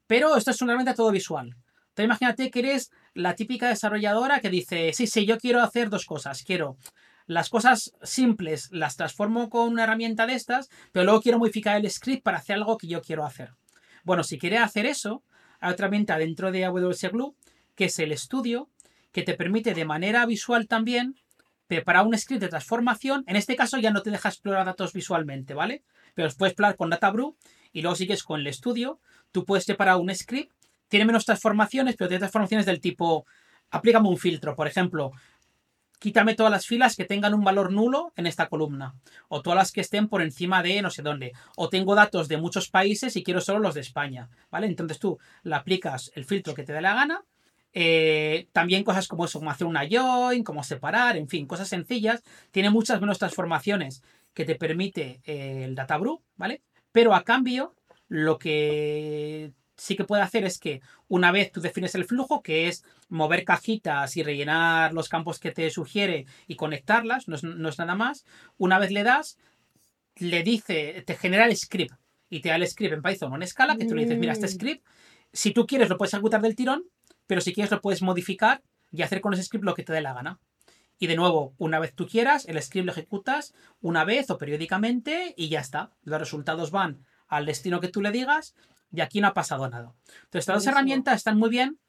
pero 0.06 0.36
esto 0.36 0.50
es 0.50 0.62
herramienta 0.62 0.94
todo 0.94 1.10
visual. 1.10 1.56
Entonces 1.92 2.04
imagínate 2.04 2.50
que 2.50 2.58
eres 2.60 2.90
la 3.14 3.34
típica 3.34 3.68
desarrolladora 3.68 4.40
que 4.40 4.48
dice, 4.48 4.92
sí, 4.94 5.06
sí, 5.06 5.26
yo 5.26 5.38
quiero 5.38 5.60
hacer 5.60 5.90
dos 5.90 6.06
cosas. 6.06 6.42
Quiero 6.42 6.76
las 7.26 7.50
cosas 7.50 7.92
simples, 8.02 8.68
las 8.72 8.96
transformo 8.96 9.48
con 9.48 9.68
una 9.68 9.84
herramienta 9.84 10.26
de 10.26 10.34
estas, 10.34 10.68
pero 10.90 11.04
luego 11.04 11.20
quiero 11.20 11.38
modificar 11.38 11.76
el 11.76 11.90
script 11.90 12.22
para 12.22 12.38
hacer 12.38 12.56
algo 12.56 12.78
que 12.78 12.88
yo 12.88 13.02
quiero 13.02 13.24
hacer. 13.24 13.52
Bueno, 14.04 14.24
si 14.24 14.38
quieres 14.38 14.60
hacer 14.60 14.86
eso, 14.86 15.22
hay 15.60 15.72
otra 15.72 15.86
herramienta 15.86 16.18
dentro 16.18 16.50
de 16.50 16.64
AWS 16.64 17.10
Glue, 17.12 17.36
que 17.74 17.84
es 17.86 17.98
el 17.98 18.12
estudio, 18.12 18.68
que 19.12 19.22
te 19.22 19.34
permite 19.34 19.74
de 19.74 19.84
manera 19.84 20.26
visual 20.26 20.66
también 20.66 21.14
preparar 21.66 22.06
un 22.06 22.16
script 22.18 22.42
de 22.42 22.48
transformación. 22.48 23.24
En 23.26 23.36
este 23.36 23.56
caso 23.56 23.78
ya 23.78 23.90
no 23.90 24.02
te 24.02 24.10
deja 24.10 24.28
explorar 24.28 24.66
datos 24.66 24.92
visualmente, 24.92 25.54
¿vale? 25.54 25.84
Pero 26.14 26.28
puedes 26.36 26.52
explorar 26.52 26.76
con 26.76 26.90
DataBrew 26.90 27.36
y 27.72 27.82
luego 27.82 27.96
sigues 27.96 28.22
con 28.22 28.40
el 28.40 28.46
estudio. 28.46 29.00
Tú 29.30 29.44
puedes 29.44 29.64
preparar 29.64 29.96
un 29.96 30.14
script, 30.14 30.52
tiene 30.88 31.06
menos 31.06 31.24
transformaciones, 31.24 31.96
pero 31.96 32.08
tiene 32.08 32.20
transformaciones 32.20 32.66
del 32.66 32.80
tipo, 32.80 33.26
aplícame 33.70 34.08
un 34.08 34.18
filtro, 34.18 34.54
por 34.54 34.66
ejemplo, 34.66 35.12
quítame 36.02 36.34
todas 36.34 36.50
las 36.50 36.66
filas 36.66 36.96
que 36.96 37.04
tengan 37.04 37.32
un 37.32 37.44
valor 37.44 37.72
nulo 37.72 38.12
en 38.16 38.26
esta 38.26 38.48
columna, 38.48 38.94
o 39.28 39.40
todas 39.40 39.56
las 39.56 39.72
que 39.72 39.80
estén 39.80 40.08
por 40.08 40.20
encima 40.20 40.62
de 40.62 40.82
no 40.82 40.90
sé 40.90 41.00
dónde, 41.00 41.32
o 41.56 41.68
tengo 41.68 41.94
datos 41.94 42.26
de 42.26 42.38
muchos 42.38 42.68
países 42.68 43.16
y 43.16 43.22
quiero 43.22 43.40
solo 43.40 43.60
los 43.60 43.74
de 43.74 43.82
España, 43.82 44.28
¿vale? 44.50 44.66
Entonces 44.66 44.98
tú 44.98 45.18
le 45.44 45.54
aplicas 45.54 46.10
el 46.16 46.24
filtro 46.24 46.54
que 46.54 46.64
te 46.64 46.72
dé 46.72 46.80
la 46.82 46.94
gana, 46.94 47.24
eh, 47.72 48.48
también 48.52 48.82
cosas 48.84 49.06
como 49.08 49.24
eso, 49.24 49.38
como 49.38 49.52
hacer 49.52 49.66
una 49.66 49.86
join, 49.88 50.42
como 50.42 50.64
separar, 50.64 51.16
en 51.16 51.28
fin, 51.28 51.46
cosas 51.46 51.68
sencillas, 51.68 52.22
tiene 52.50 52.68
muchas 52.68 53.00
menos 53.00 53.18
transformaciones 53.18 54.02
que 54.34 54.44
te 54.44 54.54
permite 54.54 55.20
eh, 55.24 55.64
el 55.64 55.74
DataBrew, 55.74 56.22
¿vale? 56.36 56.62
Pero 56.92 57.14
a 57.14 57.24
cambio 57.24 57.74
lo 58.08 58.38
que 58.38 59.52
sí 59.76 59.96
que 59.96 60.04
puede 60.04 60.22
hacer 60.22 60.44
es 60.44 60.58
que 60.58 60.80
una 61.08 61.32
vez 61.32 61.50
tú 61.50 61.60
defines 61.60 61.94
el 61.94 62.04
flujo, 62.04 62.42
que 62.42 62.68
es 62.68 62.84
mover 63.08 63.44
cajitas 63.44 64.16
y 64.16 64.22
rellenar 64.22 64.92
los 64.92 65.08
campos 65.08 65.38
que 65.38 65.50
te 65.50 65.70
sugiere 65.70 66.26
y 66.46 66.56
conectarlas, 66.56 67.26
no 67.28 67.34
es, 67.34 67.78
nada 67.78 67.94
más, 67.94 68.24
una 68.58 68.78
vez 68.78 68.90
le 68.90 69.02
das, 69.02 69.38
le 70.16 70.42
dice, 70.42 71.02
te 71.06 71.14
genera 71.14 71.46
el 71.46 71.56
script 71.56 71.94
y 72.28 72.40
te 72.40 72.50
da 72.50 72.56
el 72.56 72.66
script 72.66 72.94
en 72.94 73.02
Python 73.02 73.32
o 73.32 73.36
en 73.36 73.42
escala, 73.42 73.76
que 73.76 73.86
tú 73.86 73.94
le 73.94 74.02
dices, 74.02 74.18
mira, 74.18 74.32
este 74.32 74.46
mm. 74.46 74.50
script, 74.50 74.86
si 75.32 75.52
tú 75.52 75.66
quieres 75.66 75.88
lo 75.88 75.98
puedes 75.98 76.14
ejecutar 76.14 76.42
del 76.42 76.54
tirón, 76.54 76.84
pero 77.26 77.40
si 77.40 77.52
quieres 77.52 77.70
lo 77.70 77.80
puedes 77.80 78.02
modificar 78.02 78.62
y 78.90 79.02
hacer 79.02 79.20
con 79.20 79.34
ese 79.34 79.42
script 79.42 79.64
lo 79.64 79.74
que 79.74 79.84
te 79.84 79.92
dé 79.92 80.00
la 80.00 80.12
gana. 80.12 80.38
Y 81.02 81.08
de 81.08 81.16
nuevo, 81.16 81.52
una 81.58 81.80
vez 81.80 81.96
tú 81.96 82.06
quieras, 82.06 82.46
el 82.46 82.62
script 82.62 82.86
lo 82.86 82.92
ejecutas 82.92 83.54
una 83.80 84.04
vez 84.04 84.30
o 84.30 84.38
periódicamente 84.38 85.34
y 85.36 85.48
ya 85.48 85.58
está. 85.58 85.90
Los 86.04 86.20
resultados 86.20 86.70
van 86.70 87.04
al 87.26 87.44
destino 87.44 87.80
que 87.80 87.88
tú 87.88 88.02
le 88.02 88.12
digas 88.12 88.54
y 88.92 89.00
aquí 89.00 89.20
no 89.20 89.26
ha 89.26 89.34
pasado 89.34 89.68
nada. 89.68 89.94
Entonces, 90.06 90.42
estas 90.42 90.54
dos 90.58 90.66
herramientas 90.68 91.16
están 91.16 91.38
muy 91.38 91.50
bien 91.50 91.80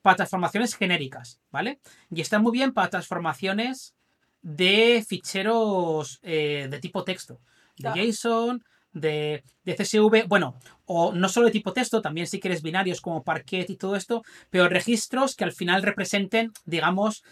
para 0.00 0.16
transformaciones 0.16 0.74
genéricas, 0.74 1.38
¿vale? 1.50 1.80
Y 2.08 2.22
están 2.22 2.40
muy 2.42 2.52
bien 2.52 2.72
para 2.72 2.88
transformaciones 2.88 3.94
de 4.40 5.04
ficheros 5.06 6.18
eh, 6.22 6.66
de 6.70 6.78
tipo 6.78 7.04
texto, 7.04 7.42
de 7.76 7.90
JSON, 7.90 8.64
de, 8.94 9.44
de, 9.64 9.74
CSV, 9.74 10.28
bueno, 10.28 10.58
o 10.86 11.12
no 11.12 11.28
solo 11.28 11.48
de 11.48 11.52
tipo 11.52 11.74
texto, 11.74 12.00
también 12.00 12.26
si 12.26 12.40
quieres 12.40 12.62
binarios 12.62 13.02
como 13.02 13.22
Parquet 13.22 13.68
y 13.68 13.76
todo 13.76 13.96
esto, 13.96 14.22
pero 14.48 14.70
registros 14.70 15.36
que 15.36 15.44
al 15.44 15.52
final 15.52 15.82
representen, 15.82 16.52
digamos, 16.64 17.22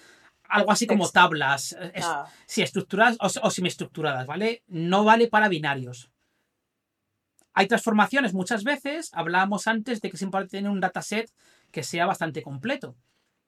algo 0.51 0.73
así 0.73 0.87
como 0.87 1.09
tablas, 1.09 1.77
ah. 2.03 2.27
si 2.47 2.63
estructuradas 2.63 3.17
o, 3.21 3.47
o 3.47 3.51
semiestructuradas, 3.51 4.27
¿vale? 4.27 4.63
No 4.67 5.05
vale 5.05 5.29
para 5.29 5.49
binarios. 5.49 6.11
Hay 7.53 7.67
transformaciones 7.67 8.33
muchas 8.33 8.65
veces, 8.65 9.11
hablábamos 9.13 9.67
antes 9.67 10.01
de 10.01 10.11
que 10.11 10.17
es 10.17 10.23
importante 10.23 10.57
tener 10.57 10.71
un 10.71 10.81
dataset 10.81 11.31
que 11.71 11.83
sea 11.83 12.07
bastante 12.07 12.43
completo. 12.43 12.97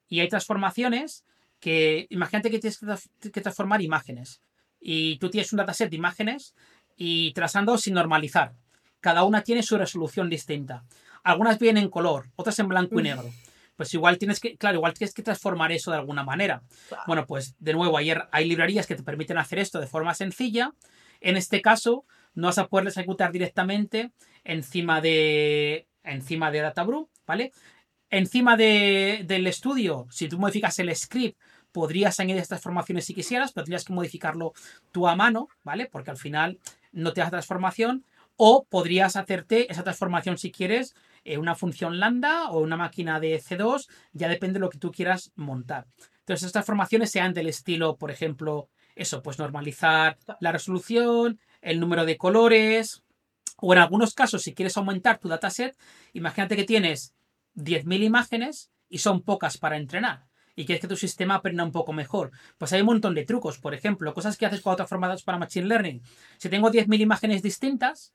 Y 0.09 0.21
hay 0.21 0.29
transformaciones 0.29 1.25
que, 1.61 2.07
imagínate 2.11 2.51
que 2.51 2.59
tienes 2.59 2.81
que 3.21 3.41
transformar 3.41 3.83
imágenes. 3.83 4.43
Y 4.81 5.17
tú 5.19 5.31
tienes 5.31 5.53
un 5.53 5.59
dataset 5.59 5.89
de 5.89 5.97
imágenes 5.97 6.55
y 6.97 7.33
trazando 7.33 7.79
sin 7.79 7.95
normalizar. 7.95 8.55
Cada 9.01 9.25
una 9.25 9.43
tiene 9.43 9.63
su 9.63 9.79
resolución 9.79 10.29
distinta. 10.29 10.85
Algunas 11.23 11.59
vienen 11.59 11.85
en 11.85 11.91
color, 11.91 12.31
otras 12.37 12.59
en 12.59 12.69
blanco 12.69 12.99
y 12.99 13.05
negro. 13.05 13.31
Pues 13.77 13.93
igual 13.95 14.19
tienes 14.19 14.39
que, 14.41 14.57
claro, 14.57 14.77
igual 14.77 14.95
tienes 14.95 15.15
que 15.15 15.23
transformar 15.23 15.73
eso 15.73 15.91
de 15.91 15.99
alguna 15.99 16.25
manera. 16.25 16.63
Bueno, 17.07 17.27
pues 17.27 17.57
de 17.59 17.73
nuevo, 17.73 17.97
ayer 17.97 18.29
hay 18.31 18.47
librerías 18.47 18.87
que 18.87 18.95
te 18.95 19.03
permiten 19.03 19.39
hacer 19.39 19.59
esto 19.59 19.81
de 19.81 19.87
forma 19.87 20.15
sencilla. 20.15 20.73
En 21.21 21.37
este 21.37 21.63
caso, 21.63 22.05
no 22.35 22.49
vas 22.49 22.59
a 22.59 22.69
poder 22.69 22.89
ejecutar 22.89 23.33
directamente 23.33 24.13
encima 24.45 25.01
de, 25.01 25.87
encima 26.05 26.51
de 26.51 26.61
DataBrew, 26.61 27.09
¿vale? 27.27 27.53
Encima 28.11 28.57
del 28.57 29.47
estudio, 29.47 30.07
si 30.11 30.29
tú 30.29 30.39
modificas 30.39 30.79
el 30.79 30.95
script, 30.95 31.39
podrías 31.73 32.21
añadir 32.21 32.43
estas 32.43 32.61
transformaciones 32.61 33.07
si 33.07 33.15
quisieras, 33.15 33.53
pero 33.53 33.65
tendrías 33.65 33.85
que 33.85 33.95
modificarlo 33.95 34.53
tú 34.91 35.09
a 35.09 35.17
mano, 35.17 35.49
¿vale? 35.65 35.87
Porque 35.91 36.11
al 36.11 36.19
final 36.19 36.59
no 36.93 37.13
te 37.13 37.23
das 37.23 37.31
transformación. 37.31 38.05
O 38.37 38.67
podrías 38.69 39.17
hacerte 39.17 39.71
esa 39.71 39.83
transformación 39.83 40.39
si 40.39 40.51
quieres 40.51 40.95
en 41.25 41.41
una 41.41 41.55
función 41.55 41.99
lambda 41.99 42.49
o 42.51 42.61
una 42.61 42.77
máquina 42.77 43.21
de 43.21 43.41
C2, 43.41 43.89
ya 44.13 44.29
depende 44.29 44.55
de 44.55 44.61
lo 44.61 44.71
que 44.71 44.79
tú 44.79 44.91
quieras 44.91 45.33
montar. 45.35 45.87
Entonces, 46.21 46.47
estas 46.47 46.53
transformaciones 46.53 47.11
sean 47.11 47.35
del 47.35 47.49
estilo, 47.49 47.97
por 47.97 48.11
ejemplo, 48.11 48.69
eso, 48.95 49.23
pues 49.23 49.39
normalizar 49.39 50.19
la 50.41 50.53
resolución, 50.53 51.41
el 51.61 51.81
número 51.81 52.05
de 52.05 52.17
colores, 52.17 53.03
o 53.57 53.73
en 53.73 53.79
algunos 53.79 54.15
casos, 54.15 54.43
si 54.43 54.55
quieres 54.55 54.77
aumentar 54.77 55.19
tu 55.19 55.29
dataset, 55.29 55.77
imagínate 56.13 56.57
que 56.57 56.65
tienes 56.65 57.15
10.000 57.55 58.03
imágenes 58.03 58.71
y 58.89 58.99
son 58.99 59.23
pocas 59.23 59.59
para 59.59 59.77
entrenar 59.77 60.27
y 60.55 60.67
quieres 60.67 60.81
que 60.81 60.89
tu 60.89 60.97
sistema 60.97 61.37
aprenda 61.37 61.65
un 61.65 61.73
poco 61.73 61.93
mejor. 61.93 62.31
Pues 62.59 62.73
hay 62.73 62.81
un 62.81 62.87
montón 62.87 63.15
de 63.15 63.25
trucos, 63.25 63.59
por 63.59 63.75
ejemplo, 63.75 64.13
cosas 64.15 64.37
que 64.37 64.47
haces 64.47 64.61
cuando 64.61 64.79
transformadas 64.79 65.23
para 65.23 65.39
Machine 65.39 65.67
Learning. 65.67 66.03
Si 66.39 66.49
tengo 66.49 66.71
10.000 66.71 67.01
imágenes 67.01 67.43
distintas, 67.43 68.13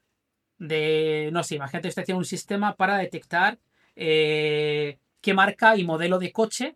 de, 0.57 1.29
no 1.31 1.43
sé, 1.43 1.55
imagínate 1.55 2.03
que 2.03 2.13
un 2.13 2.25
sistema 2.25 2.75
para 2.75 2.97
detectar 2.97 3.59
eh, 3.95 4.97
qué 5.21 5.33
marca 5.33 5.75
y 5.75 5.83
modelo 5.83 6.19
de 6.19 6.31
coche 6.31 6.75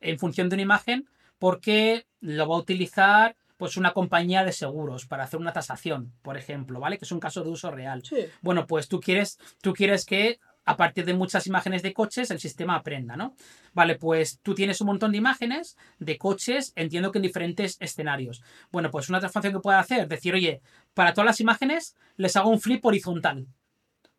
en 0.00 0.18
función 0.18 0.48
de 0.48 0.54
una 0.54 0.62
imagen, 0.62 1.08
porque 1.38 2.06
lo 2.20 2.48
va 2.48 2.56
a 2.56 2.60
utilizar 2.60 3.36
pues 3.56 3.76
una 3.76 3.92
compañía 3.92 4.44
de 4.44 4.52
seguros 4.52 5.06
para 5.06 5.24
hacer 5.24 5.40
una 5.40 5.52
tasación, 5.52 6.12
por 6.22 6.36
ejemplo, 6.36 6.78
¿vale? 6.78 6.98
Que 6.98 7.06
es 7.06 7.12
un 7.12 7.20
caso 7.20 7.42
de 7.42 7.50
uso 7.50 7.70
real. 7.70 8.02
Bueno, 8.42 8.66
pues 8.66 8.88
tú 8.88 9.00
quieres, 9.00 9.38
tú 9.62 9.72
quieres 9.72 10.04
que 10.04 10.38
a 10.66 10.76
partir 10.76 11.04
de 11.06 11.14
muchas 11.14 11.46
imágenes 11.46 11.82
de 11.82 11.94
coches 11.94 12.30
el 12.30 12.40
sistema 12.40 12.74
aprenda, 12.74 13.16
¿no? 13.16 13.34
Vale, 13.72 13.94
pues 13.94 14.40
tú 14.42 14.54
tienes 14.54 14.80
un 14.80 14.88
montón 14.88 15.12
de 15.12 15.18
imágenes 15.18 15.76
de 15.98 16.18
coches, 16.18 16.72
entiendo 16.76 17.12
que 17.12 17.18
en 17.18 17.22
diferentes 17.22 17.76
escenarios. 17.80 18.42
Bueno, 18.72 18.90
pues 18.90 19.08
una 19.08 19.20
transformación 19.20 19.54
que 19.54 19.62
puede 19.62 19.78
hacer, 19.78 20.08
decir, 20.08 20.34
oye, 20.34 20.60
para 20.92 21.14
todas 21.14 21.26
las 21.26 21.40
imágenes 21.40 21.96
les 22.16 22.36
hago 22.36 22.50
un 22.50 22.60
flip 22.60 22.84
horizontal, 22.84 23.46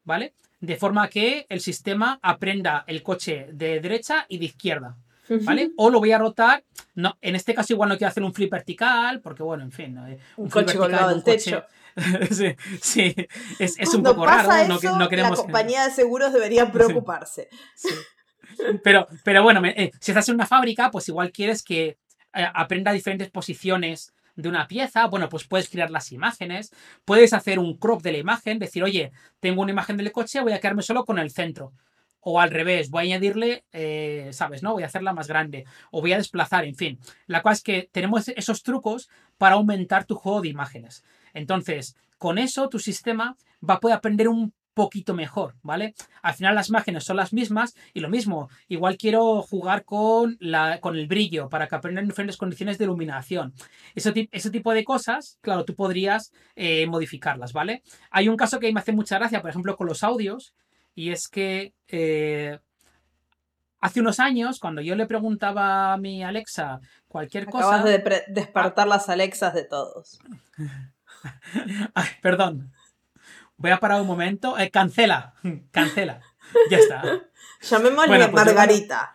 ¿vale? 0.04 0.34
De 0.62 0.78
forma 0.78 1.10
que 1.10 1.46
el 1.50 1.60
sistema 1.60 2.18
aprenda 2.24 2.86
el 2.88 3.04
coche 3.04 3.50
de 3.52 3.80
derecha 3.82 4.26
y 4.30 4.40
de 4.40 4.46
izquierda. 4.46 4.98
¿Vale? 5.42 5.72
O 5.76 5.90
lo 5.90 6.00
voy 6.00 6.14
a 6.14 6.18
rotar. 6.18 6.64
No, 6.96 7.18
en 7.22 7.36
este 7.36 7.54
caso 7.54 7.74
igual 7.74 7.90
no 7.90 7.98
quiero 7.98 8.10
hacer 8.10 8.24
un 8.24 8.34
flip 8.34 8.50
vertical, 8.50 9.20
porque 9.20 9.44
bueno, 9.44 9.64
en 9.64 9.74
fin. 9.74 10.00
Un, 10.38 10.50
coche 10.50 10.78
colgado 10.78 11.10
del 11.10 11.22
techo. 11.22 11.66
sí, 12.32 12.56
sí, 12.82 13.16
es, 13.60 13.94
un 13.94 14.04
poco 14.04 14.26
raro. 14.26 14.68
no, 14.68 15.10
queremos... 15.10 15.38
La 15.38 15.44
compañía 15.44 15.86
de 15.86 15.92
seguros 15.92 16.32
debería 16.32 16.72
preocuparse. 16.72 17.50
Pero, 18.84 19.08
pero 19.24 19.44
bueno, 19.44 19.62
eh, 19.66 19.92
si 20.00 20.12
estás 20.12 20.30
en 20.30 20.36
una 20.36 20.46
fábrica, 20.46 20.92
pues 20.92 21.08
igual 21.10 21.32
quieres 21.32 21.64
que 21.64 21.98
eh, 22.34 22.48
aprenda 22.54 22.92
diferentes 22.92 23.30
posiciones 23.30 24.14
de 24.36 24.50
una 24.50 24.68
pieza, 24.68 25.08
bueno, 25.08 25.30
pues 25.30 25.48
puedes 25.48 25.70
crear 25.70 25.90
las 25.90 26.12
imágenes, 26.12 26.72
puedes 27.06 27.34
hacer 27.34 27.58
un 27.58 27.76
crop 27.78 28.04
de 28.04 28.12
la 28.12 28.18
imagen, 28.20 28.60
decir, 28.60 28.84
oye, 28.84 29.12
tengo 29.40 29.62
una 29.64 29.72
imagen 29.72 29.98
del 29.98 30.12
coche, 30.12 30.42
voy 30.42 30.54
a 30.54 30.60
quedarme 30.60 30.84
solo 30.84 31.06
con 31.06 31.18
el 31.18 31.32
centro. 31.32 31.74
O 32.20 32.40
al 32.42 32.52
revés, 32.52 32.90
voy 32.90 33.00
a 33.00 33.16
añadirle, 33.16 33.64
eh, 33.72 34.30
¿sabes? 34.34 34.62
¿No? 34.62 34.74
Voy 34.74 34.84
a 34.84 34.88
hacerla 34.88 35.14
más 35.14 35.28
grande. 35.28 35.66
O 35.92 36.02
voy 36.02 36.12
a 36.14 36.18
desplazar, 36.18 36.66
en 36.66 36.76
fin. 36.76 37.00
La 37.26 37.42
cual 37.42 37.54
es 37.54 37.64
que 37.64 37.90
tenemos 37.92 38.28
esos 38.28 38.64
trucos 38.64 39.10
para 39.38 39.56
aumentar 39.56 40.06
tu 40.06 40.16
juego 40.16 40.42
de 40.42 40.50
imágenes. 40.50 41.04
Entonces, 41.34 41.96
con 42.18 42.38
eso 42.38 42.70
tu 42.70 42.80
sistema 42.80 43.36
va 43.68 43.76
a 43.76 43.80
poder 43.80 43.98
aprender 43.98 44.28
un 44.28 44.54
poquito 44.78 45.16
mejor, 45.16 45.56
¿vale? 45.64 45.96
Al 46.22 46.36
final 46.36 46.54
las 46.54 46.70
imágenes 46.70 47.04
son 47.04 47.18
las 47.18 47.34
mismas 47.34 47.74
y 47.96 48.00
lo 48.00 48.10
mismo, 48.10 48.48
igual 48.68 48.96
quiero 48.96 49.42
jugar 49.42 49.84
con, 49.84 50.38
la, 50.40 50.80
con 50.80 50.96
el 50.96 51.08
brillo 51.08 51.50
para 51.50 51.68
que 51.68 51.74
aprendan 51.74 52.06
diferentes 52.06 52.38
condiciones 52.38 52.78
de 52.78 52.84
iluminación. 52.84 53.56
Ese, 53.96 54.30
ese 54.32 54.52
tipo 54.52 54.72
de 54.74 54.84
cosas, 54.84 55.40
claro, 55.42 55.66
tú 55.66 55.74
podrías 55.74 56.32
eh, 56.56 56.86
modificarlas, 56.86 57.54
¿vale? 57.54 57.82
Hay 58.12 58.30
un 58.30 58.38
caso 58.38 58.60
que 58.60 58.72
me 58.72 58.80
hace 58.80 58.92
mucha 58.92 59.18
gracia, 59.18 59.42
por 59.42 59.50
ejemplo, 59.50 59.76
con 59.76 59.88
los 59.88 60.04
audios, 60.04 60.54
y 60.94 61.10
es 61.10 61.28
que 61.28 61.74
eh, 61.88 62.60
hace 63.80 64.02
unos 64.02 64.20
años, 64.20 64.60
cuando 64.60 64.82
yo 64.82 64.96
le 64.96 65.08
preguntaba 65.08 65.94
a 65.94 65.98
mi 65.98 66.24
Alexa 66.24 66.82
cualquier 67.08 67.48
cosa... 67.48 67.80
Acabas 67.80 67.84
de 67.84 68.24
despertar 68.28 68.88
las 68.88 69.10
Alexas 69.10 69.56
de 69.56 69.64
todos. 69.64 70.20
Ay, 71.94 72.10
perdón. 72.22 72.74
Voy 73.58 73.72
a 73.72 73.80
parar 73.80 74.02
un 74.02 74.08
momento. 74.08 74.58
Eh, 74.58 74.70
cancela. 74.70 75.34
Cancela. 75.72 76.22
Ya 76.70 76.78
está. 76.78 77.04
Llamémosle 77.62 78.30
pues 78.30 78.32
Margarita. 78.32 79.14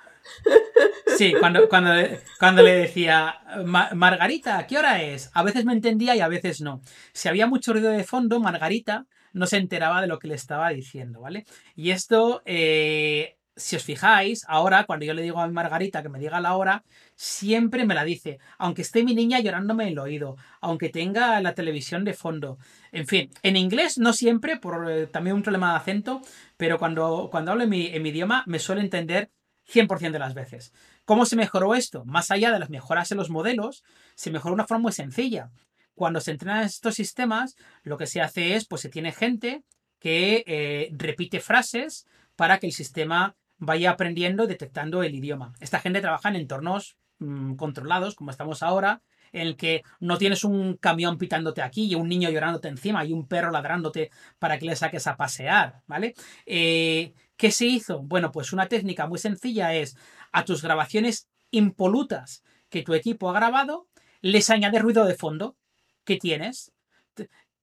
Sí, 1.17 1.35
cuando, 1.39 1.69
cuando, 1.69 1.93
cuando 2.39 2.63
le 2.63 2.73
decía, 2.73 3.37
Margarita, 3.65 4.67
¿qué 4.67 4.79
hora 4.79 5.03
es? 5.03 5.31
A 5.35 5.43
veces 5.43 5.65
me 5.65 5.73
entendía 5.73 6.17
y 6.17 6.21
a 6.21 6.29
veces 6.29 6.61
no. 6.61 6.81
Si 7.13 7.29
había 7.29 7.47
mucho 7.47 7.73
ruido 7.73 7.91
de 7.91 8.05
fondo, 8.05 8.41
Margarita 8.41 9.07
no 9.33 9.47
se 9.47 9.59
enteraba 9.59 10.01
de 10.01 10.07
lo 10.07 10.19
que 10.19 10.29
le 10.29 10.35
estaba 10.35 10.71
diciendo, 10.71 11.21
¿vale? 11.21 11.45
Y 11.75 11.91
esto, 11.91 12.43
eh, 12.45 13.37
si 13.57 13.77
os 13.77 13.85
fijáis, 13.85 14.45
ahora 14.49 14.85
cuando 14.85 15.05
yo 15.05 15.15
le 15.15 15.23
digo 15.23 15.41
a 15.41 15.47
mi 15.47 15.53
Margarita 15.53 16.03
que 16.03 16.09
me 16.09 16.19
diga 16.19 16.41
la 16.41 16.57
hora, 16.57 16.85
siempre 17.15 17.85
me 17.85 17.95
la 17.95 18.05
dice, 18.05 18.39
aunque 18.59 18.83
esté 18.83 19.05
mi 19.05 19.15
niña 19.15 19.41
llorándome 19.41 19.85
en 19.85 19.91
el 19.91 19.99
oído, 19.99 20.37
aunque 20.61 20.89
tenga 20.89 21.41
la 21.41 21.55
televisión 21.55 22.05
de 22.05 22.15
fondo. 22.15 22.59
En 22.93 23.07
fin, 23.07 23.31
en 23.43 23.57
inglés 23.57 23.99
no 23.99 24.13
siempre, 24.13 24.57
por 24.57 24.91
eh, 24.91 25.07
también 25.07 25.37
un 25.37 25.43
problema 25.43 25.73
de 25.73 25.77
acento, 25.77 26.23
pero 26.57 26.79
cuando, 26.79 27.29
cuando 27.31 27.53
hablo 27.53 27.65
en 27.65 27.71
mi, 27.71 27.87
idioma 27.87 28.43
me 28.47 28.59
suele 28.59 28.81
entender 28.81 29.31
100% 29.71 30.13
de 30.13 30.19
las 30.19 30.35
veces. 30.35 30.73
¿Cómo 31.05 31.27
se 31.27 31.37
mejoró 31.37 31.75
esto? 31.75 32.05
Más 32.05 32.31
allá 32.31 32.53
de 32.53 32.59
las 32.59 32.71
mejoras 32.71 33.11
en 33.13 33.19
los 33.19 33.31
modelos, 33.31 33.85
se 34.15 34.31
mejoró 34.31 34.53
de 34.53 34.61
una 34.61 34.67
forma 34.67 34.83
muy 34.83 34.93
sencilla. 34.93 35.51
Cuando 35.95 36.21
se 36.21 36.31
entrenan 36.31 36.65
estos 36.65 36.95
sistemas, 36.95 37.57
lo 37.83 37.99
que 37.99 38.07
se 38.07 38.21
hace 38.23 38.55
es, 38.55 38.67
pues 38.67 38.81
se 38.81 38.89
tiene 38.89 39.13
gente 39.13 39.63
que 39.99 40.43
eh, 40.47 40.89
repite 40.93 41.39
frases 41.39 42.07
para 42.35 42.59
que 42.59 42.67
el 42.67 42.73
sistema 42.73 43.37
vaya 43.65 43.93
aprendiendo, 43.93 44.49
detectando 44.49 45.05
el 45.05 45.15
idioma. 45.15 45.55
Esta 45.61 45.79
gente 45.79 46.01
trabaja 46.01 46.29
en 46.29 46.35
entornos 46.35 46.97
mm, 47.21 47.55
controlados, 47.55 48.17
como 48.17 48.33
estamos 48.33 48.61
ahora, 48.61 49.03
en 49.31 49.43
el 49.43 49.57
que 49.57 49.83
no 50.01 50.19
tienes 50.19 50.43
un 50.43 50.77
camión 50.77 51.17
pitándote 51.17 51.63
aquí 51.63 51.87
y 51.87 51.95
un 51.95 52.09
niño 52.09 52.29
llorándote 52.29 52.67
encima 52.67 53.05
y 53.05 53.13
un 53.13 53.29
perro 53.29 53.53
ladrándote 53.53 54.11
para 54.41 54.59
que 54.59 54.67
le 54.67 54.75
saques 54.75 55.07
a 55.07 55.17
pasear, 55.17 55.83
¿vale? 55.87 56.15
Eh, 56.45 57.15
¿Qué 57.37 57.53
se 57.53 57.67
hizo? 57.67 58.03
Bueno, 58.03 58.33
pues 58.33 58.53
una 58.53 58.67
técnica 58.67 59.07
muy 59.07 59.21
sencilla 59.21 59.73
es 59.75 59.97
a 60.33 60.45
tus 60.45 60.61
grabaciones 60.61 61.29
impolutas 61.53 62.43
que 62.69 62.83
tu 62.83 62.95
equipo 62.95 63.31
ha 63.31 63.35
grabado, 63.35 63.87
les 64.23 64.51
añade 64.51 64.81
ruido 64.81 65.05
de 65.05 65.15
fondo 65.15 65.57
que 66.05 66.17
tienes 66.17 66.73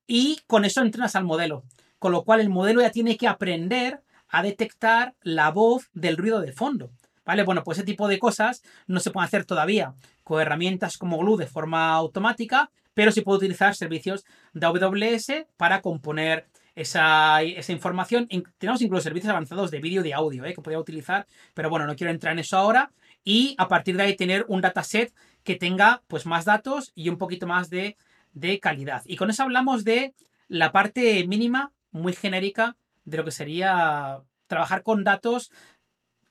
y 0.08 0.40
con 0.48 0.64
eso 0.64 0.82
entrenas 0.82 1.18
al 1.18 1.26
modelo. 1.26 1.66
Con 2.00 2.14
lo 2.14 2.24
cual 2.24 2.40
el 2.40 2.50
modelo 2.50 2.80
ya 2.80 2.92
tiene 2.92 3.18
que 3.18 3.28
aprender 3.28 4.02
a 4.30 4.44
detectar 4.44 5.16
la 5.22 5.52
voz 5.52 5.90
del 5.94 6.18
ruido 6.18 6.42
de 6.42 6.52
fondo. 6.52 6.92
¿Vale? 7.26 7.44
Bueno, 7.44 7.64
pues 7.64 7.78
ese 7.78 7.86
tipo 7.86 8.08
de 8.08 8.18
cosas 8.18 8.64
no 8.88 9.00
se 9.00 9.12
pueden 9.12 9.28
hacer 9.28 9.46
todavía 9.46 9.94
con 10.24 10.42
herramientas 10.42 10.98
como 10.98 11.20
Glue 11.20 11.38
de 11.38 11.46
forma 11.46 11.92
automática, 11.94 12.72
pero 12.94 13.12
sí 13.12 13.22
puedo 13.22 13.38
utilizar 13.38 13.76
servicios 13.76 14.26
de 14.54 14.66
AWS 14.66 15.46
para 15.56 15.82
componer 15.82 16.48
esa, 16.76 17.42
esa 17.44 17.72
información. 17.72 18.28
Tenemos 18.58 18.82
incluso 18.82 19.04
servicios 19.04 19.30
avanzados 19.30 19.70
de 19.70 19.80
vídeo 19.80 20.02
y 20.02 20.06
de 20.06 20.14
audio 20.14 20.46
¿eh? 20.46 20.54
que 20.54 20.62
podría 20.62 20.80
utilizar, 20.80 21.28
pero 21.54 21.70
bueno, 21.70 21.86
no 21.86 21.96
quiero 21.96 22.12
entrar 22.12 22.34
en 22.34 22.40
eso 22.40 22.58
ahora. 22.58 22.92
Y 23.24 23.56
a 23.58 23.68
partir 23.68 23.98
de 23.98 24.04
ahí 24.04 24.16
tener 24.16 24.46
un 24.48 24.62
dataset 24.62 25.14
que 25.44 25.56
tenga 25.56 26.02
pues 26.08 26.26
más 26.26 26.46
datos 26.46 26.92
y 26.96 27.10
un 27.10 27.18
poquito 27.18 27.48
más 27.48 27.70
de, 27.70 27.98
de 28.34 28.60
calidad. 28.60 29.04
Y 29.06 29.18
con 29.18 29.30
eso 29.30 29.44
hablamos 29.44 29.84
de 29.84 30.14
la 30.48 30.72
parte 30.72 31.28
mínima, 31.28 31.72
muy 31.92 32.14
genérica, 32.14 32.76
de 33.10 33.18
lo 33.18 33.26
que 33.26 33.32
sería 33.32 34.22
trabajar 34.48 34.84
con 34.84 35.04
datos 35.04 35.52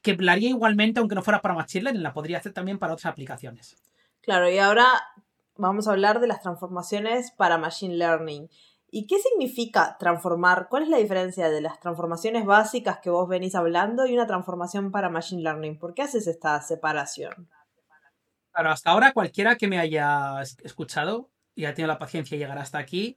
que 0.03 0.17
la 0.17 0.33
haría 0.33 0.49
igualmente 0.49 1.01
aunque 1.01 1.15
no 1.15 1.23
fuera 1.23 1.43
para 1.43 1.55
Machine 1.55 1.85
Learning, 1.85 2.03
la 2.03 2.13
podría 2.13 2.39
hacer 2.39 2.53
también 2.53 2.79
para 2.79 2.93
otras 2.93 3.13
aplicaciones. 3.13 3.77
Claro, 4.23 4.51
y 4.51 4.59
ahora 4.59 4.87
vamos 5.57 5.89
a 5.89 5.93
hablar 5.93 6.21
de 6.21 6.29
las 6.29 6.41
transformaciones 6.41 7.33
para 7.33 7.59
Machine 7.59 7.97
Learning. 7.97 8.49
¿Y 8.91 9.07
qué 9.07 9.19
significa 9.19 9.97
transformar? 9.99 10.69
¿Cuál 10.71 10.85
es 10.85 10.89
la 10.89 10.97
diferencia 10.97 11.51
de 11.51 11.61
las 11.61 11.79
transformaciones 11.79 12.47
básicas 12.47 13.01
que 13.01 13.11
vos 13.11 13.29
venís 13.29 13.55
hablando 13.55 14.07
y 14.07 14.15
una 14.15 14.27
transformación 14.27 14.91
para 14.91 15.11
Machine 15.11 15.43
Learning? 15.43 15.79
¿Por 15.79 15.95
qué 15.95 16.03
haces 16.03 16.27
esta 16.27 16.61
separación? 16.63 17.51
Claro, 18.53 18.71
hasta 18.71 18.91
ahora 18.91 19.13
cualquiera 19.13 19.57
que 19.57 19.69
me 19.69 19.79
haya 19.79 20.41
escuchado 20.41 21.31
y 21.55 21.67
ha 21.67 21.75
tenido 21.75 21.89
la 21.89 21.99
paciencia 21.99 22.37
de 22.37 22.43
llegar 22.43 22.59
hasta 22.59 22.79
aquí, 22.79 23.17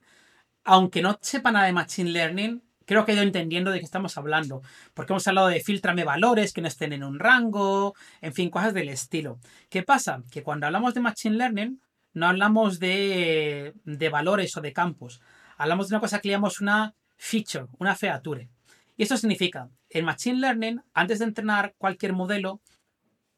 aunque 0.64 1.02
no 1.02 1.18
sepa 1.22 1.52
nada 1.52 1.68
de 1.68 1.74
Machine 1.74 2.12
Learning, 2.12 2.62
creo 2.92 3.06
que 3.06 3.14
he 3.14 3.16
ido 3.16 3.24
entendiendo 3.24 3.72
de 3.72 3.80
qué 3.80 3.86
estamos 3.86 4.18
hablando. 4.18 4.64
Porque 4.94 5.14
hemos 5.14 5.26
hablado 5.26 5.48
de 5.48 5.62
filtrame 5.62 6.04
valores 6.04 6.52
que 6.52 6.60
no 6.60 6.68
estén 6.68 6.92
en 6.92 7.06
un 7.06 7.20
rango, 7.20 7.96
en 8.20 8.34
fin, 8.34 8.50
cosas 8.50 8.74
del 8.74 8.90
estilo. 8.90 9.40
¿Qué 9.70 9.82
pasa? 9.82 10.24
Que 10.30 10.44
cuando 10.44 10.66
hablamos 10.66 10.94
de 10.94 11.00
Machine 11.00 11.38
Learning, 11.38 11.82
no 12.14 12.28
hablamos 12.28 12.80
de, 12.80 13.74
de 13.86 14.10
valores 14.10 14.58
o 14.58 14.62
de 14.62 14.74
campos. 14.74 15.22
Hablamos 15.56 15.88
de 15.88 15.96
una 15.96 16.02
cosa 16.02 16.20
que 16.20 16.28
llamamos 16.28 16.60
una 16.60 16.94
feature, 17.16 17.68
una 17.80 17.96
feature. 17.96 18.50
Y 18.98 19.04
eso 19.04 19.16
significa, 19.16 19.70
en 19.90 20.04
Machine 20.04 20.42
Learning, 20.42 20.82
antes 20.94 21.20
de 21.20 21.26
entrenar 21.26 21.76
cualquier 21.78 22.12
modelo, 22.12 22.60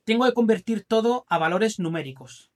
tengo 0.04 0.26
que 0.26 0.34
convertir 0.34 0.84
todo 0.84 1.28
a 1.30 1.38
valores 1.38 1.78
numéricos. 1.78 2.50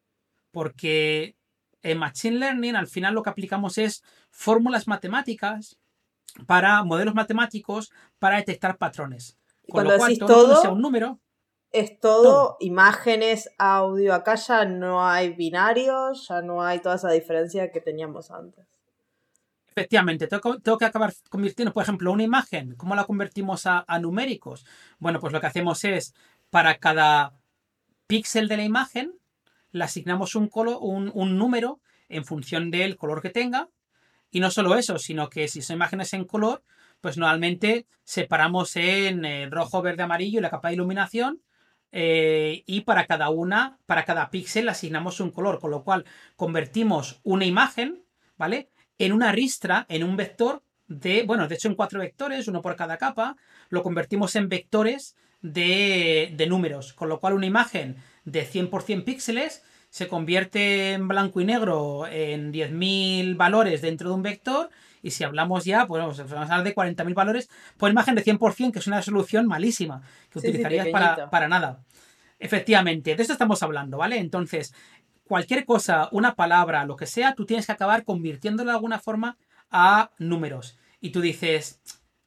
Porque 0.50 1.36
en 1.84 2.00
Machine 2.00 2.40
Learning, 2.40 2.76
al 2.76 2.88
final 2.88 3.14
lo 3.14 3.22
que 3.22 3.30
aplicamos 3.30 3.78
es 3.78 4.04
fórmulas 4.32 4.88
matemáticas 4.88 5.78
para 6.46 6.84
modelos 6.84 7.16
matemáticos 7.16 7.92
para 8.20 8.38
detectar 8.38 8.78
patrones. 8.78 9.38
Con 9.70 9.84
lo 9.84 9.98
cual, 9.98 10.18
todo, 10.18 10.62
sea 10.62 10.72
un 10.72 10.82
número. 10.82 11.20
Es 11.72 12.00
todo, 12.00 12.58
imágenes, 12.60 13.50
audio. 13.58 14.14
Acá 14.14 14.36
ya 14.36 14.66
no 14.66 15.06
hay 15.06 15.34
binarios, 15.34 16.28
ya 16.28 16.42
no 16.42 16.64
hay 16.64 16.80
toda 16.80 16.96
esa 16.96 17.12
diferencia 17.12 17.72
que 17.72 17.82
teníamos 17.82 18.32
antes. 18.32 18.66
Efectivamente, 19.68 20.28
tengo, 20.28 20.78
que 20.78 20.86
acabar 20.86 21.14
convirtiendo, 21.30 21.72
por 21.74 21.84
ejemplo, 21.84 22.12
una 22.12 22.24
imagen. 22.24 22.76
¿Cómo 22.76 22.96
la 22.96 23.04
convertimos 23.04 23.66
a, 23.66 23.86
numéricos? 24.00 24.66
Bueno, 24.98 25.20
pues 25.20 25.34
lo 25.34 25.42
que 25.42 25.48
hacemos 25.48 25.84
es, 25.84 26.16
para 26.50 26.80
cada 26.80 27.34
píxel 28.08 28.48
de 28.48 28.58
la 28.58 28.64
imagen, 28.64 29.14
le 29.72 29.84
asignamos 29.84 30.34
un, 30.36 30.50
un, 30.54 31.12
un 31.14 31.38
número 31.38 31.80
en 32.10 32.26
función 32.26 32.72
del 32.72 32.96
color 32.96 33.22
que 33.22 33.30
tenga 33.30 33.70
y 34.32 34.40
no 34.40 34.52
solo 34.52 34.76
eso, 34.76 35.00
sino 35.00 35.30
que 35.30 35.48
si 35.48 35.62
son 35.62 35.78
imágenes 35.78 36.14
en 36.14 36.26
color, 36.26 36.64
pues 37.02 37.18
normalmente 37.18 37.88
separamos 38.04 38.76
en 38.76 39.52
rojo, 39.52 39.82
verde, 39.82 40.04
amarillo 40.04 40.40
y 40.40 40.42
la 40.42 40.50
capa 40.50 40.70
de 40.70 40.76
iluminación. 40.76 41.42
Eh, 41.92 42.64
y 42.66 42.82
para 42.82 43.06
cada 43.06 43.30
una, 43.30 43.80
para 43.86 44.04
cada 44.04 44.30
píxel 44.30 44.68
asignamos 44.68 45.20
un 45.20 45.32
color, 45.32 45.60
con 45.60 45.72
lo 45.72 45.84
cual 45.84 46.06
convertimos 46.36 47.22
una 47.24 47.46
imagen, 47.46 48.04
¿vale? 48.38 48.70
En 48.98 49.14
una 49.14 49.32
ristra, 49.32 49.86
en 49.90 50.04
un 50.04 50.18
vector 50.18 50.64
de, 50.88 51.24
bueno, 51.24 51.48
de 51.48 51.56
hecho 51.56 51.70
en 51.70 51.76
cuatro 51.76 52.00
vectores, 52.00 52.48
uno 52.48 52.62
por 52.62 52.76
cada 52.76 52.98
capa, 52.98 53.38
lo 53.70 53.84
convertimos 53.84 54.36
en 54.36 54.50
vectores 54.50 55.16
de, 55.42 56.34
de 56.36 56.48
números, 56.48 56.94
con 56.94 57.10
lo 57.10 57.20
cual 57.20 57.34
una 57.34 57.46
imagen 57.46 57.98
de 58.26 58.46
100% 58.46 59.06
píxeles 59.06 59.64
se 59.98 60.08
convierte 60.08 60.94
en 60.94 61.08
blanco 61.08 61.42
y 61.42 61.46
negro 61.46 62.06
en 62.06 62.54
10.000 62.54 63.36
valores 63.36 63.82
dentro 63.82 64.10
de 64.10 64.16
un 64.16 64.22
vector. 64.22 64.70
Y 65.02 65.10
si 65.10 65.24
hablamos 65.24 65.66
ya, 65.66 65.88
pues 65.88 66.00
vamos 66.04 66.20
a 66.20 66.42
hablar 66.44 66.64
de 66.64 66.76
40.000 66.76 67.16
valores 67.16 67.50
por 67.78 67.90
imagen 67.90 68.14
de 68.14 68.24
100%, 68.24 68.72
que 68.72 68.78
es 68.78 68.86
una 68.86 69.02
solución 69.02 69.48
malísima, 69.48 70.04
que 70.30 70.38
utilizarías 70.38 70.90
para, 70.90 71.32
para 71.32 71.48
nada. 71.48 71.84
Efectivamente, 72.38 73.16
de 73.16 73.22
esto 73.24 73.34
estamos 73.34 73.64
hablando, 73.64 73.98
¿vale? 73.98 74.20
Entonces, 74.20 74.72
cualquier 75.24 75.66
cosa, 75.66 76.10
una 76.12 76.36
palabra, 76.36 76.86
lo 76.86 76.96
que 76.96 77.08
sea, 77.08 77.34
tú 77.34 77.48
tienes 77.48 77.66
que 77.66 77.72
acabar 77.72 78.04
convirtiéndolo 78.04 78.70
de 78.70 78.76
alguna 78.76 79.00
forma 79.00 79.40
a 79.72 80.12
números. 80.20 80.78
Y 81.02 81.10
tú 81.10 81.22
dices, 81.22 81.82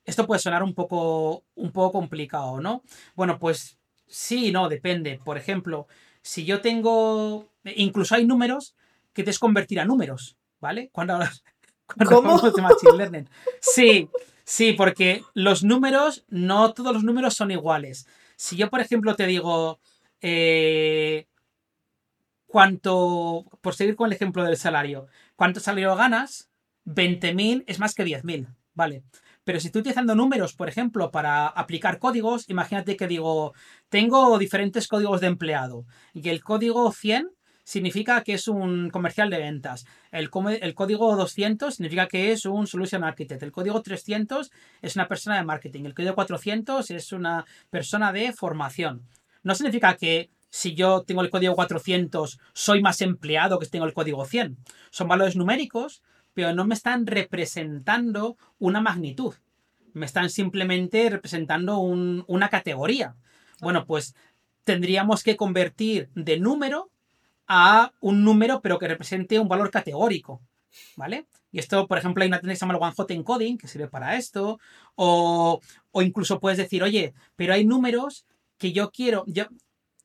esto 0.04 0.26
puede 0.26 0.40
sonar 0.40 0.64
un 0.64 0.74
poco, 0.74 1.44
un 1.54 1.70
poco 1.70 1.92
complicado, 1.92 2.60
¿no? 2.60 2.82
Bueno, 3.14 3.38
pues 3.38 3.78
sí, 4.08 4.50
no, 4.50 4.68
depende. 4.68 5.20
Por 5.24 5.38
ejemplo, 5.38 5.86
si 6.20 6.44
yo 6.44 6.60
tengo 6.60 7.49
Incluso 7.64 8.14
hay 8.14 8.26
números 8.26 8.74
que 9.12 9.22
te 9.22 9.30
es 9.30 9.38
convertir 9.38 9.80
a 9.80 9.84
números, 9.84 10.36
¿vale? 10.60 10.90
Cuando 10.92 11.14
hablas, 11.14 11.42
de 11.96 12.62
Machine 12.62 12.96
Learning. 12.96 13.28
Sí, 13.60 14.08
sí, 14.44 14.72
porque 14.72 15.22
los 15.34 15.62
números, 15.64 16.24
no 16.28 16.72
todos 16.72 16.92
los 16.92 17.04
números 17.04 17.34
son 17.34 17.50
iguales. 17.50 18.06
Si 18.36 18.56
yo, 18.56 18.70
por 18.70 18.80
ejemplo, 18.80 19.16
te 19.16 19.26
digo, 19.26 19.80
eh, 20.20 21.26
cuánto, 22.46 23.44
por 23.60 23.74
seguir 23.74 23.96
con 23.96 24.06
el 24.06 24.12
ejemplo 24.12 24.44
del 24.44 24.56
salario, 24.56 25.06
cuánto 25.36 25.60
salario 25.60 25.94
ganas, 25.96 26.50
20.000 26.84 27.64
es 27.66 27.78
más 27.78 27.94
que 27.94 28.04
10.000, 28.04 28.48
¿vale? 28.74 29.02
Pero 29.44 29.58
si 29.58 29.68
estoy 29.68 29.80
utilizando 29.80 30.14
números, 30.14 30.54
por 30.54 30.68
ejemplo, 30.68 31.10
para 31.10 31.46
aplicar 31.46 31.98
códigos, 31.98 32.48
imagínate 32.48 32.96
que 32.96 33.06
digo, 33.06 33.54
tengo 33.88 34.38
diferentes 34.38 34.86
códigos 34.86 35.20
de 35.20 35.28
empleado 35.28 35.86
y 36.12 36.28
el 36.28 36.42
código 36.44 36.92
100 36.92 37.30
significa 37.70 38.24
que 38.24 38.32
es 38.32 38.48
un 38.48 38.90
comercial 38.90 39.30
de 39.30 39.38
ventas. 39.38 39.86
El, 40.10 40.28
el, 40.60 40.74
código 40.74 41.14
200 41.14 41.72
significa 41.72 42.08
que 42.08 42.32
es 42.32 42.44
un 42.44 42.66
solution 42.66 43.04
architect. 43.04 43.44
El 43.44 43.52
código 43.52 43.80
300 43.80 44.50
es 44.82 44.96
una 44.96 45.06
persona 45.06 45.36
de 45.36 45.44
marketing. 45.44 45.84
El 45.84 45.94
código 45.94 46.16
400 46.16 46.90
es 46.90 47.12
una 47.12 47.44
persona 47.70 48.12
de 48.12 48.32
formación. 48.32 49.06
No 49.44 49.54
significa 49.54 49.96
que 49.96 50.30
si 50.48 50.74
yo 50.74 51.04
tengo 51.04 51.22
el 51.22 51.30
código 51.30 51.54
400 51.54 52.40
soy 52.52 52.82
más 52.82 53.02
empleado 53.02 53.60
que 53.60 53.66
si 53.66 53.70
tengo 53.70 53.86
el 53.86 53.94
código 53.94 54.24
100. 54.24 54.56
Son 54.90 55.06
valores 55.06 55.36
numéricos, 55.36 56.02
pero 56.34 56.52
no 56.52 56.64
me 56.66 56.74
están 56.74 57.06
representando 57.06 58.36
una 58.58 58.80
magnitud. 58.80 59.36
Me 59.92 60.06
están 60.06 60.28
simplemente 60.28 61.08
representando 61.08 61.78
una 61.78 62.48
categoría. 62.48 63.14
Bueno, 63.60 63.86
pues 63.86 64.16
tendríamos 64.64 65.22
que 65.22 65.36
convertir 65.36 66.10
de 66.16 66.40
número 66.40 66.90
a 67.52 67.92
un 68.00 68.22
número, 68.22 68.60
pero 68.62 68.78
que 68.78 68.86
represente 68.86 69.40
un 69.40 69.48
valor 69.48 69.72
categórico. 69.72 70.40
¿Vale? 70.94 71.26
Y 71.50 71.58
esto, 71.58 71.88
por 71.88 71.98
ejemplo, 71.98 72.22
hay 72.22 72.28
una 72.28 72.38
técnica 72.38 72.64
que 72.64 72.74
One 72.76 72.94
Hot 72.96 73.10
Encoding, 73.10 73.58
que 73.58 73.66
sirve 73.66 73.88
para 73.88 74.16
esto. 74.16 74.60
O, 74.94 75.60
o, 75.90 76.02
incluso 76.02 76.38
puedes 76.38 76.58
decir, 76.58 76.84
oye, 76.84 77.12
pero 77.34 77.52
hay 77.52 77.64
números 77.64 78.24
que 78.56 78.70
yo 78.70 78.92
quiero. 78.92 79.24
Yo, 79.26 79.46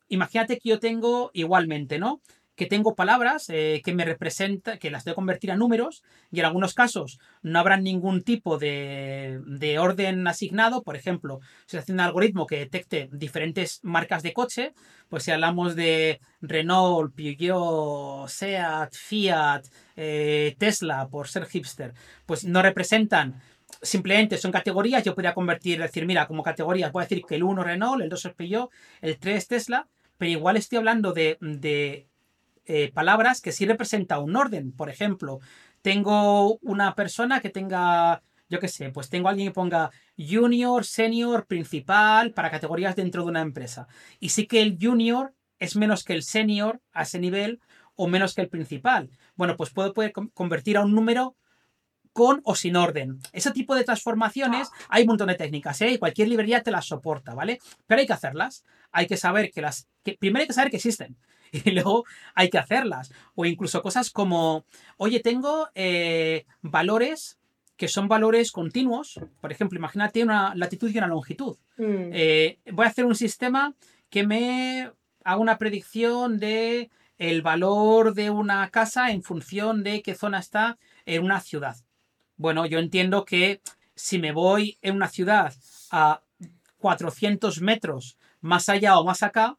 imagínate 0.07 0.57
que 0.57 0.69
yo 0.69 0.79
tengo 0.79 1.29
igualmente, 1.33 1.99
¿no? 1.99 2.19
Que 2.55 2.65
tengo 2.65 2.95
palabras 2.95 3.45
eh, 3.49 3.81
que 3.83 3.93
me 3.93 4.05
representan, 4.05 4.79
que 4.79 4.89
las 4.89 5.03
que 5.03 5.13
convertir 5.13 5.51
a 5.51 5.57
números, 5.57 6.03
y 6.31 6.39
en 6.39 6.45
algunos 6.45 6.73
casos 6.73 7.19
no 7.41 7.59
habrá 7.59 7.77
ningún 7.77 8.21
tipo 8.21 8.57
de, 8.57 9.41
de 9.45 9.79
orden 9.79 10.25
asignado. 10.27 10.81
Por 10.81 10.95
ejemplo, 10.95 11.39
si 11.65 11.71
se 11.71 11.77
hace 11.79 11.93
un 11.93 11.99
algoritmo 11.99 12.47
que 12.47 12.59
detecte 12.59 13.09
diferentes 13.11 13.79
marcas 13.83 14.23
de 14.23 14.33
coche, 14.33 14.73
pues 15.09 15.23
si 15.23 15.31
hablamos 15.31 15.75
de 15.75 16.19
Renault, 16.41 17.13
Peugeot, 17.13 18.27
Seat, 18.29 18.93
Fiat, 18.93 19.63
eh, 19.95 20.55
Tesla, 20.57 21.07
por 21.09 21.27
ser 21.27 21.45
hipster, 21.45 21.93
pues 22.25 22.45
no 22.45 22.61
representan 22.61 23.41
simplemente 23.81 24.37
son 24.37 24.51
categorías, 24.51 25.03
yo 25.03 25.13
podría 25.15 25.33
convertir, 25.33 25.81
decir, 25.81 26.05
mira, 26.05 26.27
como 26.27 26.43
categorías, 26.43 26.91
voy 26.91 27.01
a 27.01 27.05
decir 27.05 27.23
que 27.27 27.35
el 27.35 27.43
1 27.43 27.63
Renault, 27.63 28.01
el 28.01 28.09
2 28.09 28.25
es 28.25 28.33
Peugeot, 28.33 28.69
el 29.01 29.17
3 29.17 29.47
Tesla, 29.47 29.87
pero 30.17 30.31
igual 30.31 30.57
estoy 30.57 30.77
hablando 30.77 31.13
de, 31.13 31.37
de 31.41 32.07
eh, 32.65 32.91
palabras 32.93 33.41
que 33.41 33.51
sí 33.51 33.65
representa 33.65 34.19
un 34.19 34.35
orden. 34.35 34.71
Por 34.71 34.89
ejemplo, 34.89 35.39
tengo 35.81 36.57
una 36.57 36.95
persona 36.95 37.41
que 37.41 37.49
tenga, 37.49 38.23
yo 38.49 38.59
qué 38.59 38.67
sé, 38.67 38.89
pues 38.89 39.09
tengo 39.09 39.29
alguien 39.29 39.49
que 39.49 39.53
ponga 39.53 39.91
junior, 40.17 40.85
senior, 40.85 41.45
principal 41.45 42.31
para 42.33 42.51
categorías 42.51 42.95
dentro 42.95 43.23
de 43.23 43.29
una 43.29 43.41
empresa. 43.41 43.87
Y 44.19 44.29
sí 44.29 44.47
que 44.47 44.61
el 44.61 44.77
junior 44.81 45.33
es 45.59 45.75
menos 45.75 46.03
que 46.03 46.13
el 46.13 46.23
senior 46.23 46.81
a 46.91 47.03
ese 47.03 47.19
nivel 47.19 47.59
o 47.95 48.07
menos 48.07 48.35
que 48.35 48.41
el 48.41 48.49
principal. 48.49 49.09
Bueno, 49.35 49.55
pues 49.57 49.69
puedo 49.69 49.93
poder 49.93 50.11
convertir 50.33 50.77
a 50.77 50.81
un 50.81 50.93
número 50.93 51.35
con 52.15 52.39
o 52.45 52.55
sin 52.55 52.77
orden. 52.77 53.19
Ese 53.33 53.51
tipo 53.51 53.75
de 53.75 53.83
transformaciones 53.83 54.69
hay 54.87 55.03
un 55.03 55.09
montón 55.09 55.27
de 55.27 55.35
técnicas, 55.35 55.81
¿eh? 55.81 55.91
Y 55.91 55.97
cualquier 55.97 56.29
librería 56.29 56.63
te 56.63 56.71
las 56.71 56.85
soporta, 56.85 57.35
¿vale? 57.35 57.59
Pero 57.87 57.99
hay 57.99 58.07
que 58.07 58.13
hacerlas. 58.13 58.63
Hay 58.93 59.05
que 59.05 59.17
saber 59.17 59.51
que 59.51 59.61
las... 59.61 59.89
Que, 60.01 60.13
primero 60.13 60.41
hay 60.41 60.47
que 60.47 60.53
saber 60.53 60.71
que 60.71 60.77
existen. 60.77 61.17
y 61.51 61.71
luego 61.71 62.05
hay 62.33 62.49
que 62.49 62.57
hacerlas. 62.57 63.11
O 63.35 63.45
incluso 63.45 63.81
cosas 63.81 64.11
como, 64.11 64.63
oye, 64.95 65.19
tengo 65.19 65.67
eh, 65.75 66.45
valores 66.61 67.37
que 67.75 67.89
son 67.89 68.07
valores 68.07 68.53
continuos. 68.53 69.19
Por 69.41 69.51
ejemplo, 69.51 69.77
imagínate 69.77 70.23
una 70.23 70.55
latitud 70.55 70.89
y 70.89 70.97
una 70.97 71.07
longitud. 71.07 71.57
Mm. 71.75 72.11
Eh, 72.13 72.59
voy 72.71 72.85
a 72.85 72.89
hacer 72.89 73.03
un 73.03 73.15
sistema 73.15 73.75
que 74.09 74.25
me 74.25 74.89
haga 75.25 75.37
una 75.37 75.57
predicción 75.57 76.39
de 76.39 76.89
el 77.17 77.41
valor 77.41 78.13
de 78.13 78.29
una 78.29 78.69
casa 78.69 79.11
en 79.11 79.21
función 79.21 79.83
de 79.83 80.01
qué 80.01 80.15
zona 80.15 80.39
está 80.39 80.77
en 81.05 81.25
una 81.25 81.41
ciudad. 81.41 81.75
Bueno, 82.37 82.65
yo 82.65 82.79
entiendo 82.79 83.23
que 83.23 83.61
si 83.95 84.19
me 84.19 84.31
voy 84.31 84.77
en 84.81 84.95
una 84.95 85.07
ciudad 85.07 85.53
a 85.91 86.21
400 86.79 87.61
metros 87.61 88.17
más 88.41 88.67
allá 88.69 88.99
o 88.99 89.05
más 89.05 89.23
acá, 89.23 89.57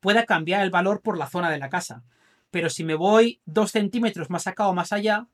pueda 0.00 0.26
cambiar 0.26 0.62
el 0.62 0.70
valor 0.70 1.00
por 1.00 1.18
la 1.18 1.26
zona 1.26 1.50
de 1.50 1.58
la 1.58 1.70
casa. 1.70 2.04
Pero 2.50 2.70
si 2.70 2.84
me 2.84 2.94
voy 2.94 3.40
2 3.46 3.70
centímetros 3.70 4.30
más 4.30 4.46
acá 4.46 4.68
o 4.68 4.74
más 4.74 4.92
allá, 4.92 5.26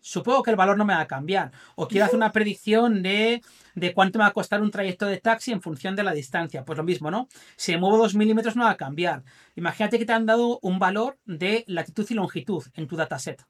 supongo 0.00 0.42
que 0.42 0.50
el 0.50 0.56
valor 0.56 0.76
no 0.76 0.84
me 0.84 0.94
va 0.94 1.00
a 1.00 1.06
cambiar. 1.06 1.52
O 1.76 1.86
quiero 1.86 2.06
hacer 2.06 2.16
una 2.16 2.32
predicción 2.32 3.02
de, 3.02 3.42
de 3.74 3.94
cuánto 3.94 4.18
me 4.18 4.24
va 4.24 4.30
a 4.30 4.32
costar 4.32 4.62
un 4.62 4.70
trayecto 4.70 5.06
de 5.06 5.18
taxi 5.18 5.52
en 5.52 5.62
función 5.62 5.94
de 5.96 6.02
la 6.02 6.12
distancia. 6.12 6.64
Pues 6.64 6.78
lo 6.78 6.84
mismo, 6.84 7.10
¿no? 7.10 7.28
Si 7.56 7.72
me 7.72 7.78
muevo 7.78 7.98
2 7.98 8.14
milímetros 8.14 8.56
no 8.56 8.64
va 8.64 8.70
a 8.70 8.76
cambiar. 8.76 9.22
Imagínate 9.54 9.98
que 9.98 10.06
te 10.06 10.12
han 10.12 10.26
dado 10.26 10.58
un 10.62 10.78
valor 10.78 11.18
de 11.26 11.64
latitud 11.68 12.06
y 12.08 12.14
longitud 12.14 12.64
en 12.74 12.86
tu 12.86 12.96
dataset. 12.96 13.46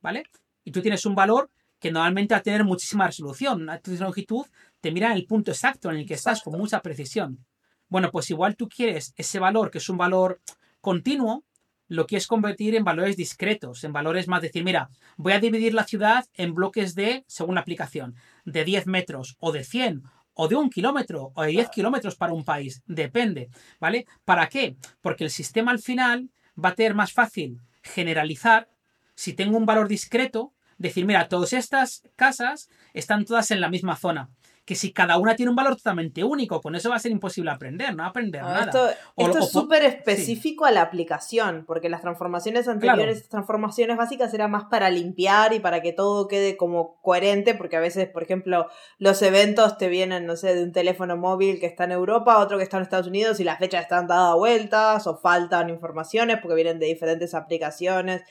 ¿Vale? 0.00 0.24
Y 0.64 0.72
tú 0.72 0.82
tienes 0.82 1.06
un 1.06 1.14
valor 1.14 1.50
que 1.84 1.92
normalmente 1.92 2.32
va 2.32 2.38
a 2.38 2.42
tener 2.42 2.64
muchísima 2.64 3.06
resolución. 3.06 3.68
Y 3.86 3.96
longitud 3.98 4.46
te 4.80 4.90
mira 4.90 5.08
en 5.10 5.18
el 5.18 5.26
punto 5.26 5.50
exacto 5.50 5.90
en 5.90 5.98
el 5.98 6.06
que 6.06 6.14
estás 6.14 6.40
con 6.40 6.58
mucha 6.58 6.80
precisión. 6.80 7.44
Bueno, 7.90 8.10
pues 8.10 8.30
igual 8.30 8.56
tú 8.56 8.70
quieres 8.70 9.12
ese 9.18 9.38
valor, 9.38 9.70
que 9.70 9.76
es 9.76 9.88
un 9.90 9.98
valor 9.98 10.40
continuo, 10.80 11.44
lo 11.88 12.06
quieres 12.06 12.26
convertir 12.26 12.74
en 12.74 12.84
valores 12.84 13.18
discretos, 13.18 13.84
en 13.84 13.92
valores 13.92 14.28
más 14.28 14.40
decir, 14.40 14.64
mira, 14.64 14.88
voy 15.18 15.34
a 15.34 15.40
dividir 15.40 15.74
la 15.74 15.84
ciudad 15.84 16.24
en 16.32 16.54
bloques 16.54 16.94
de, 16.94 17.26
según 17.26 17.56
la 17.56 17.60
aplicación, 17.60 18.14
de 18.46 18.64
10 18.64 18.86
metros 18.86 19.36
o 19.38 19.52
de 19.52 19.62
100 19.62 20.04
o 20.32 20.48
de 20.48 20.56
un 20.56 20.70
kilómetro 20.70 21.32
o 21.34 21.42
de 21.42 21.50
10 21.50 21.68
kilómetros 21.68 22.16
para 22.16 22.32
un 22.32 22.46
país, 22.46 22.82
depende, 22.86 23.50
¿vale? 23.78 24.06
¿Para 24.24 24.48
qué? 24.48 24.78
Porque 25.02 25.24
el 25.24 25.30
sistema 25.30 25.70
al 25.70 25.80
final 25.80 26.30
va 26.56 26.70
a 26.70 26.74
tener 26.74 26.94
más 26.94 27.12
fácil 27.12 27.60
generalizar 27.82 28.70
si 29.16 29.34
tengo 29.34 29.58
un 29.58 29.66
valor 29.66 29.86
discreto, 29.86 30.53
decir, 30.78 31.06
mira, 31.06 31.28
todas 31.28 31.52
estas 31.52 32.02
casas 32.16 32.68
están 32.92 33.24
todas 33.24 33.50
en 33.50 33.60
la 33.60 33.68
misma 33.68 33.96
zona 33.96 34.30
que 34.64 34.74
si 34.74 34.92
cada 34.92 35.18
una 35.18 35.36
tiene 35.36 35.50
un 35.50 35.56
valor 35.56 35.76
totalmente 35.76 36.24
único, 36.24 36.62
con 36.62 36.74
eso 36.74 36.88
va 36.88 36.96
a 36.96 36.98
ser 36.98 37.12
imposible 37.12 37.50
aprender, 37.50 37.94
no 37.94 38.04
aprender 38.04 38.42
nada. 38.42 38.64
Esto, 38.64 38.88
esto 39.16 39.38
es 39.38 39.50
súper 39.50 39.82
específico 39.82 40.64
a 40.64 40.70
la 40.70 40.80
aplicación, 40.80 41.64
porque 41.66 41.90
las 41.90 42.00
transformaciones 42.00 42.66
anteriores, 42.66 43.28
transformaciones 43.28 43.98
básicas, 43.98 44.32
eran 44.32 44.50
más 44.50 44.64
para 44.64 44.88
limpiar 44.88 45.52
y 45.52 45.60
para 45.60 45.82
que 45.82 45.92
todo 45.92 46.28
quede 46.28 46.56
como 46.56 46.98
coherente, 47.02 47.54
porque 47.54 47.76
a 47.76 47.80
veces, 47.80 48.08
por 48.08 48.22
ejemplo, 48.22 48.68
los 48.98 49.20
eventos 49.20 49.76
te 49.76 49.88
vienen, 49.88 50.24
no 50.24 50.36
sé, 50.36 50.54
de 50.54 50.64
un 50.64 50.72
teléfono 50.72 51.18
móvil 51.18 51.60
que 51.60 51.66
está 51.66 51.84
en 51.84 51.92
Europa, 51.92 52.38
otro 52.38 52.56
que 52.56 52.64
está 52.64 52.78
en 52.78 52.84
Estados 52.84 53.08
Unidos 53.08 53.40
y 53.40 53.44
las 53.44 53.58
fechas 53.58 53.82
están 53.82 54.06
dadas 54.06 54.34
vueltas 54.34 55.06
o 55.06 55.18
faltan 55.18 55.68
informaciones 55.68 56.38
porque 56.40 56.54
vienen 56.54 56.78
de 56.78 56.86
diferentes 56.86 57.34
aplicaciones. 57.34 58.22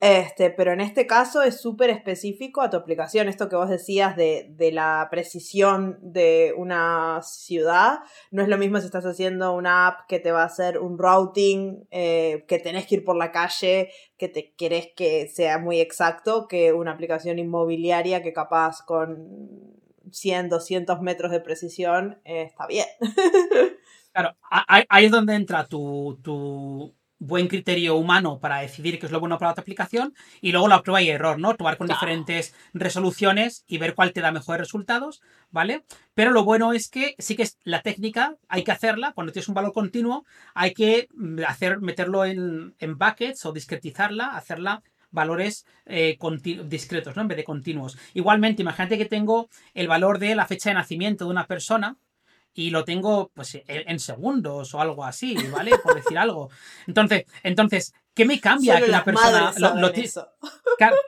Este, 0.00 0.50
pero 0.50 0.72
en 0.72 0.80
este 0.80 1.08
caso 1.08 1.42
es 1.42 1.60
súper 1.60 1.90
específico 1.90 2.60
a 2.60 2.70
tu 2.70 2.76
aplicación. 2.76 3.28
Esto 3.28 3.48
que 3.48 3.56
vos 3.56 3.68
decías 3.68 4.14
de, 4.14 4.46
de, 4.50 4.70
la 4.70 5.08
precisión 5.10 5.98
de 6.00 6.54
una 6.56 7.20
ciudad, 7.22 7.98
no 8.30 8.42
es 8.42 8.48
lo 8.48 8.58
mismo 8.58 8.78
si 8.78 8.86
estás 8.86 9.06
haciendo 9.06 9.54
una 9.54 9.88
app 9.88 10.06
que 10.06 10.20
te 10.20 10.30
va 10.30 10.42
a 10.42 10.46
hacer 10.46 10.78
un 10.78 10.98
routing, 10.98 11.88
eh, 11.90 12.44
que 12.46 12.60
tenés 12.60 12.86
que 12.86 12.96
ir 12.96 13.04
por 13.04 13.16
la 13.16 13.32
calle, 13.32 13.90
que 14.16 14.28
te 14.28 14.54
querés 14.54 14.90
que 14.94 15.26
sea 15.26 15.58
muy 15.58 15.80
exacto, 15.80 16.46
que 16.46 16.72
una 16.72 16.92
aplicación 16.92 17.40
inmobiliaria 17.40 18.22
que 18.22 18.32
capaz 18.32 18.82
con 18.86 19.76
100, 20.12 20.48
200 20.48 21.00
metros 21.00 21.32
de 21.32 21.40
precisión 21.40 22.20
eh, 22.24 22.42
está 22.42 22.68
bien. 22.68 22.86
claro, 24.12 24.36
ahí 24.48 25.06
es 25.06 25.10
donde 25.10 25.34
entra 25.34 25.66
tu, 25.66 26.20
tu 26.22 26.94
buen 27.18 27.48
criterio 27.48 27.96
humano 27.96 28.38
para 28.40 28.60
decidir 28.60 28.98
qué 28.98 29.06
es 29.06 29.12
lo 29.12 29.20
bueno 29.20 29.38
para 29.38 29.54
tu 29.54 29.60
aplicación 29.60 30.14
y 30.40 30.52
luego 30.52 30.68
la 30.68 30.82
prueba 30.82 31.02
y 31.02 31.10
error, 31.10 31.38
¿no? 31.38 31.56
Probar 31.56 31.76
con 31.76 31.88
diferentes 31.88 32.54
resoluciones 32.72 33.64
y 33.66 33.78
ver 33.78 33.94
cuál 33.94 34.12
te 34.12 34.20
da 34.20 34.32
mejores 34.32 34.60
resultados, 34.60 35.20
¿vale? 35.50 35.84
Pero 36.14 36.30
lo 36.30 36.44
bueno 36.44 36.72
es 36.72 36.88
que 36.88 37.14
sí 37.18 37.36
que 37.36 37.42
es 37.42 37.58
la 37.64 37.82
técnica, 37.82 38.36
hay 38.48 38.64
que 38.64 38.72
hacerla, 38.72 39.12
cuando 39.12 39.32
tienes 39.32 39.48
un 39.48 39.54
valor 39.54 39.72
continuo, 39.72 40.24
hay 40.54 40.74
que 40.74 41.08
mm, 41.14 41.40
hacer, 41.46 41.80
meterlo 41.80 42.24
en, 42.24 42.74
en 42.78 42.98
buckets 42.98 43.44
o 43.46 43.52
discretizarla, 43.52 44.36
hacerla 44.36 44.82
valores 45.10 45.66
eh, 45.86 46.18
discretos, 46.66 47.16
¿no? 47.16 47.22
En 47.22 47.28
vez 47.28 47.36
de 47.36 47.44
continuos. 47.44 47.98
Igualmente, 48.14 48.62
imagínate 48.62 48.98
que 48.98 49.06
tengo 49.06 49.48
el 49.74 49.88
valor 49.88 50.18
de 50.18 50.34
la 50.34 50.46
fecha 50.46 50.70
de 50.70 50.74
nacimiento 50.74 51.24
de 51.24 51.30
una 51.30 51.46
persona, 51.46 51.96
y 52.58 52.70
lo 52.70 52.84
tengo 52.84 53.30
pues 53.34 53.54
e, 53.54 53.64
en 53.68 54.00
segundos 54.00 54.74
o 54.74 54.80
algo 54.80 55.04
así, 55.04 55.36
¿vale? 55.52 55.78
Por 55.78 55.94
decir 55.94 56.18
algo. 56.18 56.50
Entonces, 56.88 57.24
entonces 57.44 57.94
¿qué 58.14 58.24
me 58.24 58.40
cambia 58.40 58.78
que 58.78 58.88
una 58.88 59.04
persona... 59.04 59.52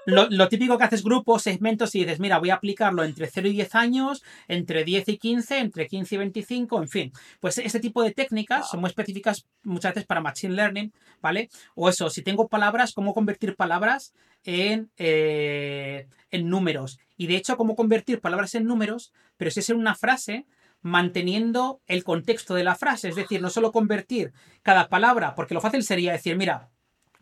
Lo, 0.06 0.28
lo, 0.28 0.48
típico 0.48 0.76
que 0.76 0.84
haces 0.84 1.04
grupos, 1.04 1.42
segmentos 1.42 1.94
y 1.94 2.00
dices, 2.00 2.18
mira, 2.18 2.38
voy 2.38 2.50
a 2.50 2.54
aplicarlo 2.54 3.04
entre 3.04 3.28
0 3.28 3.46
y 3.48 3.52
10 3.52 3.74
años, 3.76 4.24
entre 4.48 4.84
10 4.84 5.08
y 5.10 5.16
15, 5.16 5.58
entre 5.58 5.86
15 5.86 6.14
y 6.14 6.18
25, 6.18 6.82
en 6.82 6.88
fin. 6.88 7.12
Pues 7.38 7.58
este 7.58 7.78
tipo 7.78 8.02
de 8.02 8.10
técnicas 8.10 8.68
son 8.68 8.80
muy 8.80 8.88
específicas 8.88 9.46
muchas 9.62 9.94
veces 9.94 10.06
para 10.08 10.20
Machine 10.20 10.54
Learning, 10.54 10.92
¿vale? 11.20 11.50
O 11.76 11.88
eso, 11.88 12.10
si 12.10 12.22
tengo 12.22 12.48
palabras, 12.48 12.92
cómo 12.92 13.14
convertir 13.14 13.54
palabras 13.54 14.12
en, 14.42 14.90
eh, 14.96 16.08
en 16.32 16.48
números. 16.48 16.98
Y 17.16 17.28
de 17.28 17.36
hecho, 17.36 17.56
cómo 17.56 17.76
convertir 17.76 18.20
palabras 18.20 18.56
en 18.56 18.64
números, 18.64 19.12
pero 19.36 19.52
si 19.52 19.60
es 19.60 19.70
en 19.70 19.76
una 19.76 19.94
frase, 19.94 20.46
manteniendo 20.82 21.80
el 21.86 22.04
contexto 22.04 22.54
de 22.54 22.64
la 22.64 22.74
frase, 22.74 23.08
es 23.08 23.16
decir, 23.16 23.42
no 23.42 23.50
solo 23.50 23.72
convertir 23.72 24.32
cada 24.62 24.88
palabra, 24.88 25.34
porque 25.34 25.54
lo 25.54 25.60
fácil 25.60 25.82
sería 25.82 26.12
decir, 26.12 26.36
mira, 26.36 26.70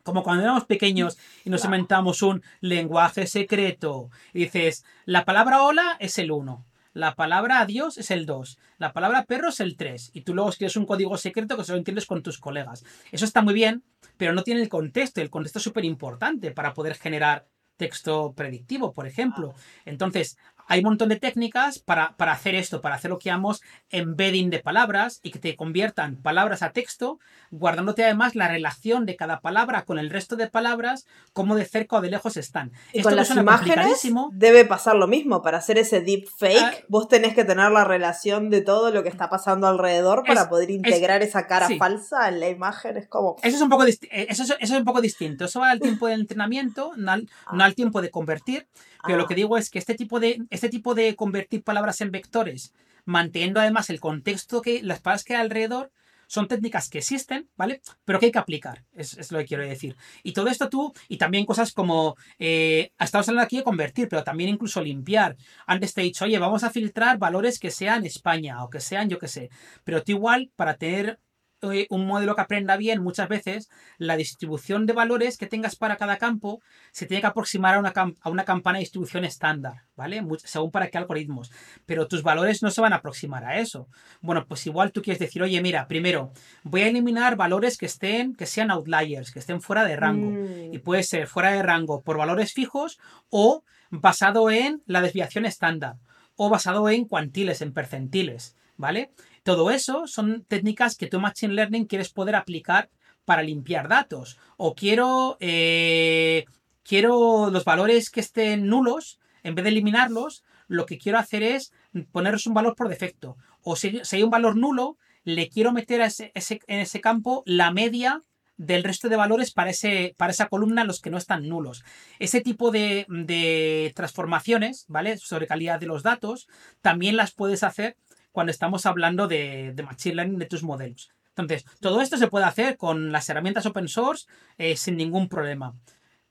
como 0.02 0.22
cuando 0.22 0.44
éramos 0.44 0.64
pequeños 0.64 1.18
y 1.44 1.50
nos 1.50 1.64
inventamos 1.64 2.22
un 2.22 2.42
lenguaje 2.60 3.26
secreto, 3.26 4.10
y 4.32 4.40
dices, 4.40 4.84
la 5.04 5.24
palabra 5.24 5.62
hola 5.62 5.96
es 6.00 6.18
el 6.18 6.30
1, 6.30 6.64
la 6.94 7.14
palabra 7.14 7.60
adiós 7.60 7.98
es 7.98 8.10
el 8.10 8.26
2, 8.26 8.58
la 8.78 8.92
palabra 8.92 9.24
perro 9.24 9.50
es 9.50 9.60
el 9.60 9.76
3, 9.76 10.10
y 10.14 10.22
tú 10.22 10.34
luego 10.34 10.50
escribes 10.50 10.76
un 10.76 10.86
código 10.86 11.16
secreto 11.16 11.56
que 11.56 11.64
solo 11.64 11.78
entiendes 11.78 12.06
con 12.06 12.22
tus 12.22 12.38
colegas. 12.38 12.84
Eso 13.12 13.24
está 13.24 13.42
muy 13.42 13.54
bien, 13.54 13.84
pero 14.16 14.32
no 14.32 14.42
tiene 14.42 14.62
el 14.62 14.68
contexto, 14.68 15.20
el 15.20 15.30
contexto 15.30 15.58
es 15.58 15.64
súper 15.64 15.84
importante 15.84 16.52
para 16.52 16.74
poder 16.74 16.94
generar 16.94 17.46
texto 17.76 18.32
predictivo, 18.34 18.92
por 18.92 19.06
ejemplo. 19.06 19.54
Entonces, 19.84 20.36
hay 20.68 20.80
un 20.80 20.84
montón 20.84 21.08
de 21.08 21.16
técnicas 21.16 21.78
para, 21.78 22.14
hacer 22.18 22.54
esto, 22.54 22.80
para 22.80 22.94
hacer 22.94 23.10
lo 23.10 23.18
que 23.18 23.30
llamamos 23.30 23.62
embedding 23.90 24.50
de 24.50 24.60
palabras 24.60 25.18
y 25.22 25.30
que 25.30 25.38
te 25.38 25.56
conviertan 25.56 26.16
palabras 26.16 26.62
a 26.62 26.72
texto, 26.72 27.18
guardándote 27.50 28.04
además 28.04 28.34
la 28.34 28.48
relación 28.48 29.06
de 29.06 29.16
cada 29.16 29.40
palabra 29.40 29.84
con 29.84 29.98
el 29.98 30.10
resto 30.10 30.36
de 30.36 30.46
palabras, 30.46 31.06
como 31.32 31.56
de 31.56 31.64
cerca 31.64 31.96
o 31.96 32.00
de 32.02 32.10
lejos 32.10 32.36
están. 32.36 32.72
Y 32.92 33.02
con 33.02 33.16
las 33.16 33.30
imágenes 33.30 34.06
debe 34.32 34.66
pasar 34.66 34.96
lo 34.96 35.06
mismo. 35.06 35.42
Para 35.42 35.58
hacer 35.58 35.78
ese 35.78 36.02
deep 36.02 36.28
fake, 36.36 36.58
ah, 36.62 36.74
vos 36.88 37.08
tenés 37.08 37.34
que 37.34 37.44
tener 37.44 37.70
la 37.70 37.84
relación 37.84 38.50
de 38.50 38.60
todo 38.60 38.90
lo 38.90 39.02
que 39.02 39.08
está 39.08 39.30
pasando 39.30 39.66
alrededor 39.66 40.22
para 40.26 40.50
poder 40.50 40.70
integrar 40.70 41.22
esa 41.22 41.46
cara 41.46 41.68
falsa 41.78 42.28
en 42.28 42.40
la 42.40 42.48
imagen. 42.50 42.98
Es 42.98 43.08
como... 43.08 43.36
Eso 43.42 43.56
es 43.56 43.62
un 43.62 43.70
poco, 43.70 43.84
eso 43.84 43.98
eso 44.10 44.54
es 44.58 44.70
un 44.70 44.84
poco 44.84 45.00
distinto. 45.00 45.46
Eso 45.46 45.60
va 45.60 45.70
al 45.70 45.80
tiempo 45.80 46.08
de 46.08 46.14
entrenamiento, 46.14 46.92
no 46.96 47.12
al, 47.12 47.28
no 47.52 47.64
al 47.64 47.74
tiempo 47.74 48.02
de 48.02 48.10
convertir. 48.10 48.66
Pero 49.04 49.16
lo 49.16 49.26
que 49.26 49.34
digo 49.34 49.56
es 49.56 49.70
que 49.70 49.78
este 49.78 49.94
tipo 49.94 50.20
de, 50.20 50.42
este 50.58 50.68
tipo 50.68 50.94
de 50.94 51.16
convertir 51.16 51.62
palabras 51.62 52.00
en 52.00 52.10
vectores, 52.10 52.74
manteniendo 53.04 53.60
además 53.60 53.90
el 53.90 54.00
contexto 54.00 54.60
que 54.60 54.82
las 54.82 55.00
palabras 55.00 55.24
que 55.24 55.34
hay 55.34 55.42
alrededor, 55.42 55.90
son 56.28 56.46
técnicas 56.46 56.90
que 56.90 56.98
existen, 56.98 57.48
¿vale? 57.56 57.80
Pero 58.04 58.20
que 58.20 58.26
hay 58.26 58.32
que 58.32 58.38
aplicar, 58.38 58.84
es, 58.92 59.32
lo 59.32 59.38
que 59.38 59.46
quiero 59.46 59.66
decir. 59.66 59.96
Y 60.22 60.32
todo 60.32 60.48
esto 60.48 60.68
tú, 60.68 60.92
y 61.08 61.16
también 61.16 61.46
cosas 61.46 61.72
como, 61.72 62.16
eh, 62.38 62.92
estamos 63.00 63.28
hablando 63.28 63.46
aquí 63.46 63.56
de 63.56 63.64
convertir, 63.64 64.08
pero 64.08 64.24
también 64.24 64.50
incluso 64.50 64.82
limpiar. 64.82 65.36
Antes 65.66 65.94
te 65.94 66.02
he 66.02 66.04
dicho, 66.04 66.26
oye, 66.26 66.38
vamos 66.38 66.64
a 66.64 66.70
filtrar 66.70 67.18
valores 67.18 67.58
que 67.58 67.70
sean 67.70 68.04
España 68.04 68.62
o 68.62 68.68
que 68.68 68.80
sean, 68.80 69.08
yo 69.08 69.18
qué 69.18 69.26
sé. 69.26 69.48
Pero 69.84 70.04
tú 70.04 70.12
igual, 70.12 70.50
para 70.54 70.76
tener 70.76 71.18
eh, 71.62 71.86
un 71.90 72.06
modelo 72.06 72.34
que 72.34 72.40
aprenda 72.40 72.76
bien, 72.76 73.02
muchas 73.02 73.28
veces 73.28 73.68
la 73.98 74.16
distribución 74.16 74.86
de 74.86 74.92
valores 74.92 75.36
que 75.36 75.46
tengas 75.46 75.76
para 75.76 75.96
cada 75.96 76.16
campo 76.16 76.60
se 76.92 77.06
tiene 77.06 77.20
que 77.20 77.26
aproximar 77.26 77.74
a 77.74 77.78
una, 77.80 77.92
a 78.20 78.30
una 78.30 78.44
campana 78.44 78.78
de 78.78 78.84
distribución 78.84 79.24
estándar, 79.24 79.82
¿vale? 79.96 80.22
según 80.44 80.70
para 80.70 80.88
qué 80.88 80.98
algoritmos. 80.98 81.50
Pero 81.86 82.06
tus 82.06 82.22
valores 82.22 82.62
no 82.62 82.70
se 82.70 82.80
van 82.80 82.92
a 82.92 82.96
aproximar 82.96 83.44
a 83.44 83.58
eso. 83.58 83.88
Bueno, 84.20 84.46
pues 84.46 84.66
igual 84.66 84.92
tú 84.92 85.02
quieres 85.02 85.18
decir, 85.18 85.42
oye, 85.42 85.60
mira, 85.60 85.88
primero 85.88 86.32
voy 86.62 86.82
a 86.82 86.88
eliminar 86.88 87.36
valores 87.36 87.76
que 87.76 87.86
estén, 87.86 88.34
que 88.34 88.46
sean 88.46 88.70
outliers, 88.70 89.32
que 89.32 89.40
estén 89.40 89.60
fuera 89.60 89.84
de 89.84 89.96
rango. 89.96 90.30
Mm. 90.30 90.74
Y 90.74 90.78
puede 90.78 91.02
ser 91.02 91.26
fuera 91.26 91.50
de 91.50 91.62
rango 91.62 92.02
por 92.02 92.18
valores 92.18 92.52
fijos 92.52 92.98
o 93.30 93.64
basado 93.90 94.50
en 94.50 94.82
la 94.86 95.00
desviación 95.00 95.46
estándar 95.46 95.96
o 96.36 96.48
basado 96.48 96.88
en 96.88 97.04
cuantiles, 97.04 97.62
en 97.62 97.72
percentiles, 97.72 98.56
¿vale? 98.76 99.10
Todo 99.48 99.70
eso 99.70 100.06
son 100.06 100.44
técnicas 100.44 100.94
que 100.94 101.06
tú 101.06 101.20
Machine 101.20 101.54
Learning 101.54 101.86
quieres 101.86 102.10
poder 102.10 102.34
aplicar 102.34 102.90
para 103.24 103.42
limpiar 103.42 103.88
datos. 103.88 104.38
O 104.58 104.74
quiero, 104.74 105.38
eh, 105.40 106.44
quiero 106.82 107.48
los 107.48 107.64
valores 107.64 108.10
que 108.10 108.20
estén 108.20 108.66
nulos 108.66 109.18
en 109.42 109.54
vez 109.54 109.62
de 109.62 109.70
eliminarlos, 109.70 110.44
lo 110.66 110.84
que 110.84 110.98
quiero 110.98 111.16
hacer 111.16 111.42
es 111.42 111.72
ponerles 112.12 112.46
un 112.46 112.52
valor 112.52 112.76
por 112.76 112.90
defecto. 112.90 113.38
O 113.62 113.74
si, 113.74 114.02
hay 114.12 114.22
un 114.22 114.28
valor 114.28 114.54
nulo, 114.54 114.98
le 115.24 115.48
quiero 115.48 115.72
meter 115.72 116.02
a 116.02 116.06
ese, 116.08 116.30
en 116.34 116.80
ese 116.80 117.00
campo 117.00 117.42
la 117.46 117.70
media 117.70 118.20
del 118.58 118.84
resto 118.84 119.08
de 119.08 119.16
valores 119.16 119.52
para, 119.52 119.70
ese, 119.70 120.14
para 120.18 120.32
esa 120.32 120.48
columna 120.48 120.84
los 120.84 121.00
que 121.00 121.08
no 121.08 121.16
están 121.16 121.48
nulos. 121.48 121.84
Ese 122.18 122.42
tipo 122.42 122.70
de, 122.70 123.06
de, 123.08 123.94
transformaciones, 123.96 124.84
¿vale? 124.88 125.16
Sobre 125.16 125.46
calidad 125.46 125.80
de 125.80 125.86
los 125.86 126.02
datos, 126.02 126.48
también 126.82 127.16
las 127.16 127.32
puedes 127.32 127.62
hacer 127.62 127.96
cuando 128.38 128.52
estamos 128.52 128.86
hablando 128.86 129.26
de, 129.26 129.72
de 129.74 129.82
Machine 129.82 130.14
Learning 130.14 130.38
de 130.38 130.46
tus 130.46 130.62
modelos. 130.62 131.10
Entonces, 131.30 131.64
todo 131.80 132.00
esto 132.00 132.16
se 132.16 132.28
puede 132.28 132.44
hacer 132.44 132.76
con 132.76 133.10
las 133.10 133.28
herramientas 133.28 133.66
open 133.66 133.88
source 133.88 134.28
eh, 134.58 134.76
sin 134.76 134.96
ningún 134.96 135.28
problema. 135.28 135.74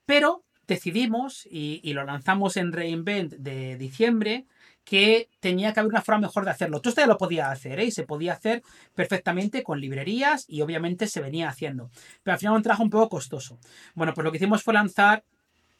Pero 0.05 0.45
decidimos, 0.67 1.45
y, 1.51 1.81
y, 1.83 1.91
lo 1.91 2.05
lanzamos 2.05 2.55
en 2.55 2.71
Reinvent 2.71 3.33
de 3.33 3.75
diciembre, 3.75 4.45
que 4.85 5.27
tenía 5.41 5.73
que 5.73 5.81
haber 5.81 5.91
una 5.91 6.01
forma 6.01 6.27
mejor 6.27 6.45
de 6.45 6.51
hacerlo. 6.51 6.79
Tú 6.79 6.93
ya 6.95 7.05
lo 7.07 7.17
podía 7.17 7.51
hacer, 7.51 7.81
¿eh? 7.81 7.83
Y 7.83 7.91
se 7.91 8.03
podía 8.03 8.31
hacer 8.31 8.63
perfectamente 8.95 9.63
con 9.63 9.81
librerías 9.81 10.45
y 10.47 10.61
obviamente 10.61 11.07
se 11.07 11.19
venía 11.19 11.49
haciendo. 11.49 11.89
Pero 12.23 12.35
al 12.35 12.39
final 12.39 12.55
un 12.55 12.63
trabajo 12.63 12.83
un 12.83 12.89
poco 12.89 13.09
costoso. 13.09 13.59
Bueno, 13.95 14.13
pues 14.13 14.23
lo 14.23 14.31
que 14.31 14.37
hicimos 14.37 14.63
fue 14.63 14.75
lanzar 14.75 15.25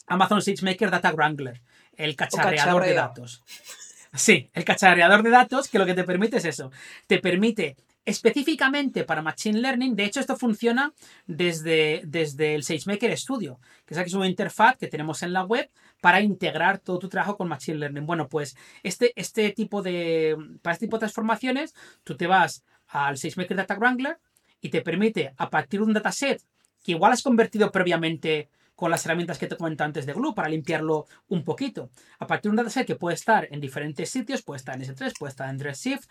Amazon 0.07 0.41
SageMaker 0.41 0.91
Data 0.91 1.13
Wrangler, 1.13 1.61
el 1.95 2.17
cacharreador 2.17 2.83
de 2.83 2.95
datos. 2.95 3.45
Sí, 4.17 4.49
el 4.53 4.65
cacharreador 4.65 5.21
de 5.23 5.29
datos 5.29 5.67
que 5.67 5.77
lo 5.77 5.85
que 5.85 5.93
te 5.93 6.03
permite 6.03 6.37
es 6.37 6.45
eso. 6.45 6.71
Te 7.05 7.19
permite 7.19 7.77
específicamente 8.03 9.03
para 9.03 9.21
Machine 9.21 9.59
Learning. 9.59 9.95
De 9.95 10.05
hecho, 10.05 10.19
esto 10.19 10.37
funciona 10.37 10.93
desde, 11.27 12.01
desde 12.05 12.55
el 12.55 12.63
SageMaker 12.63 13.15
Studio, 13.17 13.59
que 13.85 13.93
es, 13.93 14.13
una 14.13 14.27
interfaz 14.27 14.77
que 14.77 14.87
tenemos 14.87 15.23
en 15.23 15.33
la 15.33 15.43
web 15.43 15.69
para 16.01 16.21
integrar 16.21 16.79
todo 16.79 16.99
tu 16.99 17.09
trabajo 17.09 17.37
con 17.37 17.47
Machine 17.47 17.77
Learning. 17.77 18.05
Bueno, 18.05 18.27
pues 18.27 18.55
este, 18.81 19.13
este 19.15 19.51
tipo 19.51 19.81
de, 19.81 20.35
para 20.61 20.73
este 20.73 20.87
tipo 20.87 20.97
de 20.97 21.01
transformaciones, 21.01 21.75
tú 22.03 22.15
te 22.15 22.27
vas 22.27 22.63
al 22.87 23.17
SageMaker 23.17 23.57
Data 23.57 23.75
Wrangler 23.75 24.17
y 24.61 24.69
te 24.69 24.81
permite, 24.81 25.33
a 25.37 25.49
partir 25.49 25.81
de 25.81 25.85
un 25.85 25.93
dataset 25.93 26.41
que 26.83 26.93
igual 26.93 27.11
has 27.11 27.21
convertido 27.21 27.71
previamente 27.71 28.49
con 28.77 28.91
las 28.91 29.03
herramientas 29.05 29.39
que 29.39 29.47
te 29.47 29.57
comenté 29.57 29.83
antes 29.83 30.05
de 30.05 30.13
Glue 30.13 30.35
para 30.35 30.49
limpiarlo 30.49 31.07
un 31.29 31.43
poquito. 31.43 31.89
A 32.19 32.27
partir 32.27 32.43
de 32.43 32.49
un 32.51 32.55
dataset 32.57 32.85
que 32.85 32.95
puede 32.95 33.15
estar 33.15 33.47
en 33.49 33.59
diferentes 33.59 34.07
sitios, 34.07 34.43
puede 34.43 34.57
estar 34.57 34.75
en 34.75 34.83
S3, 34.83 35.13
puede 35.17 35.31
estar 35.31 35.49
en 35.49 35.59
Redshift, 35.59 36.05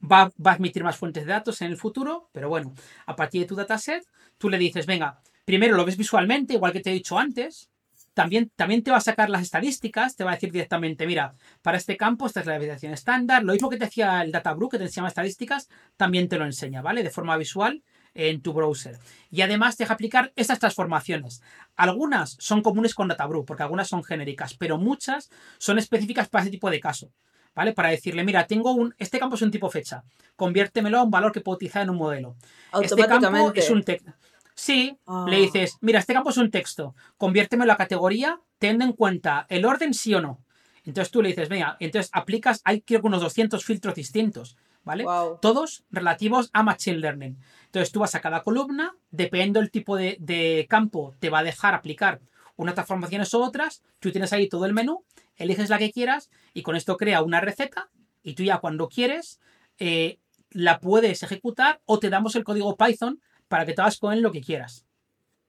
va, 0.00 0.30
a 0.44 0.50
admitir 0.52 0.84
más 0.84 0.98
fuentes 0.98 1.24
de 1.24 1.32
datos 1.32 1.62
en 1.62 1.68
el 1.68 1.78
futuro, 1.78 2.28
pero 2.30 2.50
bueno, 2.50 2.74
a 3.06 3.16
partir 3.16 3.40
de 3.40 3.46
tu 3.46 3.56
dataset, 3.56 4.04
tú 4.36 4.50
le 4.50 4.58
dices, 4.58 4.84
venga, 4.84 5.22
primero 5.46 5.74
lo 5.74 5.86
ves 5.86 5.96
visualmente, 5.96 6.52
igual 6.52 6.72
que 6.72 6.80
te 6.80 6.90
he 6.90 6.92
dicho 6.92 7.18
antes, 7.18 7.70
también, 8.12 8.52
también, 8.54 8.82
te 8.82 8.90
va 8.90 8.98
a 8.98 9.00
sacar 9.00 9.30
las 9.30 9.40
estadísticas, 9.40 10.14
te 10.14 10.24
va 10.24 10.32
a 10.32 10.34
decir 10.34 10.52
directamente, 10.52 11.06
mira, 11.06 11.36
para 11.62 11.78
este 11.78 11.96
campo 11.96 12.26
esta 12.26 12.40
es 12.40 12.46
la 12.46 12.58
validación 12.58 12.92
estándar. 12.92 13.44
Lo 13.44 13.54
mismo 13.54 13.70
que 13.70 13.78
te 13.78 13.86
decía 13.86 14.20
el 14.20 14.30
Databrew, 14.30 14.68
que 14.68 14.76
te 14.76 14.84
enseñaba 14.84 15.08
estadísticas, 15.08 15.70
también 15.96 16.28
te 16.28 16.36
lo 16.36 16.44
enseña, 16.44 16.82
¿vale? 16.82 17.02
De 17.02 17.08
forma 17.08 17.36
visual 17.38 17.82
en 18.14 18.42
tu 18.42 18.52
browser. 18.52 18.98
Y 19.30 19.42
además 19.42 19.76
deja 19.76 19.94
aplicar 19.94 20.32
estas 20.36 20.58
transformaciones. 20.58 21.42
Algunas 21.76 22.36
son 22.38 22.62
comunes 22.62 22.94
con 22.94 23.08
Databrew, 23.08 23.44
porque 23.44 23.62
algunas 23.62 23.88
son 23.88 24.04
genéricas, 24.04 24.54
pero 24.54 24.78
muchas 24.78 25.30
son 25.58 25.78
específicas 25.78 26.28
para 26.28 26.42
ese 26.42 26.50
tipo 26.50 26.70
de 26.70 26.80
caso. 26.80 27.10
¿vale? 27.54 27.72
Para 27.72 27.90
decirle, 27.90 28.24
mira, 28.24 28.46
tengo 28.46 28.72
un, 28.72 28.94
este 28.98 29.18
campo 29.18 29.34
es 29.34 29.42
un 29.42 29.50
tipo 29.50 29.68
fecha, 29.70 30.04
conviértemelo 30.36 30.98
a 30.98 31.02
un 31.02 31.10
valor 31.10 31.32
que 31.32 31.40
puedo 31.40 31.56
utilizar 31.56 31.82
en 31.82 31.90
un 31.90 31.96
modelo. 31.96 32.36
Este 32.80 33.06
campo 33.06 33.52
es 33.54 33.70
un 33.70 33.82
texto. 33.82 34.12
Sí, 34.54 34.98
le 35.26 35.36
ah. 35.36 35.38
dices, 35.40 35.78
mira, 35.80 35.98
este 35.98 36.12
campo 36.12 36.30
es 36.30 36.36
un 36.36 36.50
texto, 36.50 36.94
conviértemelo 37.16 37.72
a 37.72 37.76
categoría, 37.76 38.40
teniendo 38.58 38.84
en 38.84 38.92
cuenta 38.92 39.46
el 39.48 39.64
orden 39.64 39.94
sí 39.94 40.14
o 40.14 40.20
no. 40.20 40.40
Entonces 40.84 41.10
tú 41.10 41.22
le 41.22 41.28
dices, 41.28 41.48
venga, 41.48 41.76
entonces 41.80 42.10
aplicas, 42.12 42.60
hay 42.64 42.82
creo 42.82 43.00
que 43.00 43.06
unos 43.06 43.22
200 43.22 43.64
filtros 43.64 43.94
distintos, 43.94 44.56
¿vale? 44.84 45.04
Todos 45.40 45.84
relativos 45.90 46.50
a 46.52 46.62
Machine 46.62 46.98
Learning. 46.98 47.38
Entonces 47.70 47.92
tú 47.92 48.00
vas 48.00 48.16
a 48.16 48.20
cada 48.20 48.42
columna, 48.42 48.96
dependiendo 49.12 49.60
del 49.60 49.70
tipo 49.70 49.96
de, 49.96 50.66
campo, 50.68 51.14
te 51.20 51.30
va 51.30 51.38
a 51.38 51.44
dejar 51.44 51.74
aplicar 51.74 52.20
unas 52.56 52.74
transformaciones 52.74 53.32
u 53.32 53.40
otras, 53.40 53.82
tú 54.00 54.10
tienes 54.10 54.32
ahí 54.32 54.48
todo 54.48 54.66
el 54.66 54.74
menú 54.74 55.04
eliges 55.40 55.70
la 55.70 55.78
que 55.78 55.90
quieras 55.90 56.30
y 56.52 56.62
con 56.62 56.76
esto 56.76 56.96
crea 56.96 57.22
una 57.22 57.40
receta 57.40 57.90
y 58.22 58.34
tú 58.34 58.42
ya 58.42 58.58
cuando 58.58 58.88
quieres 58.88 59.40
eh, 59.78 60.18
la 60.50 60.80
puedes 60.80 61.22
ejecutar 61.22 61.80
o 61.86 61.98
te 61.98 62.10
damos 62.10 62.36
el 62.36 62.44
código 62.44 62.76
Python 62.76 63.20
para 63.48 63.64
que 63.64 63.72
te 63.72 63.80
hagas 63.80 63.98
con 63.98 64.12
él 64.12 64.20
lo 64.20 64.32
que 64.32 64.42
quieras. 64.42 64.84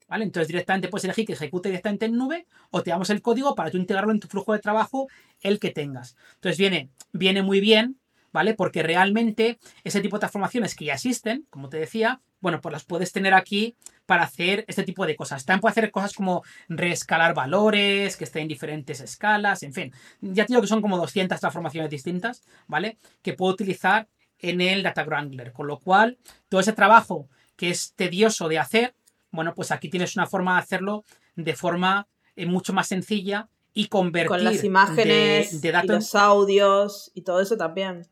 ¿Vale? 0.08 0.26
Entonces 0.26 0.48
directamente 0.48 0.90
puedes 0.90 1.06
elegir 1.06 1.26
que 1.26 1.34
ejecute 1.34 1.70
directamente 1.70 2.06
en 2.06 2.18
nube 2.18 2.46
o 2.70 2.84
te 2.84 2.92
damos 2.92 3.10
el 3.10 3.22
código 3.22 3.56
para 3.56 3.72
tú 3.72 3.78
integrarlo 3.78 4.12
en 4.12 4.20
tu 4.20 4.28
flujo 4.28 4.54
de 4.54 4.60
trabajo 4.60 5.08
el 5.40 5.60
que 5.60 5.72
tengas. 5.72 6.16
Entonces 6.36 6.58
viene, 6.58 6.90
viene 7.14 7.42
muy 7.42 7.62
bien, 7.62 7.98
¿vale? 8.34 8.54
Porque 8.54 8.84
realmente 8.84 9.60
ese 9.84 10.02
tipo 10.02 10.16
de 10.16 10.22
transformaciones 10.22 10.76
que 10.76 10.86
ya 10.86 10.94
existen, 10.94 11.46
como 11.50 11.70
te 11.70 11.78
decía, 11.78 12.22
bueno, 12.40 12.60
pues 12.60 12.74
las 12.74 12.84
puedes 12.84 13.12
tener 13.12 13.34
aquí 13.34 13.76
para 14.06 14.24
hacer 14.24 14.66
este 14.68 14.84
tipo 14.84 15.06
de 15.06 15.16
cosas. 15.16 15.46
También 15.46 15.62
puede 15.62 15.72
hacer 15.72 15.92
cosas 15.92 16.14
como 16.14 16.44
reescalar 16.68 17.34
valores, 17.34 18.18
que 18.18 18.24
estén 18.24 18.44
en 18.44 18.48
diferentes 18.48 19.00
escalas, 19.00 19.64
en 19.64 19.74
fin. 19.74 19.94
Ya 20.22 20.46
te 20.46 20.54
digo 20.54 20.62
que 20.62 20.68
son 20.68 20.82
como 20.82 20.98
200 20.98 21.40
transformaciones 21.40 21.90
distintas, 21.90 22.44
¿vale? 22.68 22.98
Que 23.22 23.34
puedo 23.34 23.54
utilizar 23.54 24.08
en 24.40 24.60
el 24.60 24.84
Data 24.84 25.04
Wrangler. 25.04 25.54
Con 25.54 25.68
lo 25.68 25.80
cual, 25.80 26.18
todo 26.50 26.62
ese 26.62 26.74
trabajo 26.74 27.30
que 27.56 27.70
es 27.70 27.94
tedioso 27.94 28.50
de 28.50 28.60
hacer, 28.60 28.96
bueno, 29.32 29.54
pues 29.54 29.72
aquí 29.72 29.90
tienes 29.90 30.16
una 30.16 30.26
forma 30.26 30.56
de 30.56 30.62
hacerlo 30.62 31.06
de 31.36 31.56
forma 31.56 32.08
eh, 32.36 32.46
mucho 32.46 32.74
más 32.74 32.88
sencilla 32.88 33.50
y 33.74 33.88
convertir 33.88 34.28
con 34.28 34.44
las 34.44 34.64
imágenes 34.64 35.62
de, 35.62 35.72
datos... 35.72 35.90
y 35.90 35.94
los 35.94 36.16
audios 36.16 37.12
y 37.14 37.22
todo 37.22 37.40
eso 37.40 37.56
también. 37.56 38.08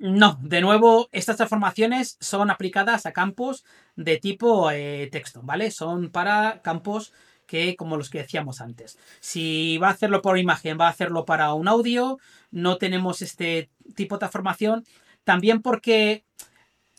No, 0.00 0.38
de 0.40 0.62
nuevo, 0.62 1.10
estas 1.12 1.36
transformaciones 1.36 2.16
son 2.20 2.50
aplicadas 2.50 3.04
a 3.04 3.12
campos 3.12 3.66
de 3.96 4.16
tipo 4.16 4.70
eh, 4.70 5.10
texto, 5.12 5.42
¿vale? 5.42 5.70
Son 5.70 6.10
para 6.10 6.62
campos 6.62 7.12
que, 7.46 7.76
como 7.76 7.98
los 7.98 8.08
que 8.08 8.20
decíamos 8.22 8.62
antes. 8.62 8.98
Si 9.20 9.76
va 9.76 9.88
a 9.88 9.90
hacerlo 9.90 10.22
por 10.22 10.38
imagen, 10.38 10.78
va 10.80 10.86
a 10.86 10.90
hacerlo 10.90 11.26
para 11.26 11.52
un 11.52 11.68
audio, 11.68 12.18
no 12.50 12.78
tenemos 12.78 13.20
este 13.20 13.70
tipo 13.94 14.14
de 14.14 14.20
transformación. 14.20 14.86
También 15.22 15.60
porque 15.60 16.24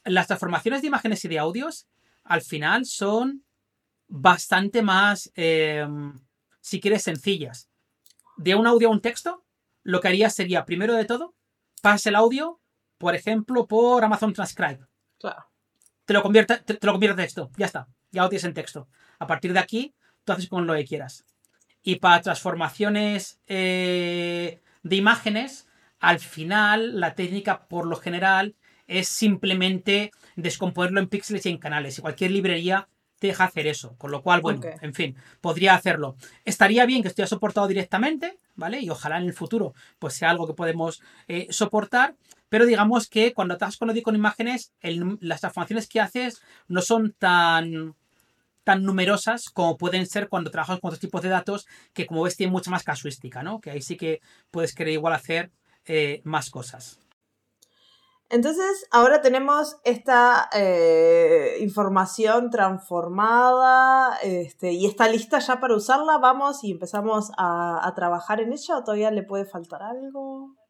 las 0.06 0.28
transformaciones 0.28 0.82
de 0.82 0.90
imágenes 0.90 1.26
y 1.26 1.28
de 1.28 1.40
audios, 1.40 1.88
al 2.24 2.44
final, 2.44 2.86
son 2.86 3.44
bastante 4.08 4.84
más, 4.84 5.32
em, 5.34 6.20
si 6.60 6.80
quieres, 6.80 7.02
sencillas. 7.02 7.68
De 8.38 8.54
un 8.54 8.68
audio 8.68 8.90
a 8.90 8.92
un 8.92 9.02
texto, 9.02 9.44
lo 9.82 10.02
que 10.02 10.10
haría 10.10 10.30
sería, 10.30 10.66
primero 10.66 10.94
de 10.94 11.06
todo, 11.06 11.34
pasa 11.82 12.10
el 12.10 12.16
audio 12.16 12.61
por 13.02 13.16
ejemplo, 13.16 13.68
por 13.68 14.04
Amazon 14.04 14.32
Transcribe. 14.32 14.86
Claro. 15.20 15.48
Te 16.06 16.14
lo 16.14 16.22
convierte, 16.22 16.58
te, 16.60 16.78
lo 16.86 16.94
convierte 16.94 17.20
en 17.20 17.26
texto. 17.26 17.52
Ya 17.58 17.66
está. 17.66 17.88
Ya 18.12 18.22
lo 18.22 18.30
tienes 18.30 18.46
en 18.46 18.54
texto. 18.54 18.88
A 19.20 19.28
partir 19.28 19.54
de 19.54 19.60
aquí, 19.60 19.96
tú 20.24 20.34
haces 20.34 20.48
con 20.48 20.68
lo 20.68 20.76
que 20.76 20.86
quieras. 20.86 21.26
Y 21.82 21.96
para 21.96 22.22
transformaciones 22.22 23.42
eh, 23.48 24.62
de 24.84 24.96
imágenes, 24.96 25.68
al 26.00 26.20
final, 26.20 27.00
la 27.00 27.16
técnica, 27.16 27.68
por 27.68 27.88
lo 27.88 27.96
general, 27.96 28.56
es 28.86 29.08
simplemente 29.08 30.12
descomponerlo 30.36 31.00
en 31.00 31.08
píxeles 31.08 31.46
y 31.46 31.50
en 31.50 31.58
canales. 31.58 31.98
Y 31.98 32.02
cualquier 32.02 32.32
librería 32.32 32.88
te 33.18 33.28
deja 33.28 33.46
hacer 33.46 33.68
eso. 33.68 33.96
Con 33.98 34.12
lo 34.12 34.22
cual, 34.22 34.42
bueno, 34.42 34.62
en 34.82 34.94
fin, 34.94 35.16
podría 35.42 35.74
hacerlo. 35.76 36.18
Estaría 36.46 36.86
bien 36.86 37.02
que 37.02 37.08
estuviera 37.08 37.28
soportado 37.28 37.68
directamente, 37.68 38.38
¿vale? 38.56 38.80
Y 38.80 38.90
ojalá 38.90 39.18
en 39.18 39.26
el 39.26 39.34
futuro 39.34 39.74
pues 39.98 40.16
sea 40.16 40.30
algo 40.30 40.48
que 40.48 40.54
podemos 40.54 41.02
eh, 41.28 41.48
soportar. 41.52 42.16
Pero 42.52 42.66
digamos 42.66 43.08
que 43.08 43.34
cuando 43.34 43.54
estás 43.54 43.78
con 43.78 43.98
con 44.02 44.14
imágenes, 44.14 44.74
las 45.22 45.40
transformaciones 45.40 45.88
que 45.88 46.02
haces 46.02 46.42
no 46.68 46.82
son 46.82 47.16
tan, 47.18 47.96
tan 48.66 48.84
numerosas 48.84 49.46
como 49.46 49.78
pueden 49.78 50.06
ser 50.06 50.28
cuando 50.28 50.52
trabajas 50.52 50.82
con 50.82 50.90
otros 50.90 51.00
tipos 51.00 51.22
de 51.22 51.30
datos 51.30 51.66
que 51.94 52.06
como 52.06 52.24
ves 52.24 52.36
tienen 52.36 52.52
mucha 52.52 52.70
más 52.70 52.84
casuística, 52.84 53.42
¿no? 53.42 53.62
Que 53.62 53.72
ahí 53.72 53.82
sí 53.82 53.96
que 53.96 54.20
puedes 54.52 54.76
querer 54.76 54.96
igual 54.96 55.14
hacer 55.14 55.50
eh, 55.86 56.20
más 56.26 56.50
cosas. 56.50 57.00
Entonces, 58.30 58.86
ahora 58.92 59.22
tenemos 59.22 59.78
esta 59.86 60.50
eh, 60.54 61.56
información 61.62 62.50
transformada 62.50 64.18
este, 64.24 64.74
y 64.74 64.88
está 64.88 65.08
lista 65.08 65.40
ya 65.40 65.62
para 65.62 65.78
usarla. 65.78 66.18
Vamos 66.18 66.66
y 66.66 66.72
empezamos 66.72 67.32
a 67.38 67.94
trabajar 67.96 68.42
en 68.42 68.52
ella 68.52 68.78
o 68.78 68.84
todavía 68.84 69.10
le 69.10 69.24
puede 69.24 69.46
faltar 69.46 69.84
algo. 69.84 70.61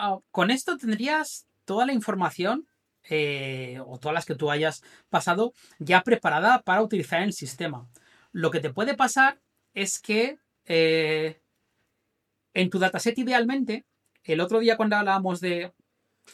Ah, 0.00 0.20
con 0.30 0.52
esto 0.52 0.76
tendrías 0.78 1.48
toda 1.64 1.84
la 1.84 1.92
información 1.92 2.68
eh, 3.10 3.80
o 3.84 3.98
todas 3.98 4.14
las 4.14 4.26
que 4.26 4.36
tú 4.36 4.48
hayas 4.48 4.84
pasado 5.10 5.54
ya 5.80 6.02
preparada 6.02 6.62
para 6.62 6.82
utilizar 6.82 7.20
el 7.22 7.32
sistema. 7.32 7.88
Lo 8.30 8.52
que 8.52 8.60
te 8.60 8.72
puede 8.72 8.94
pasar 8.94 9.40
es 9.74 10.00
que 10.00 10.38
eh, 10.66 11.40
en 12.54 12.70
tu 12.70 12.78
dataset 12.78 13.18
idealmente, 13.18 13.86
el 14.22 14.40
otro 14.40 14.60
día 14.60 14.76
cuando 14.76 14.94
hablábamos 14.94 15.40
de, 15.40 15.72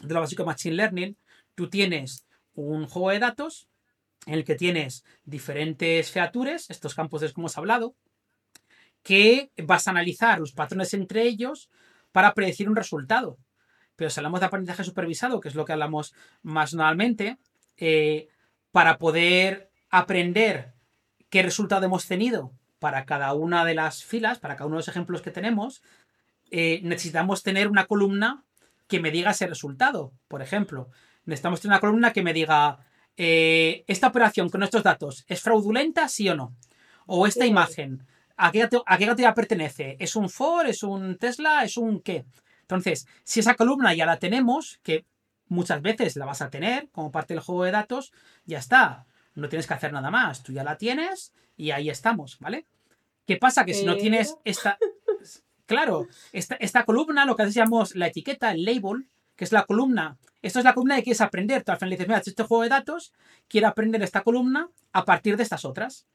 de 0.01 0.15
lo 0.15 0.21
básico 0.21 0.43
de 0.43 0.49
Machine 0.49 0.77
Learning, 0.77 1.17
tú 1.55 1.71
tienes 1.71 2.27
un 2.53 2.87
juego 2.87 3.13
de 3.13 3.19
datos 3.21 3.67
en 4.27 4.35
el 4.35 4.45
que 4.45 4.57
tienes 4.57 5.05
diferentes 5.25 6.11
features, 6.11 6.69
estos 6.69 6.95
campos 6.95 7.23
de 7.23 7.29
los 7.29 7.35
que 7.35 7.41
hemos 7.41 7.57
hablado, 7.57 7.97
que 9.03 9.51
vas 9.57 9.89
a 9.89 9.93
analizar 9.93 10.39
los 10.39 10.53
patrones 10.53 10.93
entre 10.93 11.23
ellos 11.23 11.71
para 12.13 12.35
predecir 12.35 12.69
un 12.69 12.77
resultado. 12.77 13.39
Pero 13.97 14.11
si 14.11 14.21
hablamos 14.21 14.41
de 14.41 14.47
aprendizaje 14.47 14.85
supervisado, 14.85 15.41
que 15.41 15.49
es 15.49 15.55
lo 15.55 15.65
que 15.65 15.73
hablamos 15.73 16.15
más 16.43 16.75
normalmente, 16.75 17.39
eh, 17.77 18.29
para 18.73 18.99
poder 18.99 19.71
aprender 19.91 20.75
qué 21.31 21.43
resultado 21.43 21.87
hemos 21.87 22.07
tenido 22.07 22.53
para 22.79 23.05
cada 23.07 23.33
una 23.35 23.65
de 23.65 23.75
las 23.75 24.05
filas, 24.05 24.39
para 24.39 24.57
cada 24.57 24.67
uno 24.67 24.77
de 24.77 24.81
los 24.81 24.89
ejemplos 24.89 25.23
que 25.23 25.31
tenemos, 25.31 25.83
eh, 26.51 26.81
necesitamos 26.83 27.43
tener 27.43 27.69
una 27.69 27.87
columna 27.87 28.45
que 28.89 29.01
me 29.01 29.11
diga 29.11 29.31
ese 29.31 29.47
resultado. 29.47 30.13
Por 30.29 30.43
ejemplo, 30.43 30.91
necesitamos 31.25 31.61
tener 31.61 31.73
una 31.73 31.81
columna 31.81 32.13
que 32.13 32.23
me 32.23 32.33
diga, 32.33 32.79
eh, 33.17 33.85
esta 33.87 34.09
operación 34.09 34.49
con 34.49 34.63
estos 34.63 34.83
datos, 34.83 35.25
¿es 35.29 35.41
fraudulenta, 35.41 36.09
sí 36.09 36.29
o 36.29 36.35
no? 36.35 36.55
O 37.07 37.27
esta 37.27 37.47
imagen, 37.47 38.07
¿a 38.37 38.51
qué, 38.51 38.63
¿a 38.63 38.69
qué 38.69 39.07
categoría 39.07 39.35
pertenece? 39.35 39.97
¿Es 40.01 40.17
un 40.17 40.29
Ford? 40.29 40.67
¿Es 40.67 40.83
un 40.83 41.17
Tesla? 41.17 41.65
¿Es 41.65 41.77
un 41.77 42.01
qué? 42.01 42.25
Entonces, 42.65 43.07
si 43.25 43.41
esa 43.41 43.57
columna 43.57 43.93
ya 43.93 44.07
la 44.07 44.19
tenemos, 44.19 44.81
que 44.83 45.05
muchas 45.49 45.83
veces 45.83 46.17
la 46.17 46.25
vas 46.25 46.41
a 46.41 46.49
tener 46.49 46.89
como 46.93 47.13
parte 47.13 47.35
del 47.35 47.43
juego 47.43 47.65
de 47.65 47.73
datos, 47.73 48.13
ya 48.47 48.59
está. 48.59 49.07
No 49.35 49.51
tienes 49.51 49.67
que 49.67 49.75
hacer 49.75 49.93
nada 49.93 50.11
más. 50.11 50.43
Tú 50.43 50.53
ya 50.53 50.65
la 50.65 50.79
tienes 50.79 51.35
y 51.59 51.73
ahí 51.73 51.91
estamos, 51.91 52.39
¿vale? 52.41 52.67
¿Qué 53.27 53.37
pasa? 53.37 53.67
Que 53.67 53.75
si 53.75 53.85
no 53.85 53.97
tienes 53.97 54.37
esta. 54.45 54.79
Claro, 55.67 56.07
esta, 56.33 56.57
esta 56.57 56.85
columna, 56.85 57.25
lo 57.25 57.37
que 57.37 57.45
decíamos, 57.45 57.95
la 57.95 58.07
etiqueta, 58.07 58.51
el 58.51 58.65
label, 58.65 59.09
que 59.37 59.45
es 59.45 59.53
la 59.53 59.65
columna. 59.65 60.19
Esto 60.43 60.59
es 60.59 60.65
la 60.65 60.75
columna 60.75 60.97
que 60.97 61.05
quieres 61.05 61.21
aprender. 61.21 61.65
Tú 61.65 61.73
al 61.73 61.79
final 61.79 61.91
dices, 61.91 62.07
mira, 62.07 62.23
este 62.25 62.43
juego 62.43 62.63
de 62.63 62.69
datos, 62.69 63.13
quiero 63.49 63.69
aprender 63.69 64.03
esta 64.03 64.23
columna 64.23 64.69
a 64.93 65.05
partir 65.05 65.37
de 65.37 65.43
estas 65.43 65.65
otras. 65.65 66.07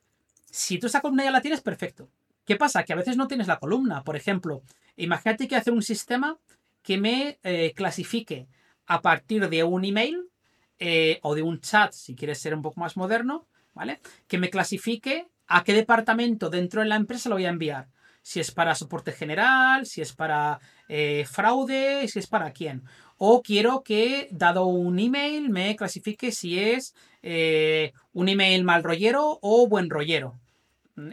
Si 0.52 0.80
tú 0.80 0.88
esa 0.88 1.02
columna 1.02 1.24
ya 1.24 1.32
la 1.32 1.42
tienes, 1.42 1.62
perfecto. 1.62 2.10
¿Qué 2.50 2.56
pasa? 2.56 2.84
Que 2.84 2.94
a 2.94 2.96
veces 2.96 3.16
no 3.16 3.28
tienes 3.28 3.46
la 3.46 3.60
columna. 3.60 4.04
Por 4.04 4.16
ejemplo, 4.16 4.64
imagínate 4.96 5.48
que 5.48 5.56
hacer 5.56 5.72
un 5.72 5.84
sistema 5.84 6.40
que 6.82 6.98
me 6.98 7.38
eh, 7.44 7.74
clasifique 7.76 8.48
a 8.88 9.04
partir 9.04 9.50
de 9.50 9.64
un 9.64 9.86
email 9.86 10.32
eh, 10.80 11.20
o 11.22 11.36
de 11.36 11.44
un 11.44 11.62
chat, 11.62 11.94
si 11.94 12.16
quieres 12.16 12.40
ser 12.40 12.56
un 12.56 12.64
poco 12.64 12.80
más 12.80 12.98
moderno, 12.98 13.46
¿vale? 13.76 14.00
Que 14.28 14.40
me 14.40 14.50
clasifique 14.50 15.28
a 15.46 15.64
qué 15.64 15.74
departamento 15.74 16.50
dentro 16.50 16.82
de 16.82 16.88
la 16.88 16.96
empresa 16.96 17.30
lo 17.30 17.36
voy 17.36 17.46
a 17.46 17.50
enviar. 17.50 17.90
Si 18.24 18.40
es 18.40 18.50
para 18.50 18.74
soporte 18.74 19.12
general, 19.12 19.86
si 19.86 20.02
es 20.02 20.14
para 20.14 20.60
eh, 20.88 21.26
fraude, 21.30 22.08
si 22.08 22.18
es 22.18 22.26
para 22.26 22.52
quién. 22.52 22.82
O 23.18 23.44
quiero 23.44 23.84
que, 23.84 24.28
dado 24.32 24.66
un 24.66 24.98
email, 24.98 25.52
me 25.52 25.76
clasifique 25.76 26.32
si 26.32 26.58
es 26.58 26.96
un 27.22 28.28
email 28.28 28.64
mal 28.64 28.82
rollero 28.84 29.38
o 29.44 29.68
buen 29.68 29.88
rollero. 29.92 30.40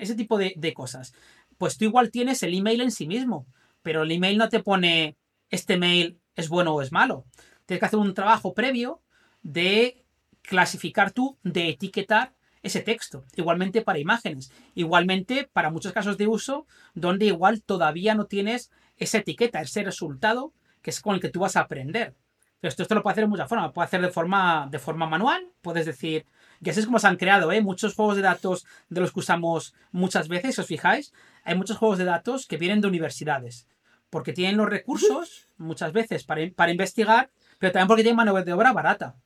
Ese 0.01 0.15
tipo 0.15 0.39
de, 0.39 0.55
de 0.57 0.75
cosas. 0.75 1.15
Pues 1.59 1.79
tú 1.79 1.85
igual 1.85 2.11
tienes 2.11 2.43
el 2.43 2.55
email 2.55 2.81
en 2.81 2.91
sí 2.91 3.07
mismo, 3.07 3.47
pero 3.83 4.03
el 4.03 4.11
email 4.11 4.39
no 4.39 4.49
te 4.49 4.63
pone 4.63 5.17
este 5.51 5.77
mail 5.77 6.21
es 6.35 6.49
bueno 6.49 6.75
o 6.75 6.83
es 6.83 6.93
malo. 6.93 7.25
Tienes 7.65 7.81
que 7.81 7.87
hacer 7.87 7.99
un 7.99 8.15
trabajo 8.15 8.55
previo 8.55 9.03
de 9.43 10.05
clasificar 10.43 11.13
tú, 11.13 11.39
de 11.43 11.71
etiquetar 11.71 12.35
ese 12.63 12.81
texto. 12.81 13.25
Igualmente 13.35 13.83
para 13.83 13.99
imágenes. 13.99 14.53
Igualmente 14.75 15.49
para 15.53 15.71
muchos 15.71 15.93
casos 15.93 16.19
de 16.19 16.27
uso 16.27 16.67
donde 16.95 17.27
igual 17.27 17.63
todavía 17.63 18.15
no 18.15 18.27
tienes 18.27 18.71
esa 18.97 19.19
etiqueta, 19.19 19.61
ese 19.61 19.83
resultado 19.83 20.53
que 20.83 20.91
es 20.91 21.01
con 21.01 21.15
el 21.15 21.21
que 21.21 21.31
tú 21.31 21.41
vas 21.41 21.57
a 21.57 21.61
aprender. 21.61 22.15
esto, 22.63 22.83
esto 22.83 22.95
lo 22.95 23.03
puede 23.03 23.13
hacer 23.13 23.25
de 23.25 23.29
muchas 23.29 23.49
formas. 23.49 23.73
Puede 23.73 23.87
hacer 23.87 24.03
de 24.03 24.11
forma, 24.11 24.69
de 24.71 24.79
forma 24.79 25.07
manual. 25.07 25.51
Puedes 25.63 25.87
decir, 25.87 26.27
y 26.63 26.71
así 26.71 26.81
es 26.81 26.87
como 26.87 26.99
se 26.99 27.07
han 27.07 27.17
creado 27.17 27.53
¿eh? 27.53 27.61
muchos 27.61 27.95
juegos 27.95 28.17
de 28.17 28.23
datos 28.23 28.67
de 28.89 29.01
los 29.01 29.13
que 29.13 29.21
usamos 29.21 29.75
muchas 29.93 30.29
veces, 30.29 30.55
si 30.55 30.61
os 30.61 30.67
fijáis. 30.67 31.13
Hay 31.45 31.55
muchos 31.55 31.79
juegos 31.79 31.99
de 31.99 32.05
datos 32.05 32.47
que 32.47 32.57
vienen 32.57 32.81
de 32.81 32.89
universidades. 32.89 33.69
Porque 34.11 34.33
tienen 34.33 34.57
los 34.57 34.69
recursos, 34.69 35.49
muchas 35.59 35.93
veces, 35.93 36.25
para, 36.25 36.41
para 36.55 36.71
investigar, 36.71 37.31
pero 37.59 37.73
también 37.73 37.89
porque 37.89 38.03
tienen 38.03 38.17
mano 38.17 38.33
de 38.43 38.53
obra 38.53 38.73
barata. 38.73 39.17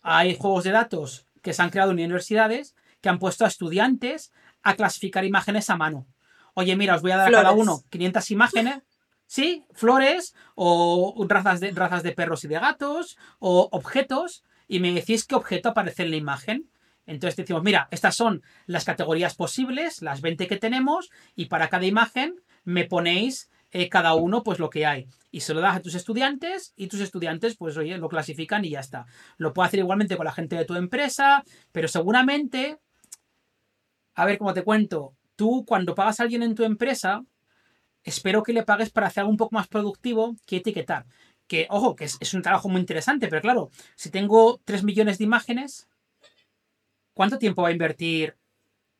Hay 0.00 0.36
juegos 0.36 0.64
de 0.64 0.70
datos 0.70 1.26
que 1.42 1.52
se 1.52 1.62
han 1.62 1.70
creado 1.70 1.90
en 1.90 1.98
universidades 1.98 2.74
que 3.00 3.08
han 3.08 3.18
puesto 3.18 3.44
a 3.44 3.48
estudiantes 3.48 4.32
a 4.62 4.74
clasificar 4.74 5.24
imágenes 5.24 5.70
a 5.70 5.76
mano. 5.76 6.06
Oye, 6.54 6.76
mira, 6.76 6.96
os 6.96 7.02
voy 7.02 7.12
a 7.12 7.16
dar 7.16 7.28
a 7.28 7.32
cada 7.32 7.52
uno 7.52 7.82
500 7.90 8.30
imágenes. 8.30 8.82
Sí, 9.26 9.64
flores 9.72 10.34
o 10.54 11.14
razas 11.28 11.60
de, 11.60 11.70
razas 11.72 12.02
de 12.02 12.12
perros 12.12 12.44
y 12.44 12.48
de 12.48 12.58
gatos 12.58 13.18
o 13.38 13.68
objetos 13.72 14.42
y 14.66 14.80
me 14.80 14.92
decís 14.92 15.24
qué 15.26 15.34
objeto 15.34 15.68
aparece 15.68 16.04
en 16.04 16.10
la 16.10 16.16
imagen. 16.16 16.70
Entonces 17.08 17.36
decimos, 17.36 17.62
mira, 17.62 17.88
estas 17.90 18.14
son 18.14 18.42
las 18.66 18.84
categorías 18.84 19.34
posibles, 19.34 20.02
las 20.02 20.20
20 20.20 20.46
que 20.46 20.56
tenemos, 20.56 21.10
y 21.34 21.46
para 21.46 21.68
cada 21.68 21.86
imagen 21.86 22.36
me 22.64 22.84
ponéis 22.84 23.50
eh, 23.70 23.88
cada 23.88 24.14
uno 24.14 24.42
pues 24.42 24.58
lo 24.58 24.70
que 24.70 24.86
hay. 24.86 25.08
Y 25.30 25.40
se 25.40 25.54
lo 25.54 25.60
das 25.60 25.76
a 25.76 25.82
tus 25.82 25.94
estudiantes 25.94 26.72
y 26.76 26.86
tus 26.86 27.00
estudiantes 27.00 27.56
pues 27.56 27.76
oye, 27.76 27.98
lo 27.98 28.08
clasifican 28.08 28.64
y 28.64 28.70
ya 28.70 28.80
está. 28.80 29.06
Lo 29.36 29.52
puedo 29.52 29.66
hacer 29.66 29.80
igualmente 29.80 30.16
con 30.16 30.24
la 30.24 30.32
gente 30.32 30.56
de 30.56 30.64
tu 30.64 30.74
empresa, 30.74 31.42
pero 31.72 31.88
seguramente 31.88 32.78
a 34.18 34.24
ver, 34.24 34.36
como 34.36 34.52
te 34.52 34.64
cuento, 34.64 35.14
tú 35.36 35.64
cuando 35.64 35.94
pagas 35.94 36.18
a 36.18 36.24
alguien 36.24 36.42
en 36.42 36.56
tu 36.56 36.64
empresa, 36.64 37.24
espero 38.02 38.42
que 38.42 38.52
le 38.52 38.64
pagues 38.64 38.90
para 38.90 39.06
hacer 39.06 39.20
algo 39.20 39.30
un 39.30 39.36
poco 39.36 39.54
más 39.54 39.68
productivo 39.68 40.34
que 40.44 40.56
etiquetar. 40.56 41.06
Que, 41.46 41.68
ojo, 41.70 41.94
que 41.94 42.06
es, 42.06 42.34
un 42.34 42.42
trabajo 42.42 42.68
muy 42.68 42.80
interesante, 42.80 43.28
pero 43.28 43.40
claro, 43.40 43.70
si 43.94 44.10
tengo 44.10 44.60
3 44.64 44.82
millones 44.82 45.18
de 45.18 45.24
imágenes, 45.24 45.88
¿cuánto 47.18 47.36
tiempo 47.36 47.62
va 47.62 47.70
a 47.70 47.72
invertir 47.72 48.36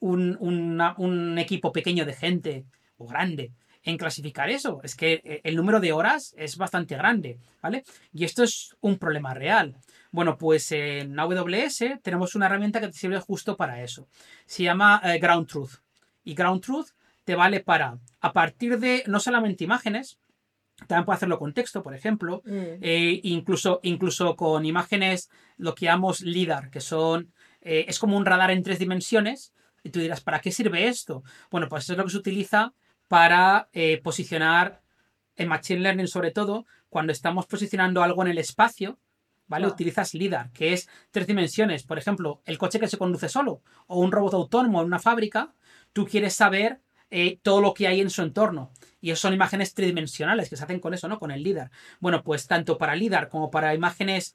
un, 0.00 0.36
un 0.40 1.38
equipo 1.38 1.70
pequeño 1.70 2.04
de 2.04 2.14
gente 2.14 2.64
o 2.96 3.06
grande 3.06 3.52
en 3.84 3.96
clasificar 3.96 4.50
eso? 4.50 4.80
Es 4.82 4.96
que 4.96 5.22
eh, 5.22 5.40
el 5.44 5.54
número 5.54 5.78
de 5.78 5.92
horas 5.92 6.34
es 6.36 6.56
bastante 6.56 6.96
grande, 6.96 7.38
¿vale? 7.62 7.84
Y 8.12 8.24
esto 8.24 8.42
es 8.42 8.76
un 8.80 8.98
problema 8.98 9.34
real. 9.34 9.76
Bueno, 10.10 10.36
pues 10.36 10.72
en 10.72 11.16
AWS 11.16 12.00
tenemos 12.02 12.34
una 12.34 12.46
herramienta 12.46 12.80
que 12.80 12.88
te 12.88 12.94
sirve 12.94 13.20
justo 13.20 13.56
para 13.56 13.84
eso. 13.84 14.08
Se 14.46 14.64
llama 14.64 15.00
eh, 15.04 15.20
Ground 15.20 15.46
Truth. 15.46 15.74
Y 16.24 16.34
Ground 16.34 16.60
Truth 16.60 16.88
te 17.22 17.36
vale 17.36 17.60
para, 17.60 18.00
a 18.20 18.32
partir 18.32 18.80
de 18.80 19.04
no 19.06 19.20
solamente 19.20 19.62
imágenes, 19.62 20.18
también 20.88 21.04
puede 21.04 21.18
hacerlo 21.18 21.38
con 21.38 21.54
texto, 21.54 21.84
por 21.84 21.94
ejemplo, 21.94 22.42
mm. 22.44 22.82
eh, 22.82 23.20
incluso, 23.22 23.78
incluso 23.84 24.34
con 24.34 24.66
imágenes, 24.66 25.30
lo 25.56 25.76
que 25.76 25.86
llamamos 25.86 26.20
LIDAR, 26.20 26.70
que 26.70 26.80
son, 26.80 27.32
eh, 27.60 27.86
es 27.88 27.98
como 27.98 28.16
un 28.16 28.26
radar 28.26 28.50
en 28.50 28.62
tres 28.62 28.78
dimensiones. 28.78 29.52
Y 29.82 29.90
tú 29.90 30.00
dirás, 30.00 30.20
¿para 30.20 30.40
qué 30.40 30.50
sirve 30.50 30.88
esto? 30.88 31.22
Bueno, 31.50 31.68
pues 31.68 31.84
eso 31.84 31.92
es 31.92 31.98
lo 31.98 32.04
que 32.04 32.10
se 32.10 32.18
utiliza 32.18 32.74
para 33.06 33.68
posicionar 34.02 34.82
en 35.38 35.48
Machine 35.48 35.80
Learning, 35.80 36.08
sobre 36.08 36.32
todo, 36.32 36.66
cuando 36.90 37.12
estamos 37.12 37.46
posicionando 37.46 38.02
algo 38.02 38.22
en 38.22 38.28
el 38.28 38.38
espacio, 38.38 38.98
¿vale? 39.46 39.66
Utilizas 39.66 40.14
LIDAR, 40.14 40.50
que 40.52 40.72
es 40.72 40.88
tres 41.10 41.26
dimensiones. 41.26 41.84
Por 41.84 41.98
ejemplo, 41.98 42.42
el 42.44 42.58
coche 42.58 42.80
que 42.80 42.88
se 42.88 42.98
conduce 42.98 43.28
solo 43.28 43.62
o 43.86 44.00
un 44.00 44.12
robot 44.12 44.34
autónomo 44.34 44.80
en 44.80 44.86
una 44.86 44.98
fábrica, 44.98 45.54
tú 45.92 46.06
quieres 46.06 46.34
saber 46.34 46.80
eh, 47.10 47.38
todo 47.42 47.62
lo 47.62 47.72
que 47.72 47.86
hay 47.86 48.00
en 48.00 48.10
su 48.10 48.22
entorno. 48.22 48.72
Y 49.00 49.10
eso 49.10 49.22
son 49.22 49.32
imágenes 49.32 49.74
tridimensionales 49.74 50.50
que 50.50 50.56
se 50.56 50.64
hacen 50.64 50.80
con 50.80 50.92
eso, 50.92 51.08
¿no? 51.08 51.18
Con 51.18 51.30
el 51.30 51.42
LIDAR. 51.42 51.70
Bueno, 52.00 52.22
pues 52.24 52.46
tanto 52.46 52.76
para 52.76 52.96
LIDAR 52.96 53.28
como 53.28 53.48
para 53.50 53.74
imágenes 53.74 54.34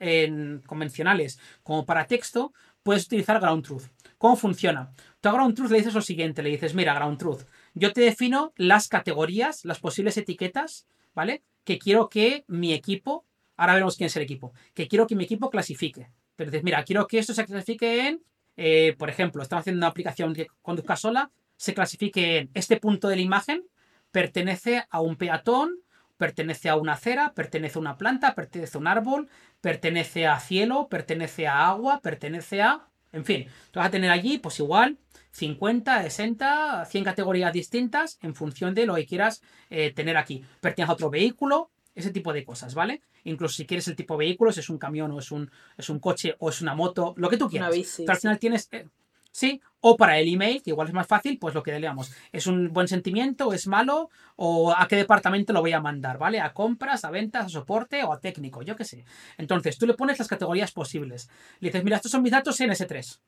convencionales 0.66 1.38
como 1.64 1.86
para 1.86 2.08
texto, 2.08 2.54
puedes 2.84 3.06
utilizar 3.06 3.40
Ground 3.40 3.66
Truth. 3.66 3.86
¿Cómo 4.18 4.36
funciona? 4.36 4.94
Tú 5.20 5.30
a 5.30 5.34
Ground 5.34 5.56
Truth 5.56 5.72
le 5.72 5.78
dices 5.78 5.94
lo 5.94 6.02
siguiente, 6.02 6.44
le 6.44 6.50
dices, 6.50 6.76
mira, 6.76 6.94
Ground 6.94 7.18
Truth, 7.18 7.42
yo 7.74 7.92
te 7.92 8.02
defino 8.02 8.54
las 8.56 8.88
categorías, 8.88 9.66
las 9.66 9.80
posibles 9.80 10.18
etiquetas, 10.18 10.88
¿vale? 11.14 11.44
Que 11.64 11.80
quiero 11.80 12.10
que 12.10 12.46
mi 12.48 12.74
equipo 12.74 13.26
Ahora 13.56 13.74
veremos 13.74 13.98
quién 13.98 14.08
es 14.08 14.16
el 14.16 14.24
equipo. 14.24 14.54
Que 14.74 14.88
quiero 14.88 15.08
que 15.08 15.16
mi 15.16 15.24
equipo 15.24 15.50
clasifique. 15.50 16.10
Pero 16.36 16.50
dices, 16.50 16.64
mira, 16.64 16.84
quiero 16.84 17.08
que 17.08 17.20
esto 17.20 17.34
se 17.34 17.46
clasifique 17.46 18.08
en, 18.08 18.24
eh, 18.58 18.96
por 18.98 19.10
ejemplo, 19.10 19.42
estamos 19.42 19.62
haciendo 19.62 19.80
una 19.80 19.88
aplicación 19.88 20.34
que 20.34 20.48
conduzca 20.62 20.96
sola, 20.96 21.32
se 21.56 21.74
clasifique 21.74 22.38
en 22.38 22.52
este 22.54 22.78
punto 22.78 23.08
de 23.08 23.18
la 23.18 23.22
imagen, 23.22 23.64
pertenece 24.12 24.86
a 24.90 25.02
un 25.02 25.16
peatón, 25.16 25.80
pertenece 26.18 26.70
a 26.70 26.76
una 26.76 26.94
acera, 26.94 27.34
pertenece 27.34 27.78
a 27.78 27.82
una 27.82 27.98
planta, 27.98 28.36
pertenece 28.36 28.78
a 28.78 28.82
un 28.82 28.88
árbol, 28.88 29.30
pertenece 29.62 30.28
a 30.28 30.40
cielo, 30.40 30.88
pertenece 30.90 31.48
a 31.48 31.68
agua, 31.68 32.00
pertenece 32.02 32.62
a... 32.62 32.88
En 33.12 33.26
fin, 33.26 33.46
tú 33.72 33.80
vas 33.80 33.88
a 33.88 33.92
tener 33.92 34.10
allí, 34.10 34.40
pues 34.40 34.60
igual, 34.60 34.98
50, 35.32 36.04
60, 36.04 36.86
100 36.86 37.04
categorías 37.04 37.54
distintas 37.54 38.18
en 38.22 38.34
función 38.34 38.74
de 38.74 38.86
lo 38.86 38.96
que 38.96 39.06
quieras 39.06 39.42
eh, 39.70 39.92
tener 39.94 40.18
aquí. 40.18 40.44
Pertenece 40.62 40.92
a 40.92 40.94
otro 40.94 41.10
vehículo, 41.10 41.72
ese 41.96 42.12
tipo 42.12 42.34
de 42.34 42.44
cosas, 42.44 42.74
¿vale? 42.74 43.02
Incluso 43.24 43.56
si 43.56 43.66
quieres 43.66 43.88
el 43.88 43.96
tipo 43.96 44.16
de 44.16 44.26
vehículos, 44.26 44.58
es 44.58 44.70
un 44.70 44.78
camión 44.78 45.12
o 45.12 45.20
es 45.20 45.32
un, 45.32 45.52
es 45.78 45.90
un 45.90 46.00
coche 46.00 46.36
o 46.40 46.50
es 46.50 46.62
una 46.62 46.76
moto, 46.76 47.14
lo 47.18 47.30
que 47.30 47.38
tú 47.38 47.50
quieras. 47.50 47.74
al 48.08 48.18
final 48.18 48.40
tienes... 48.40 48.68
Eh, 48.72 48.88
sí, 49.34 49.62
o 49.82 49.98
para 49.98 50.18
el 50.18 50.32
email, 50.34 50.64
que 50.64 50.70
igual 50.70 50.88
es 50.88 50.94
más 50.94 51.08
fácil, 51.08 51.38
pues 51.38 51.54
lo 51.54 51.64
que 51.64 51.78
leamos. 51.78 52.14
¿Es 52.32 52.48
un 52.48 52.72
buen 52.72 52.88
sentimiento? 52.88 53.52
¿Es 53.52 53.68
malo? 53.68 54.10
¿O 54.38 54.72
a 54.72 54.88
qué 54.88 54.96
departamento 54.96 55.52
lo 55.52 55.60
voy 55.60 55.74
a 55.74 55.82
mandar? 55.82 56.18
¿Vale? 56.18 56.40
¿A 56.40 56.54
compras, 56.54 57.04
a 57.04 57.12
ventas, 57.12 57.48
a 57.48 57.50
soporte 57.50 58.02
o 58.06 58.14
a 58.14 58.22
técnico? 58.22 58.62
Yo 58.62 58.78
qué 58.78 58.86
sé. 58.86 59.04
Entonces, 59.38 59.78
tú 59.78 59.86
le 59.86 59.96
pones 59.96 60.20
las 60.20 60.30
categorías 60.30 60.72
posibles. 60.72 61.30
Le 61.60 61.70
dices, 61.70 61.84
mira, 61.84 61.98
estos 61.98 62.12
son 62.12 62.22
mis 62.22 62.32
datos 62.32 62.62
en 62.62 62.70
S3. 62.70 63.20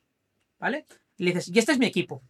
¿Vale? 0.60 0.86
Le 1.18 1.32
dices, 1.32 1.52
y 1.54 1.60
este 1.60 1.74
es 1.74 1.80
mi 1.80 1.88
equipo. 1.88 2.22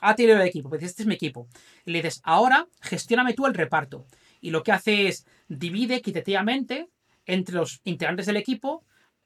ahora 0.00 0.16
te 0.16 0.24
el 0.24 0.40
equipo, 0.40 0.68
pues 0.70 0.82
este 0.82 1.02
es 1.02 1.06
mi 1.06 1.14
equipo. 1.14 1.46
Le 1.84 1.98
dices, 1.98 2.20
ahora 2.24 2.66
gestióname 2.80 3.34
tú 3.34 3.46
el 3.46 3.54
reparto. 3.54 4.06
Y 4.40 4.50
lo 4.50 4.62
que 4.64 4.72
hace 4.72 5.06
es 5.06 5.24
divide 5.46 5.94
equitativamente 5.94 6.88
entre 7.26 7.54
los 7.54 7.80
integrantes 7.84 8.26
del 8.26 8.38
equipo 8.38 8.84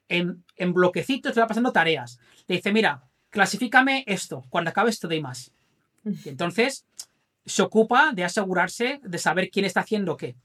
en, 0.09 0.43
en 0.57 0.73
bloquecitos, 0.73 1.33
te 1.33 1.39
va 1.39 1.47
pasando 1.47 1.71
tareas. 1.71 2.19
Le 2.45 2.57
dice, 2.57 2.71
mira, 2.71 3.03
clasifícame 3.33 4.03
esto, 4.05 4.45
cuando 4.49 4.69
acabe 4.69 4.91
esto 4.91 5.07
de 5.07 5.19
más. 5.19 5.51
Y 6.05 6.29
entonces 6.29 6.85
se 7.45 7.63
ocupa 7.63 8.11
de 8.13 8.23
asegurarse 8.23 9.01
de 9.03 9.17
saber 9.17 9.49
quién 9.49 9.65
está 9.65 9.81
haciendo 9.81 10.15
qué. 10.15 10.35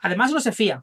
Además 0.00 0.32
no 0.32 0.40
se 0.40 0.52
fía, 0.52 0.82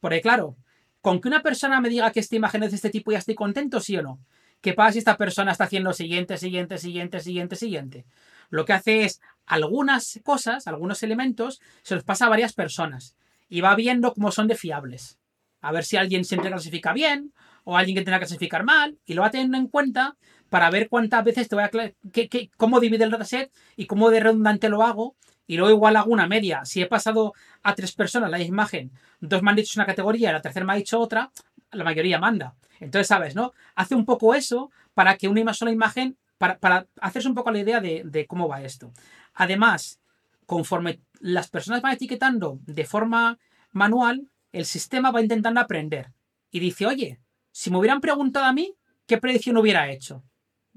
porque 0.00 0.20
claro, 0.20 0.56
con 1.00 1.20
que 1.20 1.28
una 1.28 1.42
persona 1.42 1.80
me 1.80 1.88
diga 1.88 2.12
que 2.12 2.20
esta 2.20 2.36
imagen 2.36 2.62
es 2.62 2.70
de 2.70 2.76
este 2.76 2.90
tipo 2.90 3.10
ya 3.10 3.18
estoy 3.18 3.34
contento, 3.34 3.80
sí 3.80 3.96
o 3.96 4.02
no. 4.02 4.20
¿Qué 4.60 4.74
pasa 4.74 4.92
si 4.92 4.98
esta 4.98 5.16
persona 5.16 5.52
está 5.52 5.64
haciendo 5.64 5.92
siguiente, 5.92 6.36
siguiente, 6.36 6.76
siguiente, 6.76 7.20
siguiente, 7.20 7.56
siguiente? 7.56 8.04
Lo 8.50 8.66
que 8.66 8.74
hace 8.74 9.04
es 9.04 9.20
algunas 9.46 10.20
cosas, 10.22 10.66
algunos 10.66 11.02
elementos, 11.02 11.60
se 11.82 11.94
los 11.94 12.04
pasa 12.04 12.26
a 12.26 12.28
varias 12.28 12.52
personas 12.52 13.16
y 13.48 13.62
va 13.62 13.74
viendo 13.76 14.12
cómo 14.12 14.30
son 14.30 14.46
de 14.46 14.56
fiables. 14.56 15.18
A 15.62 15.72
ver 15.72 15.84
si 15.84 15.96
alguien 15.96 16.24
siempre 16.24 16.50
clasifica 16.50 16.92
bien 16.92 17.32
o 17.64 17.76
alguien 17.78 17.96
que 17.96 18.04
tenga 18.04 18.18
que 18.18 18.26
clasificar 18.26 18.64
mal 18.64 18.98
y 19.06 19.14
lo 19.14 19.22
va 19.22 19.30
teniendo 19.30 19.56
en 19.56 19.68
cuenta 19.68 20.16
para 20.48 20.70
ver 20.70 20.88
cuántas 20.88 21.24
veces 21.24 21.48
te 21.48 21.54
voy 21.54 21.64
a... 21.64 21.70
Qué, 22.12 22.50
cómo 22.56 22.80
divide 22.80 23.04
el 23.04 23.10
dataset 23.10 23.52
y 23.76 23.86
cómo 23.86 24.10
de 24.10 24.20
redundante 24.20 24.68
lo 24.68 24.82
hago 24.82 25.16
y 25.46 25.56
luego 25.56 25.74
igual 25.74 25.96
hago 25.96 26.12
una 26.12 26.26
media. 26.26 26.64
Si 26.64 26.82
he 26.82 26.86
pasado 26.86 27.34
a 27.62 27.74
tres 27.74 27.92
personas 27.92 28.30
la 28.30 28.40
imagen, 28.40 28.92
dos 29.20 29.42
me 29.42 29.50
han 29.50 29.56
dicho 29.56 29.78
una 29.78 29.86
categoría 29.86 30.30
y 30.30 30.32
la 30.32 30.42
tercera 30.42 30.66
me 30.66 30.74
ha 30.74 30.76
dicho 30.76 31.00
otra, 31.00 31.30
la 31.72 31.84
mayoría 31.84 32.18
manda. 32.18 32.54
Entonces, 32.80 33.08
¿sabes? 33.08 33.34
¿no? 33.34 33.52
Hace 33.74 33.94
un 33.94 34.04
poco 34.04 34.34
eso 34.34 34.70
para 34.94 35.16
que 35.16 35.28
una 35.28 35.54
sola 35.54 35.70
imagen, 35.70 36.16
para, 36.36 36.58
para 36.58 36.86
hacerse 37.00 37.28
un 37.28 37.34
poco 37.34 37.50
la 37.50 37.60
idea 37.60 37.80
de, 37.80 38.02
de 38.04 38.26
cómo 38.26 38.46
va 38.48 38.62
esto. 38.62 38.92
Además, 39.34 40.00
conforme 40.46 41.00
las 41.20 41.48
personas 41.48 41.82
van 41.82 41.94
etiquetando 41.94 42.58
de 42.66 42.84
forma 42.84 43.38
manual, 43.72 44.28
el 44.52 44.64
sistema 44.64 45.10
va 45.10 45.20
intentando 45.20 45.60
aprender. 45.60 46.12
Y 46.50 46.60
dice, 46.60 46.86
oye, 46.86 47.20
si 47.52 47.70
me 47.70 47.78
hubieran 47.78 48.00
preguntado 48.00 48.46
a 48.46 48.52
mí, 48.52 48.74
¿qué 49.06 49.18
predicción 49.18 49.56
hubiera 49.56 49.90
hecho? 49.90 50.22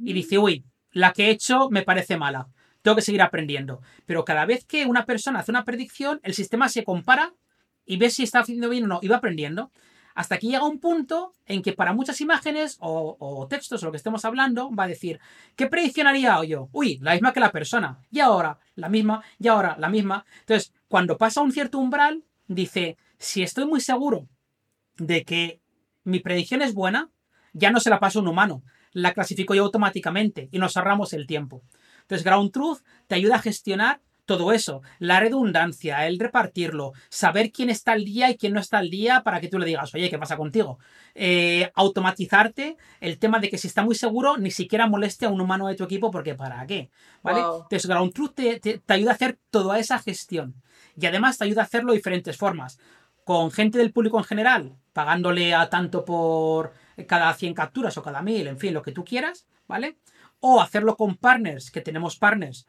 Y 0.04 0.14
dice, 0.14 0.38
uy, 0.38 0.66
la 0.92 1.14
que 1.14 1.28
he 1.28 1.30
hecho 1.30 1.70
me 1.70 1.84
parece 1.84 2.18
mala. 2.18 2.48
Tengo 2.82 2.96
que 2.96 3.02
seguir 3.02 3.22
aprendiendo. 3.22 3.82
Pero 4.06 4.26
cada 4.26 4.46
vez 4.46 4.66
que 4.66 4.86
una 4.86 5.06
persona 5.06 5.40
hace 5.40 5.52
una 5.52 5.66
predicción, 5.66 6.20
el 6.24 6.34
sistema 6.34 6.70
se 6.70 6.84
compara 6.84 7.34
y 7.86 7.98
ve 7.98 8.10
si 8.10 8.24
está 8.24 8.40
haciendo 8.40 8.70
bien 8.70 8.86
o 8.86 8.88
no. 8.88 9.00
Y 9.02 9.08
va 9.08 9.18
aprendiendo. 9.18 9.72
Hasta 10.14 10.36
aquí 10.36 10.50
llega 10.50 10.66
un 10.66 10.80
punto 10.80 11.36
en 11.46 11.62
que 11.62 11.74
para 11.74 11.94
muchas 11.94 12.20
imágenes 12.22 12.78
o, 12.82 13.48
textos 13.50 13.82
o 13.82 13.86
lo 13.86 13.92
que 13.92 13.98
estemos 13.98 14.26
hablando, 14.26 14.70
va 14.74 14.84
a 14.84 14.88
decir, 14.88 15.20
¿qué 15.56 15.68
predicción 15.68 16.08
haría 16.08 16.44
yo? 16.44 16.70
Uy, 16.72 16.98
la 17.02 17.14
misma 17.14 17.32
que 17.34 17.40
la 17.40 17.52
persona. 17.52 18.00
Y 18.10 18.20
ahora, 18.20 18.60
la 18.76 18.90
misma, 18.90 19.24
y 19.40 19.48
ahora, 19.48 19.78
la 19.80 19.90
misma. 19.90 20.26
Entonces, 20.42 20.74
cuando 20.88 21.18
pasa 21.18 21.42
un 21.42 21.52
cierto 21.52 21.78
umbral, 21.78 22.26
dice, 22.48 22.98
si 23.18 23.42
estoy 23.44 23.66
muy 23.66 23.80
seguro 23.80 24.28
de 24.98 25.24
que 25.24 25.62
mi 26.04 26.20
predicción 26.20 26.62
es 26.62 26.74
buena, 26.74 27.10
ya 27.54 27.72
no 27.72 27.80
se 27.80 27.90
la 27.90 28.00
paso 28.00 28.20
a 28.20 28.22
un 28.22 28.28
humano, 28.28 28.64
la 28.92 29.14
clasifico 29.14 29.56
yo 29.56 29.64
automáticamente 29.64 30.50
y 30.52 30.60
nos 30.60 30.78
ahorramos 30.78 31.14
el 31.14 31.28
tiempo. 31.28 31.64
Entonces, 32.02 32.26
Ground 32.26 32.52
Truth 32.52 32.80
te 33.08 33.16
ayuda 33.16 33.36
a 33.36 33.42
gestionar 33.42 34.02
todo 34.26 34.54
eso, 34.54 34.82
la 35.00 35.20
redundancia, 35.20 36.08
el 36.08 36.18
repartirlo, 36.20 36.94
saber 37.10 37.52
quién 37.52 37.70
está 37.70 37.92
al 37.94 38.06
día 38.06 38.30
y 38.30 38.38
quién 38.38 38.54
no 38.54 38.62
está 38.62 38.78
al 38.78 38.90
día 38.90 39.24
para 39.24 39.42
que 39.42 39.50
tú 39.50 39.60
le 39.60 39.66
digas, 39.66 39.94
oye, 39.94 40.10
¿qué 40.10 40.18
pasa 40.18 40.38
contigo? 40.38 40.80
Eh, 41.16 41.70
automatizarte 41.76 42.78
el 43.02 43.20
tema 43.20 43.40
de 43.40 43.50
que 43.50 43.58
si 43.58 43.68
está 43.68 43.84
muy 43.84 43.96
seguro, 43.96 44.38
ni 44.38 44.52
siquiera 44.52 44.88
moleste 44.88 45.26
a 45.26 45.30
un 45.30 45.42
humano 45.42 45.68
de 45.68 45.76
tu 45.76 45.84
equipo 45.84 46.12
porque 46.12 46.36
¿para 46.36 46.66
qué? 46.66 46.90
¿Vale? 47.24 47.40
Entonces, 47.42 47.86
Ground 47.88 48.14
Truth 48.14 48.36
te, 48.36 48.82
ayuda 48.88 49.12
a 49.12 49.16
hacer 49.16 49.38
toda 49.50 49.80
esa 49.80 50.00
gestión 50.00 50.56
y 50.96 51.06
además 51.06 51.38
te 51.38 51.44
ayuda 51.44 51.64
a 51.64 51.66
hacerlo 51.66 51.92
de 51.92 51.98
diferentes 51.98 52.38
formas. 52.38 52.80
Con 53.26 53.52
gente 53.52 53.78
del 53.78 53.92
público 53.92 54.18
en 54.18 54.24
general, 54.24 54.76
pagándole 54.94 55.54
a 55.54 55.70
tanto 55.70 56.06
por 56.06 56.74
cada 57.06 57.34
100 57.34 57.54
capturas 57.54 57.98
o 57.98 58.04
cada 58.04 58.22
1000, 58.22 58.48
en 58.48 58.60
fin, 58.60 58.74
lo 58.74 58.82
que 58.82 58.92
tú 58.92 59.04
quieras, 59.04 59.48
¿vale? 59.68 59.98
o 60.42 60.60
hacerlo 60.60 60.98
con 60.98 61.16
partners, 61.16 61.72
que 61.72 61.82
tenemos 61.82 62.18
partners, 62.18 62.68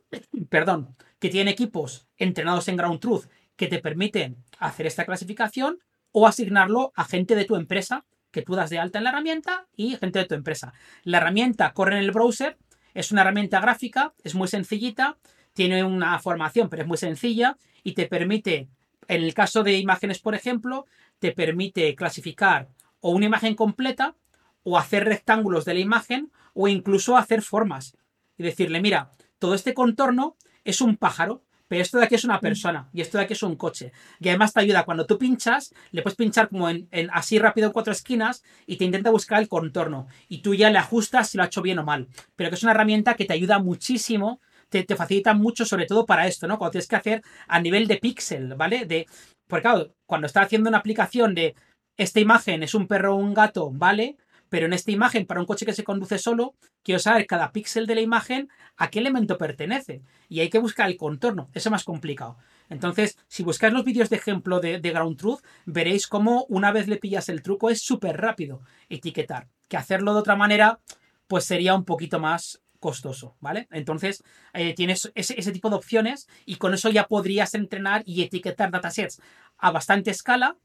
perdón, 0.50 0.94
que 1.18 1.30
tienen 1.30 1.52
equipos 1.52 2.06
entrenados 2.18 2.68
en 2.68 2.76
Ground 2.76 3.00
Truth 3.00 3.26
que 3.56 3.68
te 3.68 3.78
permiten 3.78 4.36
hacer 4.58 4.86
esta 4.86 5.06
clasificación 5.06 5.78
o 6.10 6.26
asignarlo 6.26 6.92
a 6.96 7.04
gente 7.04 7.34
de 7.34 7.44
tu 7.44 7.56
empresa 7.56 8.04
que 8.32 8.42
tú 8.42 8.54
das 8.54 8.70
de 8.70 8.78
alta 8.78 8.98
en 8.98 9.04
la 9.04 9.10
herramienta 9.10 9.66
y 9.76 9.96
gente 9.96 10.18
de 10.18 10.24
tu 10.24 10.34
empresa. 10.34 10.72
La 11.04 11.18
herramienta 11.18 11.72
corre 11.72 11.96
en 11.96 12.02
el 12.02 12.10
browser, 12.10 12.58
es 12.92 13.12
una 13.12 13.22
herramienta 13.22 13.60
gráfica, 13.60 14.14
es 14.24 14.34
muy 14.34 14.48
sencillita, 14.48 15.16
tiene 15.52 15.84
una 15.84 16.18
formación, 16.18 16.68
pero 16.68 16.82
es 16.82 16.88
muy 16.88 16.98
sencilla 16.98 17.56
y 17.84 17.92
te 17.92 18.06
permite, 18.06 18.68
en 19.06 19.22
el 19.22 19.32
caso 19.34 19.62
de 19.62 19.78
imágenes, 19.78 20.18
por 20.18 20.34
ejemplo, 20.34 20.86
te 21.18 21.32
permite 21.32 21.94
clasificar 21.94 22.68
o 23.02 23.10
una 23.10 23.26
imagen 23.26 23.54
completa 23.54 24.16
o 24.62 24.78
hacer 24.78 25.04
rectángulos 25.04 25.66
de 25.66 25.74
la 25.74 25.80
imagen 25.80 26.32
o 26.54 26.68
incluso 26.68 27.18
hacer 27.18 27.42
formas 27.42 27.96
y 28.38 28.42
decirle, 28.42 28.80
mira, 28.80 29.10
todo 29.38 29.54
este 29.54 29.74
contorno 29.74 30.36
es 30.64 30.80
un 30.80 30.96
pájaro, 30.96 31.42
pero 31.68 31.82
esto 31.82 31.98
de 31.98 32.04
aquí 32.04 32.14
es 32.14 32.24
una 32.24 32.40
persona 32.40 32.88
y 32.92 33.00
esto 33.00 33.18
de 33.18 33.24
aquí 33.24 33.32
es 33.32 33.42
un 33.42 33.56
coche. 33.56 33.92
Y 34.20 34.28
además 34.28 34.52
te 34.52 34.60
ayuda 34.60 34.84
cuando 34.84 35.04
tú 35.06 35.18
pinchas, 35.18 35.74
le 35.90 36.02
puedes 36.02 36.16
pinchar 36.16 36.48
como 36.48 36.68
en, 36.68 36.88
así 37.12 37.38
rápido 37.38 37.66
en 37.66 37.72
cuatro 37.72 37.92
esquinas 37.92 38.44
y 38.66 38.76
te 38.76 38.84
intenta 38.84 39.10
buscar 39.10 39.40
el 39.40 39.48
contorno 39.48 40.06
y 40.28 40.38
tú 40.38 40.54
ya 40.54 40.70
le 40.70 40.78
ajustas 40.78 41.30
si 41.30 41.36
lo 41.36 41.42
ha 41.42 41.46
hecho 41.46 41.62
bien 41.62 41.80
o 41.80 41.84
mal. 41.84 42.08
Pero 42.36 42.50
que 42.50 42.56
es 42.56 42.62
una 42.62 42.72
herramienta 42.72 43.14
que 43.14 43.24
te 43.24 43.34
ayuda 43.34 43.58
muchísimo 43.58 44.40
te, 44.68 44.84
te, 44.84 44.96
facilita 44.96 45.34
mucho, 45.34 45.66
sobre 45.66 45.84
todo 45.84 46.06
para 46.06 46.26
esto, 46.26 46.46
¿no? 46.46 46.56
Cuando 46.56 46.72
tienes 46.72 46.88
que 46.88 46.96
hacer 46.96 47.22
a 47.46 47.60
nivel 47.60 47.86
de 47.86 47.98
píxel, 47.98 48.54
¿vale? 48.54 48.86
De, 48.86 49.06
porque 49.46 49.62
claro, 49.64 49.94
cuando 50.06 50.26
estás 50.26 50.46
haciendo 50.46 50.70
una 50.70 50.78
aplicación 50.78 51.34
de 51.34 51.54
esta 51.96 52.20
imagen 52.20 52.62
es 52.62 52.74
un 52.74 52.86
perro 52.86 53.14
o 53.14 53.18
un 53.18 53.34
gato, 53.34 53.70
¿vale? 53.70 54.16
pero 54.52 54.66
en 54.66 54.74
esta 54.74 54.90
imagen, 54.90 55.24
para 55.24 55.40
un 55.40 55.46
coche 55.46 55.64
que 55.64 55.72
se 55.72 55.82
conduce 55.82 56.18
solo, 56.18 56.54
quiero 56.82 56.98
saber 56.98 57.26
cada 57.26 57.52
píxel 57.52 57.86
de 57.86 57.94
la 57.94 58.02
imagen 58.02 58.50
a 58.76 58.90
qué 58.90 58.98
elemento 58.98 59.38
pertenece. 59.38 60.02
Y 60.28 60.40
hay 60.40 60.50
que 60.50 60.58
buscar 60.58 60.90
el 60.90 60.98
contorno. 60.98 61.48
Eso 61.54 61.70
es 61.70 61.72
más 61.72 61.84
complicado. 61.84 62.36
Entonces, 62.68 63.16
si 63.28 63.44
buscáis 63.44 63.72
los 63.72 63.82
vídeos 63.82 64.10
de 64.10 64.16
ejemplo 64.16 64.60
de, 64.60 64.78
Ground 64.78 65.16
Truth, 65.16 65.40
veréis 65.64 66.06
cómo 66.06 66.44
una 66.50 66.70
vez 66.70 66.86
le 66.86 66.98
pillas 66.98 67.30
el 67.30 67.42
truco 67.42 67.70
es 67.70 67.80
súper 67.80 68.20
rápido 68.20 68.60
etiquetar. 68.90 69.48
Que 69.68 69.78
hacerlo 69.78 70.12
de 70.12 70.20
otra 70.20 70.36
manera, 70.36 70.80
pues 71.28 71.46
sería 71.46 71.74
un 71.74 71.86
poquito 71.86 72.20
más 72.20 72.60
costoso, 72.78 73.38
¿vale? 73.40 73.68
Entonces, 73.70 74.22
eh, 74.52 74.74
tienes 74.74 75.10
ese, 75.14 75.32
ese, 75.40 75.52
tipo 75.52 75.70
de 75.70 75.76
opciones 75.76 76.28
y 76.44 76.56
con 76.56 76.74
eso 76.74 76.90
ya 76.90 77.08
podrías 77.08 77.54
entrenar 77.54 78.02
y 78.04 78.20
etiquetar 78.20 78.70
datasets 78.70 79.22
a 79.56 79.70
bastante 79.70 80.10
escala 80.10 80.58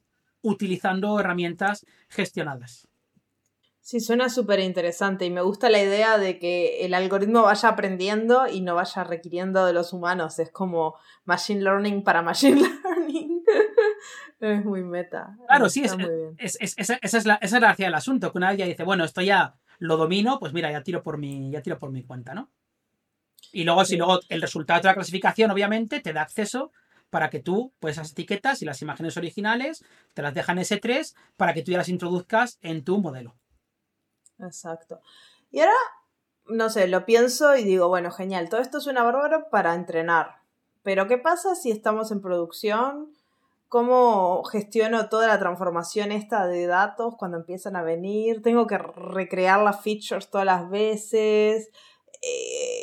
utilizando 0.48 1.20
herramientas 1.20 1.86
gestionadas. 2.10 2.88
Sí, 3.88 4.02
suena 4.02 4.28
súper 4.28 4.60
interesante 4.60 5.26
y 5.26 5.30
me 5.30 5.40
gusta 5.40 5.70
la 5.70 5.82
idea 5.82 6.18
de 6.18 6.40
que 6.40 6.86
el 6.86 6.94
algoritmo 6.94 7.44
vaya 7.44 7.70
aprendiendo 7.70 8.46
y 8.46 8.60
no 8.60 8.76
vaya 8.76 9.06
requiriendo 9.06 9.66
de 9.66 9.72
los 9.72 9.94
humanos. 9.94 10.40
Es 10.40 10.52
como 10.52 10.96
machine 11.24 11.62
learning 11.62 12.04
para 12.04 12.22
machine 12.24 12.62
learning. 12.62 13.44
es 14.42 14.66
muy 14.66 14.84
meta. 14.84 15.38
Claro, 15.48 15.70
sí, 15.70 15.86
es, 16.38 16.58
esa, 16.60 17.00
es 17.02 17.26
la, 17.26 17.36
esa 17.36 17.46
es 17.46 17.54
la 17.54 17.60
gracia 17.60 17.86
del 17.86 17.96
asunto, 17.96 18.34
que 18.34 18.38
una 18.38 18.50
vez 18.50 18.58
ya 18.58 18.66
dice, 18.66 18.84
bueno, 18.84 19.06
esto 19.06 19.22
ya 19.22 19.56
lo 19.80 19.96
domino, 19.96 20.38
pues 20.38 20.52
mira, 20.52 20.70
ya 20.70 20.84
tiro 20.84 21.02
por 21.02 21.18
mi, 21.18 21.50
ya 21.50 21.62
tiro 21.62 21.80
por 21.80 21.92
mi 21.92 22.04
cuenta, 22.04 22.34
¿no? 22.34 22.50
Y 23.54 23.64
luego, 23.64 23.86
si 23.86 23.96
luego 23.96 24.20
el 24.28 24.42
resultado 24.42 24.82
de 24.82 24.88
la 24.88 24.96
clasificación, 24.96 25.50
obviamente, 25.50 26.02
te 26.02 26.12
da 26.12 26.24
acceso 26.24 26.74
para 27.10 27.30
que 27.30 27.40
tú, 27.40 27.74
pues 27.80 27.98
esas 27.98 28.12
etiquetas 28.12 28.62
y 28.62 28.66
las 28.66 28.82
imágenes 28.82 29.18
originales, 29.18 29.84
te 30.14 30.22
las 30.22 30.34
dejan 30.34 30.58
S3 30.58 31.16
para 31.36 31.54
que 31.54 31.64
tú 31.64 31.72
ya 31.72 31.78
las 31.78 31.90
introduzcas 31.90 32.58
en 32.62 32.84
tu 32.84 33.00
modelo. 33.00 33.36
Exacto. 34.40 35.02
Y 35.52 35.60
ahora, 35.60 35.74
no 36.48 36.70
sé, 36.70 36.88
lo 36.88 37.06
pienso 37.06 37.56
y 37.56 37.64
digo, 37.64 37.88
bueno, 37.88 38.12
genial, 38.12 38.50
todo 38.50 38.62
esto 38.62 38.78
es 38.78 38.88
una 38.88 39.04
bárbaro 39.04 39.50
para 39.50 39.74
entrenar. 39.74 40.38
Pero 40.84 41.08
¿qué 41.08 41.18
pasa 41.18 41.56
si 41.56 41.72
estamos 41.72 42.12
en 42.12 42.22
producción? 42.22 43.12
¿Cómo 43.70 44.44
gestiono 44.46 45.10
toda 45.10 45.28
la 45.28 45.40
transformación 45.40 46.14
esta 46.14 46.48
de 46.48 46.68
datos 46.68 47.16
cuando 47.18 47.38
empiezan 47.38 47.76
a 47.76 47.84
venir? 47.84 48.42
Tengo 48.42 48.66
que 48.68 48.78
recrear 48.78 49.60
las 49.60 49.82
features 49.82 50.30
todas 50.30 50.46
las 50.46 50.70
veces. 50.70 51.70
Eh, 52.22 52.77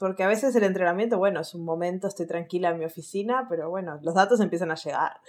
porque 0.00 0.22
a 0.22 0.28
veces 0.28 0.56
el 0.56 0.64
entrenamiento, 0.64 1.18
bueno, 1.18 1.40
es 1.40 1.54
un 1.54 1.62
momento, 1.62 2.08
estoy 2.08 2.26
tranquila 2.26 2.70
en 2.70 2.78
mi 2.78 2.86
oficina, 2.86 3.46
pero 3.50 3.68
bueno, 3.68 4.00
los 4.02 4.14
datos 4.14 4.40
empiezan 4.40 4.70
a 4.70 4.74
llegar. 4.74 5.20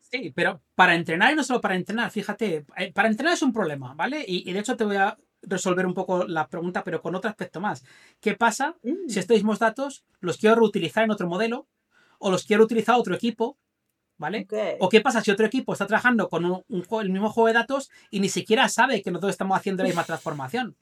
Sí, 0.00 0.32
pero 0.36 0.60
para 0.74 0.94
entrenar 0.94 1.32
y 1.32 1.34
no 1.34 1.42
solo 1.42 1.62
para 1.62 1.76
entrenar, 1.76 2.10
fíjate, 2.10 2.66
eh, 2.76 2.92
para 2.92 3.08
entrenar 3.08 3.32
es 3.32 3.42
un 3.42 3.54
problema, 3.54 3.94
¿vale? 3.94 4.22
Y, 4.28 4.52
de 4.52 4.58
hecho 4.60 4.76
te 4.76 4.84
voy 4.84 4.96
a 4.96 5.18
resolver 5.40 5.86
un 5.86 5.94
poco 5.94 6.24
la 6.24 6.46
pregunta, 6.46 6.84
pero 6.84 7.00
con 7.00 7.14
otro 7.14 7.30
aspecto 7.30 7.58
más. 7.58 7.82
¿Qué 8.20 8.34
pasa 8.34 8.76
mm. 8.82 9.08
si 9.08 9.18
estos 9.18 9.34
mismos 9.34 9.58
datos 9.58 10.04
los 10.20 10.36
quiero 10.36 10.56
reutilizar 10.56 11.04
en 11.04 11.10
otro 11.10 11.26
modelo 11.26 11.66
o 12.18 12.30
los 12.30 12.44
quiero 12.44 12.64
utilizar 12.64 12.96
otro 12.96 13.14
equipo? 13.14 13.58
¿Vale? 14.18 14.46
¿O 14.78 14.90
qué 14.90 15.00
pasa 15.00 15.22
si 15.22 15.30
otro 15.30 15.46
equipo 15.46 15.72
está 15.72 15.86
trabajando 15.86 16.28
con 16.28 16.44
un, 16.44 16.64
el 16.68 17.10
mismo 17.10 17.30
juego 17.30 17.48
de 17.48 17.54
datos 17.54 17.90
y 18.10 18.20
ni 18.20 18.28
siquiera 18.28 18.68
sabe 18.68 19.02
que 19.02 19.10
nosotros 19.10 19.32
estamos 19.32 19.56
haciendo 19.56 19.82
la 19.82 19.88
misma 19.88 20.04
transformación? 20.04 20.76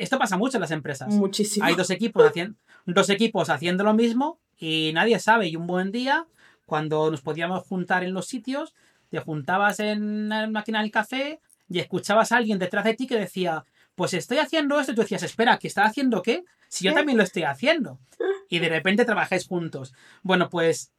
Esto 0.00 0.18
pasa 0.18 0.38
mucho 0.38 0.56
en 0.56 0.62
las 0.62 0.70
empresas. 0.70 1.12
Muchísimo. 1.12 1.66
Hay 1.66 1.74
dos 1.74 1.90
equipos, 1.90 2.26
haciendo, 2.26 2.56
dos 2.86 3.10
equipos 3.10 3.50
haciendo 3.50 3.84
lo 3.84 3.92
mismo 3.92 4.40
y 4.56 4.92
nadie 4.94 5.18
sabe. 5.18 5.48
Y 5.48 5.56
un 5.56 5.66
buen 5.66 5.92
día, 5.92 6.26
cuando 6.64 7.10
nos 7.10 7.20
podíamos 7.20 7.64
juntar 7.66 8.02
en 8.02 8.14
los 8.14 8.26
sitios, 8.26 8.74
te 9.10 9.18
juntabas 9.18 9.78
en 9.78 10.30
la 10.30 10.48
máquina 10.48 10.80
del 10.80 10.90
café 10.90 11.40
y 11.68 11.80
escuchabas 11.80 12.32
a 12.32 12.38
alguien 12.38 12.58
detrás 12.58 12.84
de 12.84 12.94
ti 12.94 13.06
que 13.06 13.18
decía, 13.18 13.66
pues 13.94 14.14
estoy 14.14 14.38
haciendo 14.38 14.80
esto 14.80 14.92
y 14.92 14.94
tú 14.94 15.02
decías, 15.02 15.22
espera, 15.22 15.58
¿que 15.58 15.68
está 15.68 15.84
haciendo 15.84 16.22
qué? 16.22 16.44
Si 16.68 16.86
yo 16.86 16.94
también 16.94 17.18
lo 17.18 17.24
estoy 17.24 17.42
haciendo. 17.42 17.98
Y 18.48 18.58
de 18.58 18.70
repente 18.70 19.04
trabajáis 19.04 19.46
juntos. 19.46 19.92
Bueno, 20.22 20.48
pues 20.48 20.92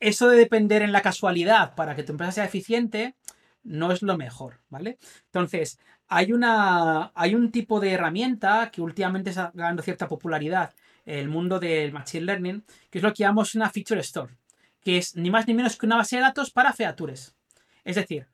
eso 0.00 0.28
de 0.28 0.36
depender 0.36 0.82
en 0.82 0.90
la 0.90 1.02
casualidad 1.02 1.76
para 1.76 1.94
que 1.94 2.02
tu 2.02 2.10
empresa 2.10 2.32
sea 2.32 2.44
eficiente 2.44 3.14
no 3.62 3.92
es 3.92 4.02
lo 4.02 4.16
mejor, 4.16 4.60
¿vale? 4.68 4.98
Entonces, 5.26 5.78
hay, 6.08 6.32
una, 6.32 7.12
hay 7.14 7.34
un 7.34 7.52
tipo 7.52 7.80
de 7.80 7.92
herramienta 7.92 8.70
que 8.70 8.80
últimamente 8.80 9.30
está 9.30 9.52
ganando 9.54 9.82
cierta 9.82 10.08
popularidad 10.08 10.74
en 11.04 11.18
el 11.18 11.28
mundo 11.28 11.60
del 11.60 11.92
Machine 11.92 12.24
Learning, 12.24 12.64
que 12.90 12.98
es 12.98 13.04
lo 13.04 13.12
que 13.12 13.22
llamamos 13.22 13.54
una 13.54 13.70
Feature 13.70 14.00
Store, 14.00 14.34
que 14.80 14.98
es 14.98 15.16
ni 15.16 15.30
más 15.30 15.46
ni 15.46 15.54
menos 15.54 15.76
que 15.76 15.86
una 15.86 15.96
base 15.96 16.16
de 16.16 16.22
datos 16.22 16.50
para 16.50 16.72
features. 16.72 17.36
Es 17.84 17.96
decir, 17.96 18.26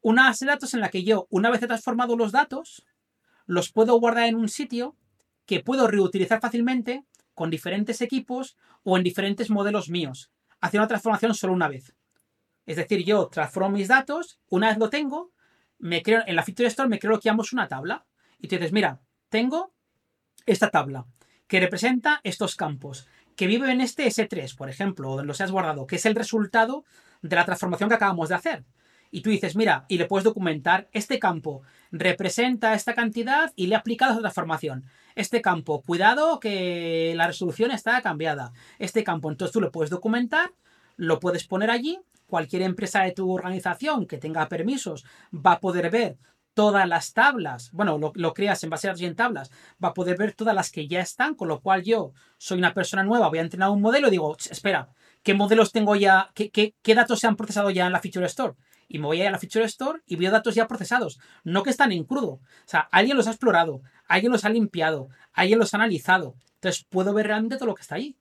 una 0.00 0.24
base 0.24 0.44
de 0.44 0.50
datos 0.50 0.74
en 0.74 0.80
la 0.80 0.88
que 0.88 1.04
yo, 1.04 1.26
una 1.30 1.50
vez 1.50 1.62
he 1.62 1.66
transformado 1.66 2.16
los 2.16 2.32
datos, 2.32 2.84
los 3.46 3.70
puedo 3.70 3.98
guardar 3.98 4.26
en 4.26 4.36
un 4.36 4.48
sitio 4.48 4.96
que 5.46 5.60
puedo 5.60 5.86
reutilizar 5.86 6.40
fácilmente 6.40 7.04
con 7.34 7.50
diferentes 7.50 8.00
equipos 8.00 8.56
o 8.82 8.96
en 8.96 9.04
diferentes 9.04 9.50
modelos 9.50 9.88
míos, 9.90 10.30
haciendo 10.60 10.84
una 10.84 10.88
transformación 10.88 11.34
solo 11.34 11.52
una 11.52 11.68
vez. 11.68 11.94
Es 12.66 12.76
decir, 12.76 13.04
yo 13.04 13.28
transformo 13.28 13.70
mis 13.70 13.88
datos, 13.88 14.38
una 14.48 14.68
vez 14.68 14.78
lo 14.78 14.88
tengo, 14.88 15.33
creo, 16.02 16.22
en 16.26 16.36
la 16.36 16.42
Feature 16.42 16.68
Store 16.68 16.88
me 16.88 16.98
creo 16.98 17.18
que 17.18 17.26
llamamos 17.26 17.52
una 17.52 17.68
tabla. 17.68 18.06
Y 18.38 18.48
tú 18.48 18.56
dices, 18.56 18.72
mira, 18.72 19.00
tengo 19.28 19.72
esta 20.46 20.70
tabla 20.70 21.06
que 21.46 21.60
representa 21.60 22.20
estos 22.24 22.56
campos, 22.56 23.06
que 23.36 23.46
vive 23.46 23.70
en 23.70 23.80
este 23.80 24.06
S3, 24.06 24.56
por 24.56 24.68
ejemplo, 24.68 25.10
o 25.10 25.16
donde 25.16 25.26
los 25.26 25.40
has 25.40 25.50
guardado, 25.50 25.86
que 25.86 25.96
es 25.96 26.06
el 26.06 26.14
resultado 26.14 26.84
de 27.22 27.36
la 27.36 27.44
transformación 27.44 27.88
que 27.88 27.96
acabamos 27.96 28.28
de 28.28 28.34
hacer. 28.34 28.64
Y 29.10 29.20
tú 29.20 29.30
dices, 29.30 29.54
mira, 29.54 29.84
y 29.88 29.98
le 29.98 30.06
puedes 30.06 30.24
documentar, 30.24 30.88
este 30.92 31.18
campo 31.18 31.62
representa 31.92 32.74
esta 32.74 32.94
cantidad 32.94 33.52
y 33.54 33.68
le 33.68 33.74
he 33.74 33.78
aplicado 33.78 34.12
esa 34.12 34.20
transformación. 34.22 34.84
Este 35.14 35.40
campo, 35.40 35.82
cuidado 35.82 36.40
que 36.40 37.12
la 37.14 37.28
resolución 37.28 37.70
está 37.70 38.00
cambiada. 38.02 38.52
Este 38.78 39.04
campo, 39.04 39.30
entonces 39.30 39.52
tú 39.52 39.60
lo 39.60 39.70
puedes 39.70 39.90
documentar, 39.90 40.50
lo 40.96 41.20
puedes 41.20 41.44
poner 41.46 41.70
allí 41.70 42.00
cualquier 42.34 42.62
empresa 42.62 43.02
de 43.02 43.12
tu 43.12 43.30
organización 43.30 44.06
que 44.06 44.18
tenga 44.18 44.48
permisos 44.48 45.04
va 45.32 45.52
a 45.52 45.60
poder 45.60 45.88
ver 45.88 46.18
todas 46.52 46.88
las 46.88 47.12
tablas, 47.12 47.70
bueno, 47.70 47.96
lo, 48.12 48.34
creas 48.34 48.64
en 48.64 48.70
base 48.70 48.90
a 48.90 48.94
y 48.96 49.04
en 49.04 49.14
tablas, 49.14 49.52
va 49.82 49.90
a 49.90 49.94
poder 49.94 50.16
ver 50.16 50.32
todas 50.32 50.52
las 50.52 50.72
que 50.72 50.88
ya 50.88 50.98
están, 50.98 51.36
con 51.36 51.46
lo 51.46 51.60
cual 51.60 51.84
yo 51.84 52.12
soy 52.36 52.58
una 52.58 52.74
persona 52.74 53.04
nueva, 53.04 53.28
voy 53.28 53.38
a 53.38 53.42
entrenar 53.42 53.70
un 53.70 53.80
modelo 53.80 54.08
y 54.08 54.10
digo, 54.10 54.36
espera, 54.50 54.88
¿qué 55.22 55.32
modelos 55.32 55.70
tengo 55.70 55.94
ya, 55.94 56.32
qué, 56.34 56.50
qué, 56.50 56.94
datos 56.96 57.20
se 57.20 57.28
han 57.28 57.36
procesado 57.36 57.70
ya 57.70 57.86
en 57.86 57.92
la 57.92 58.00
Feature 58.00 58.26
Store? 58.26 58.54
Y 58.88 58.98
me 58.98 59.06
voy 59.06 59.22
a 59.22 59.28
a 59.28 59.30
la 59.30 59.38
Feature 59.38 59.66
Store 59.66 60.00
y 60.04 60.16
veo 60.16 60.32
datos 60.32 60.56
ya 60.56 60.66
procesados, 60.66 61.20
no 61.44 61.62
que 61.62 61.70
están 61.70 61.92
en 61.92 62.02
crudo. 62.02 62.32
O 62.32 62.66
sea, 62.66 62.80
alguien 62.90 63.16
los 63.16 63.28
ha 63.28 63.30
explorado, 63.30 63.80
alguien 64.08 64.32
los 64.32 64.44
ha 64.44 64.48
limpiado, 64.48 65.08
alguien 65.32 65.60
los 65.60 65.72
ha 65.72 65.76
analizado. 65.76 66.34
Entonces 66.54 66.84
puedo 66.88 67.14
ver 67.14 67.28
realmente 67.28 67.58
todo 67.58 67.66
lo 67.66 67.76
que 67.76 67.82
está 67.82 67.94
ahí. 67.94 68.16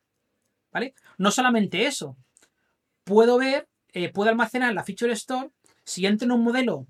¿Vale? 0.72 0.94
No 1.18 1.32
solamente 1.32 1.88
eso, 1.88 2.16
puedo 3.04 3.40
ver 3.40 3.68
eh, 3.94 4.12
puedo 4.12 4.30
almacenar 4.30 4.70
en 4.70 4.76
la 4.76 4.84
Feature 4.84 5.14
Store. 5.14 5.50
Si 5.86 6.06
entreno 6.06 6.36
un 6.36 6.44
modelo 6.44 6.88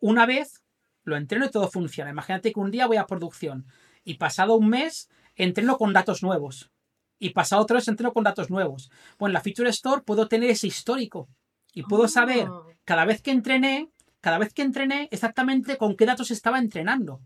una 0.00 0.26
vez, 0.26 0.62
lo 1.04 1.16
entreno 1.16 1.46
y 1.46 1.50
todo 1.50 1.70
funciona. 1.70 2.10
Imagínate 2.10 2.52
que 2.52 2.60
un 2.60 2.70
día 2.70 2.86
voy 2.86 2.96
a 2.96 3.06
producción 3.06 3.66
y 4.04 4.14
pasado 4.14 4.56
un 4.56 4.68
mes 4.68 5.08
entreno 5.36 5.78
con 5.78 5.92
datos 5.92 6.22
nuevos. 6.22 6.70
Y 7.18 7.30
pasado 7.30 7.62
otro 7.62 7.76
mes 7.76 7.88
entreno 7.88 8.12
con 8.12 8.24
datos 8.24 8.50
nuevos. 8.50 8.90
Pues 9.16 9.30
en 9.30 9.34
la 9.34 9.40
Feature 9.40 9.70
Store 9.70 10.02
puedo 10.02 10.26
tener 10.26 10.50
ese 10.50 10.66
histórico. 10.66 11.28
Y 11.72 11.84
puedo 11.84 12.08
saber 12.08 12.48
ah. 12.50 12.62
cada 12.84 13.04
vez 13.04 13.22
que 13.22 13.30
entrené, 13.30 13.90
cada 14.20 14.38
vez 14.38 14.52
que 14.52 14.62
entrené, 14.62 15.08
exactamente 15.12 15.76
con 15.76 15.96
qué 15.96 16.06
datos 16.06 16.30
estaba 16.30 16.58
entrenando. 16.58 17.20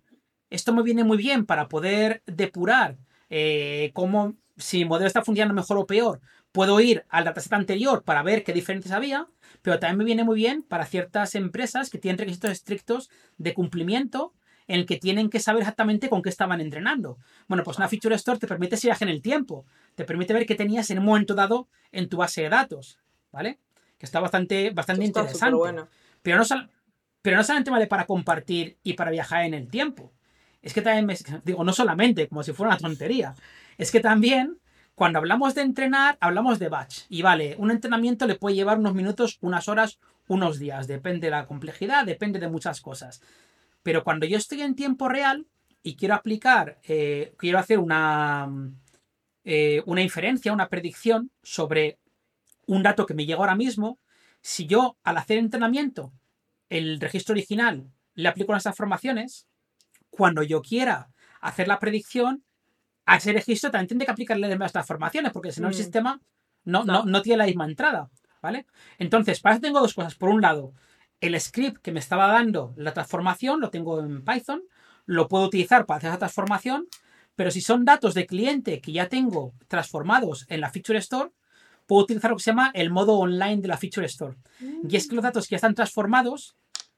Esto 0.51 0.74
me 0.74 0.82
viene 0.82 1.05
muy 1.05 1.16
bien 1.16 1.47
para 1.47 1.68
poder 1.68 2.22
depurar 2.26 2.99
eh, 3.30 3.91
cómo, 3.95 4.35
si 4.57 4.78
mi 4.78 4.85
modelo 4.85 5.07
está 5.07 5.24
funcionando 5.24 5.55
mejor 5.55 5.78
o 5.78 5.87
peor, 5.87 6.20
Puedo 6.55 6.79
ir 6.79 7.05
al 7.09 7.25
dataset 7.25 7.53
anterior 7.53 8.05
para 8.05 8.23
ver 8.23 8.45
qué 8.45 8.53
diferencias 8.53 8.95
había, 8.95 9.27
pero 9.61 9.81
también 9.81 9.99
me 9.99 10.05
viene 10.05 10.23
muy 10.23 10.37
bien 10.37 10.63
para 10.63 10.87
ciertas 10.87 11.35
empresas 11.35 11.91
que 11.91 11.99
tienen 11.99 12.17
requisitos 12.17 12.53
estrictos 12.53 13.11
de 13.39 13.55
cumplimiento 13.55 14.33
en 14.69 14.79
el 14.79 14.87
que 14.87 14.97
tienen 14.97 15.31
que 15.31 15.41
saber 15.41 15.63
exactamente 15.63 16.09
con 16.09 16.23
qué 16.23 16.29
estaban 16.29 16.61
entrenando. 16.61 17.19
Bueno, 17.49 17.65
pues 17.65 17.79
una 17.79 17.89
Feature 17.89 18.15
Store 18.15 18.39
te 18.39 18.47
permite 18.47 18.77
ese 18.77 18.87
viaje 18.87 19.03
en 19.03 19.11
el 19.11 19.21
tiempo, 19.21 19.67
te 19.97 20.05
permite 20.05 20.33
ver 20.33 20.47
qué 20.47 20.55
tenías 20.55 20.89
en 20.93 21.01
un 21.01 21.07
momento 21.07 21.35
dado 21.35 21.67
en 21.91 22.09
tu 22.09 22.19
base 22.19 22.43
de 22.43 22.51
datos, 22.51 23.01
¿vale? 23.33 23.59
Que 23.99 24.07
está 24.07 24.21
bastante, 24.21 24.71
bastante 24.71 25.05
interesante. 25.05 25.59
Pero, 26.23 26.39
no 26.39 26.69
pero 27.21 27.37
no 27.37 27.43
solamente 27.43 27.73
vale 27.73 27.89
para 27.89 28.07
compartir 28.07 28.79
y 28.85 28.93
para 28.93 29.11
viajar 29.11 29.45
en 29.45 29.55
el 29.55 29.67
tiempo. 29.67 30.13
Es 30.63 30.73
que 30.73 30.83
también, 30.83 31.07
me, 31.07 31.17
digo, 31.45 31.65
no 31.65 31.73
solamente, 31.73 32.29
como 32.29 32.45
si 32.45 32.53
fuera 32.53 32.71
una 32.71 32.79
tontería, 32.79 33.35
es 33.77 33.91
que 33.91 33.99
también 33.99 34.61
cuando 34.95 35.18
hablamos 35.18 35.55
de 35.55 35.62
entrenar, 35.62 36.16
hablamos 36.20 36.59
de 36.59 36.68
batch. 36.68 37.03
Y 37.09 37.22
vale, 37.22 37.57
un 37.59 37.70
entrenamiento 37.70 38.26
le 38.26 38.36
puede 38.36 38.55
llevar 38.55 38.78
unos 38.78 38.95
minutos, 38.95 39.38
unas 39.40 39.68
horas, 39.68 39.99
unos 40.28 40.59
días. 40.59 40.86
Depende 40.86 41.26
de 41.26 41.32
la 41.32 41.47
complejidad, 41.47 42.07
depende 42.07 42.38
de 42.38 42.49
muchas 42.49 42.80
cosas. 42.80 43.20
Pero 43.82 44.05
cuando 44.05 44.26
yo 44.26 44.36
estoy 44.38 44.62
en 44.62 44.74
tiempo 44.74 45.09
real 45.09 45.47
y 45.82 45.97
quiero 45.97 46.14
aplicar, 46.14 46.78
eh, 46.86 47.34
quiero 47.36 47.59
hacer 47.59 47.78
una, 47.78 48.49
eh, 49.45 49.82
una 49.86 50.03
inferencia, 50.03 50.53
una 50.53 50.68
predicción 50.68 51.30
sobre 51.42 51.99
un 52.66 52.82
dato 52.82 53.05
que 53.05 53.14
me 53.14 53.26
llega 53.26 53.38
ahora 53.38 53.57
mismo, 53.57 53.99
si 54.40 54.66
yo 54.66 54.97
al 55.03 55.18
hacer 55.18 55.38
entrenamiento 55.38 56.12
el 56.68 57.01
registro 57.01 57.32
original 57.32 57.90
le 58.14 58.28
aplico 58.28 58.53
unas 58.53 58.62
transformaciones, 58.62 59.47
cuando 60.11 60.42
yo 60.42 60.62
quiera 60.62 61.11
hacer 61.40 61.68
la 61.68 61.78
predicción, 61.78 62.45
a 63.07 63.17
ese 63.17 63.33
registro 63.33 63.71
también 63.71 63.89
tiene 63.89 64.05
que 64.05 64.11
aplicarle 64.11 64.57
las 64.57 64.73
transformaciones, 64.73 65.33
porque 65.33 65.53
si 65.53 65.61
no 65.61 65.69
el 65.69 65.75
mm. 65.75 65.77
sistema 65.77 66.21
no, 66.65 66.85
no. 66.85 67.05
No, 67.05 67.23
tiene 67.23 67.39
la 67.39 67.47
misma 67.47 67.67
entrada, 67.67 68.11
¿vale? 68.43 68.67
Entonces, 68.99 69.41
para 69.41 69.55
eso 69.55 69.63
tengo 69.63 69.81
dos 69.81 69.95
cosas. 69.95 70.15
Por 70.15 70.31
un 70.31 70.41
lado, 70.41 70.73
el 71.21 71.39
script 71.41 71.83
que 71.83 71.93
me 71.93 72.01
estaba 72.01 72.27
dando 72.27 72.73
la 72.77 72.93
transformación 72.93 73.61
lo 73.61 73.71
tengo 73.71 74.01
en 74.01 74.25
Python, 74.25 74.63
lo 75.07 75.29
puedo 75.29 75.45
utilizar 75.45 75.87
para 75.87 75.99
hacer 75.99 76.11
esa 76.11 76.19
transformación, 76.19 76.89
pero 77.37 77.51
si 77.51 77.61
son 77.61 77.85
datos 77.85 78.15
de 78.15 78.27
cliente 78.27 78.81
que 78.81 78.93
ya 78.93 79.09
tengo 79.09 79.53
transformados 79.69 80.47
en 80.49 80.61
la 80.61 80.71
Feature 80.71 80.99
Store, 81.01 81.31
puedo 81.87 82.05
utilizar 82.05 82.31
lo 82.31 82.37
que 82.37 82.43
se 82.43 82.51
llama 82.51 82.71
el 82.75 82.91
modo 82.91 83.19
online 83.19 83.61
de 83.61 83.69
la 83.69 83.77
Feature 83.77 84.07
Store. 84.07 84.37
Y 84.89 84.97
es 84.97 85.09
que 85.09 85.17
los 85.17 85.25
datos 85.25 85.47
que 85.47 85.53
ya 85.53 85.57
están 85.57 85.75
transformados 85.75 86.57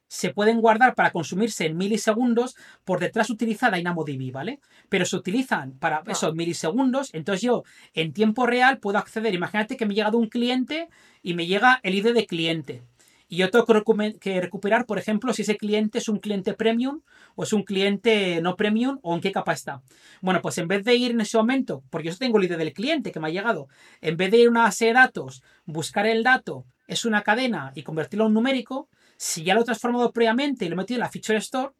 se 0.09 0.31
pueden 0.31 0.61
guardar 0.61 0.95
para 0.95 1.11
consumirse 1.11 1.67
en 1.67 1.77
milisegundos, 1.77 2.57
por 2.85 3.01
detrás 3.01 3.31
utiliza 3.31 3.71
DynamoDB, 3.71 4.33
¿vale? 4.33 4.61
Pero 4.89 5.05
se 5.05 5.17
utilizan 5.17 5.79
para 5.79 5.99
ah. 5.99 6.05
esos 6.07 6.35
milisegundos, 6.35 7.13
entonces 7.15 7.43
yo 7.43 7.65
en 7.95 8.13
tiempo 8.13 8.47
real 8.47 8.79
puedo 8.79 8.99
acceder, 8.99 9.35
imagínate 9.35 9.77
que 9.77 9.87
me 9.87 9.95
llega 9.95 10.11
de 10.11 10.17
un 10.17 10.29
cliente 10.29 10.89
y 11.23 11.35
me 11.35 11.47
llega 11.47 11.81
el 11.83 11.95
ID 11.95 12.13
de 12.15 12.27
cliente. 12.27 12.83
Y 13.29 13.39
yo 13.39 13.51
tengo 13.51 13.67
que 14.21 14.41
recuperar, 14.41 14.87
por 14.87 14.99
ejemplo, 14.99 15.33
si 15.33 15.43
ese 15.43 15.57
cliente 15.57 15.99
es 15.99 16.09
un 16.09 16.21
cliente 16.21 16.55
premium 16.55 17.01
o 17.35 17.43
es 17.43 17.53
un 17.53 17.65
cliente 17.65 18.41
no 18.41 18.55
premium 18.55 19.01
o 19.03 19.15
en 19.17 19.21
qué 19.21 19.33
capa 19.33 19.53
está. 19.53 19.83
Bueno, 20.21 20.41
pues 20.41 20.59
en 20.59 20.69
vez 20.69 20.85
de 20.85 20.95
ir 20.95 21.11
en 21.11 21.21
ese 21.21 21.37
momento, 21.37 21.83
porque 21.91 22.09
yo 22.09 22.17
tengo 22.17 22.39
el 22.39 22.45
ID 22.45 22.57
del 22.57 22.73
cliente 22.73 23.11
que 23.11 23.19
me 23.19 23.27
ha 23.27 23.33
llegado, 23.33 23.67
en 24.01 24.17
vez 24.17 24.31
de 24.31 24.39
ir 24.39 24.47
a 24.47 24.51
una 24.51 24.63
base 24.63 24.87
de 24.87 24.93
datos, 24.93 25.43
buscar 25.65 26.07
el 26.07 26.23
dato, 26.23 26.67
es 26.87 27.05
una 27.05 27.23
cadena 27.23 27.73
y 27.75 27.83
convertirlo 27.83 28.27
en 28.27 28.29
un 28.29 28.35
numérico, 28.35 28.89
si 29.17 29.45
ya 29.45 29.55
lo 29.55 29.63
he 29.63 29.65
transformado 29.65 30.13
previamente 30.13 30.65
y 30.65 30.69
lo 30.69 30.75
he 30.75 30.77
metido 30.77 30.97
en 30.97 31.01
la 31.01 31.11
Feature 31.11 31.39
Store, 31.39 31.73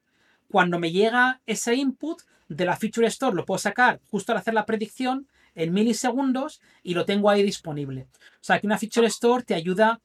cuando 0.49 0.79
me 0.79 0.93
llega 0.93 1.41
ese 1.47 1.75
input 1.75 2.23
de 2.49 2.65
la 2.65 2.77
Feature 2.77 3.09
Store 3.09 3.35
lo 3.35 3.45
puedo 3.45 3.59
sacar 3.59 4.01
justo 4.09 4.33
al 4.33 4.39
hacer 4.39 4.55
la 4.55 4.67
predicción 4.67 5.27
en 5.55 5.73
milisegundos 5.73 6.61
y 6.83 6.95
lo 6.95 7.05
tengo 7.05 7.31
ahí 7.31 7.43
disponible. 7.43 8.07
O 8.21 8.43
sea 8.43 8.61
que 8.61 8.67
una 8.67 8.79
Feature 8.79 9.07
Store 9.07 9.43
te 9.43 9.55
ayuda 9.55 10.01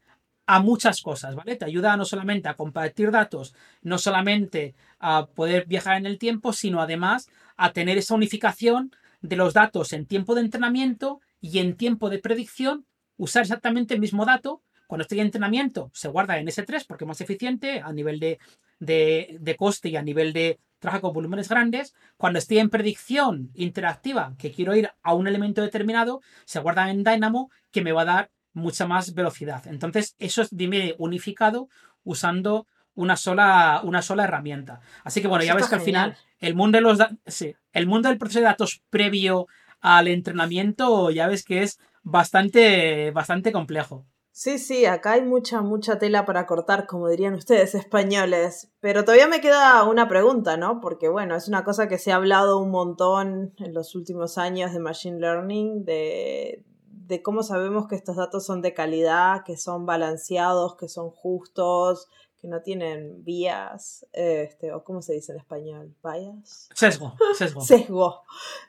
a 0.47 0.59
muchas 0.59 1.01
cosas, 1.01 1.35
¿vale? 1.35 1.55
Te 1.55 1.65
ayuda 1.65 1.95
no 1.97 2.05
solamente 2.05 2.49
a 2.49 2.55
compartir 2.55 3.11
datos, 3.11 3.53
no 3.81 3.97
solamente 3.97 4.75
a 4.99 5.27
poder 5.27 5.65
viajar 5.67 5.97
en 5.97 6.05
el 6.05 6.17
tiempo, 6.17 6.51
sino 6.51 6.81
además 6.81 7.29
a 7.57 7.73
tener 7.73 7.97
esa 7.97 8.15
unificación 8.15 8.91
de 9.21 9.35
los 9.35 9.53
datos 9.53 9.93
en 9.93 10.05
tiempo 10.05 10.33
de 10.33 10.41
entrenamiento 10.41 11.21
y 11.39 11.59
en 11.59 11.75
tiempo 11.75 12.09
de 12.09 12.19
predicción, 12.19 12.85
usar 13.17 13.43
exactamente 13.43 13.93
el 13.93 13.99
mismo 13.99 14.25
dato 14.25 14.61
cuando 14.91 15.03
estoy 15.03 15.21
en 15.21 15.27
entrenamiento, 15.27 15.89
se 15.93 16.09
guarda 16.09 16.37
en 16.37 16.47
S3 16.47 16.85
porque 16.85 17.05
es 17.05 17.07
más 17.07 17.21
eficiente 17.21 17.79
a 17.79 17.93
nivel 17.93 18.19
de, 18.19 18.39
de, 18.77 19.55
coste 19.55 19.87
y 19.87 19.95
a 19.95 20.01
nivel 20.01 20.33
de 20.33 20.59
trabajo 20.79 21.03
con 21.03 21.13
volúmenes 21.13 21.47
grandes. 21.47 21.95
Cuando 22.17 22.39
estoy 22.39 22.57
en 22.57 22.69
predicción 22.69 23.51
interactiva, 23.53 24.33
que 24.37 24.51
quiero 24.51 24.75
ir 24.75 24.91
a 25.01 25.13
un 25.13 25.29
elemento 25.29 25.61
determinado, 25.61 26.19
se 26.43 26.59
guarda 26.59 26.89
en 26.89 27.05
Dynamo, 27.05 27.51
que 27.71 27.81
me 27.81 27.93
va 27.93 28.01
a 28.01 28.05
dar 28.05 28.31
mucha 28.51 28.85
más 28.85 29.13
velocidad. 29.13 29.65
Entonces, 29.65 30.17
eso 30.19 30.41
es 30.41 30.49
dime 30.51 30.93
unificado 30.97 31.69
usando 32.03 32.67
una 32.93 33.15
sola, 33.15 33.79
una 33.85 34.01
sola 34.01 34.25
herramienta. 34.25 34.81
Así 35.05 35.21
que 35.21 35.29
bueno, 35.29 35.45
ya 35.45 35.55
ves 35.55 35.69
que 35.69 35.75
al 35.75 35.81
final 35.83 36.17
el 36.39 36.53
mundo 36.53 36.79
de 36.79 36.81
los 36.81 36.99
sí, 37.27 37.55
el 37.71 37.87
mundo 37.87 38.09
del 38.09 38.17
proceso 38.17 38.39
de 38.39 38.45
datos 38.47 38.83
previo 38.89 39.47
al 39.79 40.09
entrenamiento 40.09 41.11
ya 41.11 41.27
ves 41.27 41.45
que 41.45 41.63
es 41.63 41.79
bastante, 42.03 43.11
bastante 43.11 43.53
complejo. 43.53 44.05
Sí, 44.33 44.59
sí, 44.59 44.85
acá 44.85 45.13
hay 45.13 45.21
mucha, 45.23 45.61
mucha 45.61 45.99
tela 45.99 46.25
para 46.25 46.45
cortar, 46.45 46.87
como 46.87 47.09
dirían 47.09 47.33
ustedes 47.33 47.75
españoles. 47.75 48.71
Pero 48.79 49.03
todavía 49.03 49.27
me 49.27 49.41
queda 49.41 49.83
una 49.83 50.07
pregunta, 50.07 50.57
¿no? 50.57 50.79
Porque 50.79 51.09
bueno, 51.09 51.35
es 51.35 51.47
una 51.47 51.63
cosa 51.63 51.87
que 51.87 51.97
se 51.97 52.11
ha 52.11 52.15
hablado 52.15 52.59
un 52.59 52.71
montón 52.71 53.53
en 53.57 53.73
los 53.73 53.95
últimos 53.95 54.37
años 54.37 54.73
de 54.73 54.79
Machine 54.79 55.19
Learning, 55.19 55.83
de, 55.85 56.63
de 56.87 57.21
cómo 57.21 57.43
sabemos 57.43 57.87
que 57.87 57.95
estos 57.95 58.15
datos 58.15 58.45
son 58.45 58.61
de 58.61 58.73
calidad, 58.73 59.43
que 59.45 59.57
son 59.57 59.85
balanceados, 59.85 60.75
que 60.77 60.87
son 60.87 61.09
justos, 61.09 62.07
que 62.41 62.47
no 62.47 62.63
tienen 62.63 63.23
vías, 63.23 64.07
este, 64.13 64.73
o 64.73 64.83
cómo 64.83 65.03
se 65.03 65.13
dice 65.13 65.31
en 65.31 65.37
español, 65.37 65.95
bias. 66.03 66.69
Sesgo, 66.73 67.15
sesgo. 67.37 67.61
sesgo, 67.61 68.21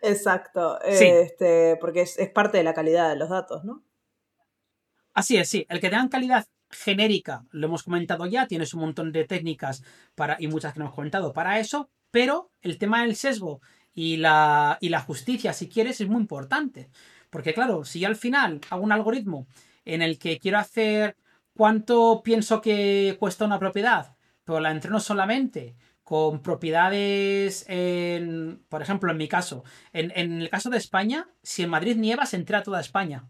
exacto. 0.02 0.78
Este, 0.82 1.78
porque 1.80 2.02
es, 2.02 2.18
parte 2.34 2.58
de 2.58 2.64
la 2.64 2.74
calidad 2.74 3.08
de 3.08 3.16
los 3.16 3.30
datos, 3.30 3.64
¿no? 3.64 3.82
Así 5.14 5.36
es, 5.36 5.48
sí. 5.48 5.66
El 5.68 5.80
que 5.80 5.90
tengan 5.90 6.08
calidad 6.08 6.46
genérica, 6.70 7.44
lo 7.50 7.66
hemos 7.66 7.82
comentado 7.82 8.26
ya, 8.26 8.46
tienes 8.46 8.72
un 8.74 8.80
montón 8.80 9.12
de 9.12 9.24
técnicas 9.24 9.82
para, 10.14 10.36
y 10.40 10.48
muchas 10.48 10.72
que 10.72 10.78
no 10.78 10.86
hemos 10.86 10.94
comentado 10.94 11.32
para 11.32 11.58
eso, 11.58 11.90
pero 12.10 12.50
el 12.62 12.78
tema 12.78 13.02
del 13.02 13.16
sesgo 13.16 13.60
y 13.94 14.16
la, 14.16 14.78
y 14.80 14.88
la 14.88 15.00
justicia, 15.00 15.52
si 15.52 15.68
quieres, 15.68 16.00
es 16.00 16.08
muy 16.08 16.20
importante. 16.20 16.90
Porque 17.30 17.54
claro, 17.54 17.84
si 17.84 18.04
al 18.04 18.16
final 18.16 18.60
hago 18.70 18.82
un 18.82 18.92
algoritmo 18.92 19.46
en 19.84 20.02
el 20.02 20.18
que 20.18 20.38
quiero 20.38 20.58
hacer 20.58 21.16
cuánto 21.54 22.22
pienso 22.22 22.60
que 22.60 23.16
cuesta 23.18 23.44
una 23.44 23.58
propiedad, 23.58 24.16
pero 24.44 24.60
la 24.60 24.70
entreno 24.70 25.00
solamente 25.00 25.76
con 26.02 26.42
propiedades, 26.42 27.64
en, 27.68 28.64
por 28.68 28.82
ejemplo, 28.82 29.10
en 29.10 29.16
mi 29.16 29.28
caso, 29.28 29.64
en, 29.92 30.10
el 30.10 30.50
caso 30.50 30.68
de 30.68 30.78
España, 30.78 31.28
si 31.42 31.62
en 31.62 31.70
Madrid 31.70 31.96
nieva, 31.96 32.26
se 32.26 32.36
entera 32.36 32.62
toda 32.62 32.80
España, 32.80 33.28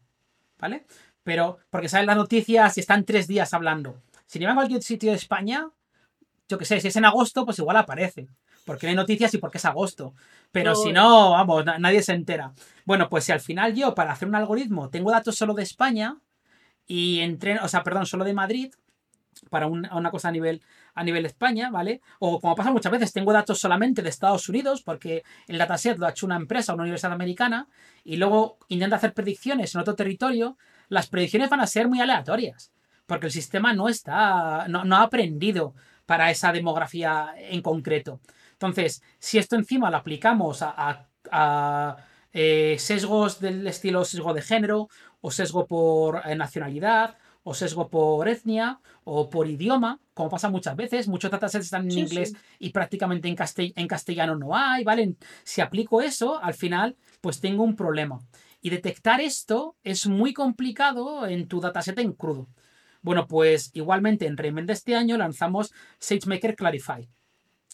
¿vale? 0.59 0.87
Pero, 1.25 1.59
porque 1.71 1.89
salen 1.89 2.07
las 2.07 2.17
noticias 2.17 2.77
y 2.77 2.81
están 2.81 3.05
tres 3.05 3.27
días 3.27 3.55
hablando. 3.55 4.01
Si 4.27 4.39
nieva 4.39 4.53
en 4.53 4.57
cualquier 4.57 4.83
sitio 4.83 5.11
de 5.11 5.17
España, 5.17 5.69
yo 6.49 6.59
qué 6.59 6.65
sé, 6.65 6.81
si 6.81 6.89
es 6.89 6.97
en 6.97 7.05
agosto, 7.05 7.45
pues 7.45 7.59
igual 7.59 7.77
aparece. 7.77 8.29
Porque 8.65 8.87
no 8.87 8.91
hay 8.91 8.97
noticias 8.97 9.35
y 9.35 9.39
porque 9.39 9.59
es 9.59 9.65
agosto. 9.65 10.15
Pero 10.53 10.75
si 10.75 10.93
no, 10.93 11.33
vamos, 11.33 11.65
nadie 11.79 12.03
se 12.03 12.13
entera. 12.13 12.53
Bueno, 12.85 13.09
pues 13.09 13.25
si 13.25 13.33
al 13.33 13.41
final 13.41 13.75
yo, 13.75 13.95
para 13.95 14.13
hacer 14.13 14.29
un 14.29 14.35
algoritmo, 14.35 14.89
tengo 14.91 15.11
datos 15.11 15.37
solo 15.37 15.55
de 15.55 15.63
España, 15.63 16.19
y 16.87 17.21
entreno, 17.21 17.65
o 17.65 17.69
sea, 17.69 17.83
perdón, 17.83 18.07
solo 18.07 18.25
de 18.25 18.35
Madrid 18.35 18.73
para 19.49 19.67
una 19.67 20.11
cosa 20.11 20.29
a 20.29 20.31
nivel, 20.31 20.63
a 20.95 21.03
nivel 21.03 21.25
España, 21.25 21.71
¿vale? 21.71 22.03
O 22.19 22.39
como 22.41 22.55
pasa 22.55 22.71
muchas 22.71 22.93
veces, 22.93 23.13
tengo 23.13 23.33
datos 23.33 23.59
solamente 23.59 24.03
de 24.03 24.11
Estados 24.11 24.49
Unidos 24.49 24.83
porque 24.83 25.25
el 25.49 25.59
dataset 25.59 25.99
lo 25.99 26.07
ha 26.07 26.11
hecho 26.11 26.27
una 26.27 26.37
empresa, 26.37 26.75
una 26.75 26.83
universidad 26.83 27.13
americana, 27.13 27.67
y 28.05 28.17
luego 28.17 28.59
intenta 28.69 28.97
hacer 28.97 29.15
predicciones 29.15 29.75
en 29.75 29.81
otro 29.81 29.95
territorio, 29.95 30.59
las 30.93 31.07
predicciones 31.07 31.49
van 31.49 31.61
a 31.61 31.67
ser 31.67 31.89
muy 31.89 32.03
aleatorias, 32.03 32.71
porque 33.07 33.27
el 33.27 33.33
sistema 33.33 33.73
no 33.73 33.89
está, 33.89 34.67
no, 34.69 34.97
ha 34.97 35.03
aprendido 35.03 35.75
para 36.05 36.31
esa 36.31 36.53
demografía 36.53 37.33
en 37.39 37.63
concreto. 37.63 38.21
Entonces, 38.53 39.03
si 39.19 39.39
esto 39.39 39.57
encima 39.57 39.91
lo 39.91 39.97
aplicamos 39.97 40.59
a, 40.61 41.07
eh, 42.35 42.77
sesgos 42.79 43.41
del 43.41 43.67
estilo 43.67 44.05
sesgo 44.05 44.35
de 44.35 44.43
género 44.43 44.89
o 45.23 45.31
sesgo 45.31 45.67
por 45.67 46.23
eh, 46.27 46.35
nacionalidad, 46.35 47.17
o 47.43 47.55
sesgo 47.55 47.89
por 47.89 48.29
etnia, 48.29 48.81
o 49.05 49.31
por 49.31 49.49
idioma, 49.49 49.99
como 50.15 50.29
pasa 50.29 50.51
muchas 50.51 50.77
veces. 50.77 51.09
Muchos 51.09 51.31
datasets 51.31 51.65
están 51.65 51.91
en 51.91 51.99
inglés 51.99 52.35
y 52.59 52.71
prácticamente 52.71 53.29
en, 53.29 53.37
en 53.77 53.89
castellano 53.89 54.37
no 54.37 54.55
hay, 54.55 54.85
¿vale? 54.85 55.15
Si 55.43 55.61
aplico 55.63 56.03
eso, 56.03 56.39
al 56.39 56.55
final, 56.55 56.97
pues 57.23 57.41
tengo 57.41 57.65
un 57.65 57.77
problema. 57.77 58.21
Y 58.63 58.71
detectar 58.71 59.21
esto 59.21 59.77
es 59.83 60.07
muy 60.07 60.33
complicado 60.33 61.27
en 61.27 61.49
tu 61.49 61.61
dataset 61.61 61.99
en 61.99 62.13
crudo. 62.13 62.49
Bueno, 63.03 63.27
pues 63.27 63.71
igualmente 63.75 64.27
en 64.27 64.37
Reinvent 64.37 64.69
de 64.69 64.73
este 64.73 64.95
año 64.95 65.19
lanzamos 65.19 65.73
SageMaker 65.99 66.55
Clarify, 66.55 67.09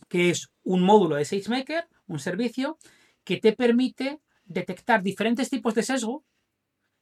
que 0.09 0.31
es 0.31 0.51
un 0.65 0.83
módulo 0.83 1.17
de 1.17 1.27
SageMaker, 1.27 1.87
un 2.07 2.19
servicio, 2.19 2.79
que 3.23 3.37
te 3.37 3.53
permite 3.53 4.21
detectar 4.47 5.03
diferentes 5.03 5.51
tipos 5.51 5.75
de 5.75 5.83
sesgo 5.83 6.25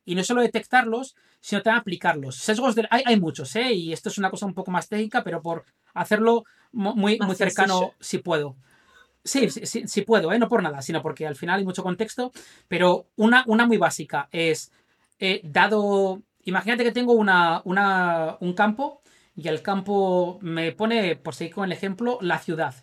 y 0.05 0.17
no 0.17 0.25
solo 0.25 0.43
detectarlos, 0.43 1.15
sino 1.41 1.63
también 1.63 1.81
aplicarlos. 1.81 2.35
Sesgos 2.37 2.75
de, 2.75 2.89
hay, 2.91 3.05
hay 3.07 3.21
muchos, 3.21 3.55
¿eh? 3.55 3.73
Y 3.73 3.93
esto 3.93 4.09
es 4.09 4.19
una 4.19 4.31
cosa 4.31 4.47
un 4.47 4.55
poco 4.55 4.73
más 4.73 4.89
técnica, 4.89 5.23
pero 5.23 5.41
por 5.41 5.65
hacerlo 5.95 6.45
muy, 6.73 7.19
muy 7.21 7.37
cercano, 7.37 7.93
si 8.01 8.19
puedo. 8.19 8.57
Sí, 9.27 9.51
sí, 9.51 9.89
sí, 9.89 10.03
puedo, 10.03 10.33
¿eh? 10.33 10.39
no 10.39 10.49
por 10.49 10.63
nada, 10.63 10.81
sino 10.83 11.03
porque 11.03 11.27
al 11.27 11.35
final 11.35 11.59
hay 11.59 11.65
mucho 11.65 11.83
contexto, 11.83 12.31
pero 12.69 13.09
una, 13.17 13.43
una 13.49 13.67
muy 13.67 13.77
básica 13.77 14.29
es, 14.31 14.71
eh, 15.19 15.41
dado, 15.43 16.23
imagínate 16.45 16.85
que 16.85 16.93
tengo 16.93 17.13
una, 17.13 17.61
una, 17.65 18.37
un 18.41 18.55
campo 18.55 19.03
y 19.35 19.49
el 19.49 19.63
campo 19.63 20.39
me 20.43 20.71
pone, 20.71 21.17
por 21.17 21.35
seguir 21.35 21.55
con 21.55 21.65
el 21.65 21.73
ejemplo, 21.73 22.19
la 22.21 22.39
ciudad. 22.39 22.75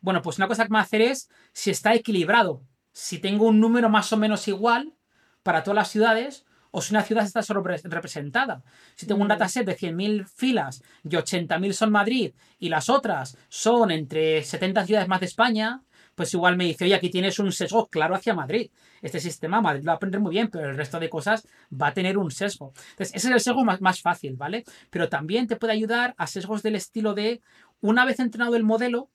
Bueno, 0.00 0.22
pues 0.22 0.38
una 0.38 0.46
cosa 0.46 0.62
que 0.62 0.70
me 0.70 0.76
va 0.76 0.80
a 0.80 0.84
hacer 0.84 1.02
es 1.02 1.28
si 1.52 1.70
está 1.70 1.94
equilibrado. 1.94 2.62
Si 2.92 3.18
tengo 3.18 3.46
un 3.46 3.58
número 3.58 3.88
más 3.88 4.12
o 4.12 4.16
menos 4.16 4.46
igual 4.46 4.94
para 5.42 5.64
todas 5.64 5.76
las 5.76 5.90
ciudades, 5.90 6.46
o 6.70 6.80
si 6.82 6.92
una 6.94 7.02
ciudad 7.02 7.24
está 7.24 7.40
representada. 7.84 8.62
Si 8.94 9.06
tengo 9.06 9.22
un 9.22 9.28
dataset 9.28 9.66
de 9.66 9.76
100.000 9.76 10.26
filas 10.26 10.82
y 11.02 11.08
80.000 11.08 11.72
son 11.72 11.90
Madrid 11.90 12.34
y 12.58 12.68
las 12.68 12.88
otras 12.88 13.36
son 13.48 13.90
entre 13.90 14.42
70 14.44 14.86
ciudades 14.86 15.08
más 15.08 15.20
de 15.20 15.26
España, 15.26 15.82
pues 16.18 16.34
igual 16.34 16.56
me 16.56 16.64
dice, 16.64 16.84
oye, 16.84 16.96
aquí 16.96 17.10
tienes 17.10 17.38
un 17.38 17.52
sesgo 17.52 17.86
claro 17.86 18.16
hacia 18.16 18.34
Madrid. 18.34 18.72
Este 19.02 19.20
sistema 19.20 19.60
Madrid 19.60 19.84
lo 19.84 19.90
va 19.90 19.92
a 19.92 19.96
aprender 19.98 20.20
muy 20.20 20.32
bien, 20.32 20.48
pero 20.50 20.68
el 20.68 20.76
resto 20.76 20.98
de 20.98 21.08
cosas 21.08 21.46
va 21.72 21.86
a 21.86 21.94
tener 21.94 22.18
un 22.18 22.32
sesgo. 22.32 22.72
Entonces, 22.90 23.14
ese 23.14 23.28
es 23.28 23.34
el 23.34 23.40
sesgo 23.40 23.64
más, 23.64 23.80
más 23.80 24.00
fácil, 24.02 24.34
¿vale? 24.34 24.64
Pero 24.90 25.08
también 25.08 25.46
te 25.46 25.54
puede 25.54 25.74
ayudar 25.74 26.16
a 26.18 26.26
sesgos 26.26 26.64
del 26.64 26.74
estilo 26.74 27.14
de, 27.14 27.40
una 27.80 28.04
vez 28.04 28.18
entrenado 28.18 28.56
el 28.56 28.64
modelo, 28.64 29.10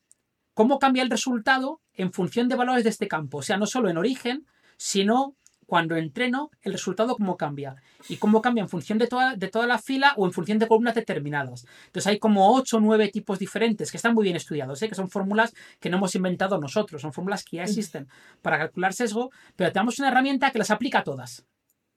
cómo 0.54 0.80
cambia 0.80 1.04
el 1.04 1.10
resultado 1.10 1.82
en 1.94 2.14
función 2.14 2.48
de 2.48 2.56
valores 2.56 2.86
de 2.86 2.92
este 2.92 3.10
campo. 3.10 3.40
O 3.40 3.42
sea, 3.42 3.58
no 3.58 3.66
solo 3.66 3.90
en 3.90 3.98
origen, 3.98 4.48
sino 4.78 5.36
cuando 5.66 5.96
entreno, 5.96 6.52
el 6.62 6.74
resultado 6.74 7.16
cómo 7.16 7.38
cambia. 7.38 7.76
Y 8.10 8.18
cómo 8.18 8.42
cambia 8.42 8.62
en 8.62 8.70
función 8.70 8.98
de 8.98 9.08
toda, 9.08 9.36
de 9.36 9.48
toda 9.48 9.68
la 9.68 9.78
fila 9.78 10.14
o 10.18 10.26
en 10.26 10.34
función 10.34 10.60
de 10.60 10.68
columnas 10.68 10.96
determinadas. 10.96 11.66
Entonces 11.86 12.08
hay 12.08 12.20
como 12.20 12.56
8 12.56 12.78
o 12.78 12.80
9 12.80 13.10
tipos 13.10 13.40
diferentes 13.40 13.92
que 13.92 13.98
están 13.98 14.14
muy 14.14 14.24
bien 14.24 14.36
estudiados, 14.36 14.82
¿eh? 14.82 14.90
que 14.90 14.96
son 14.96 15.10
fórmulas 15.10 15.54
que 15.80 15.90
no 15.90 15.98
hemos 15.98 16.16
inventado 16.16 16.60
nosotros, 16.60 17.02
son 17.02 17.14
fórmulas 17.14 17.44
que 17.44 17.58
ya 17.58 17.64
existen 17.64 18.08
para 18.42 18.58
calcular 18.58 18.94
sesgo, 18.94 19.32
pero 19.56 19.72
tenemos 19.72 20.00
una 20.00 20.10
herramienta 20.10 20.52
que 20.52 20.60
las 20.60 20.72
aplica 20.72 21.00
a 21.00 21.04
todas. 21.04 21.46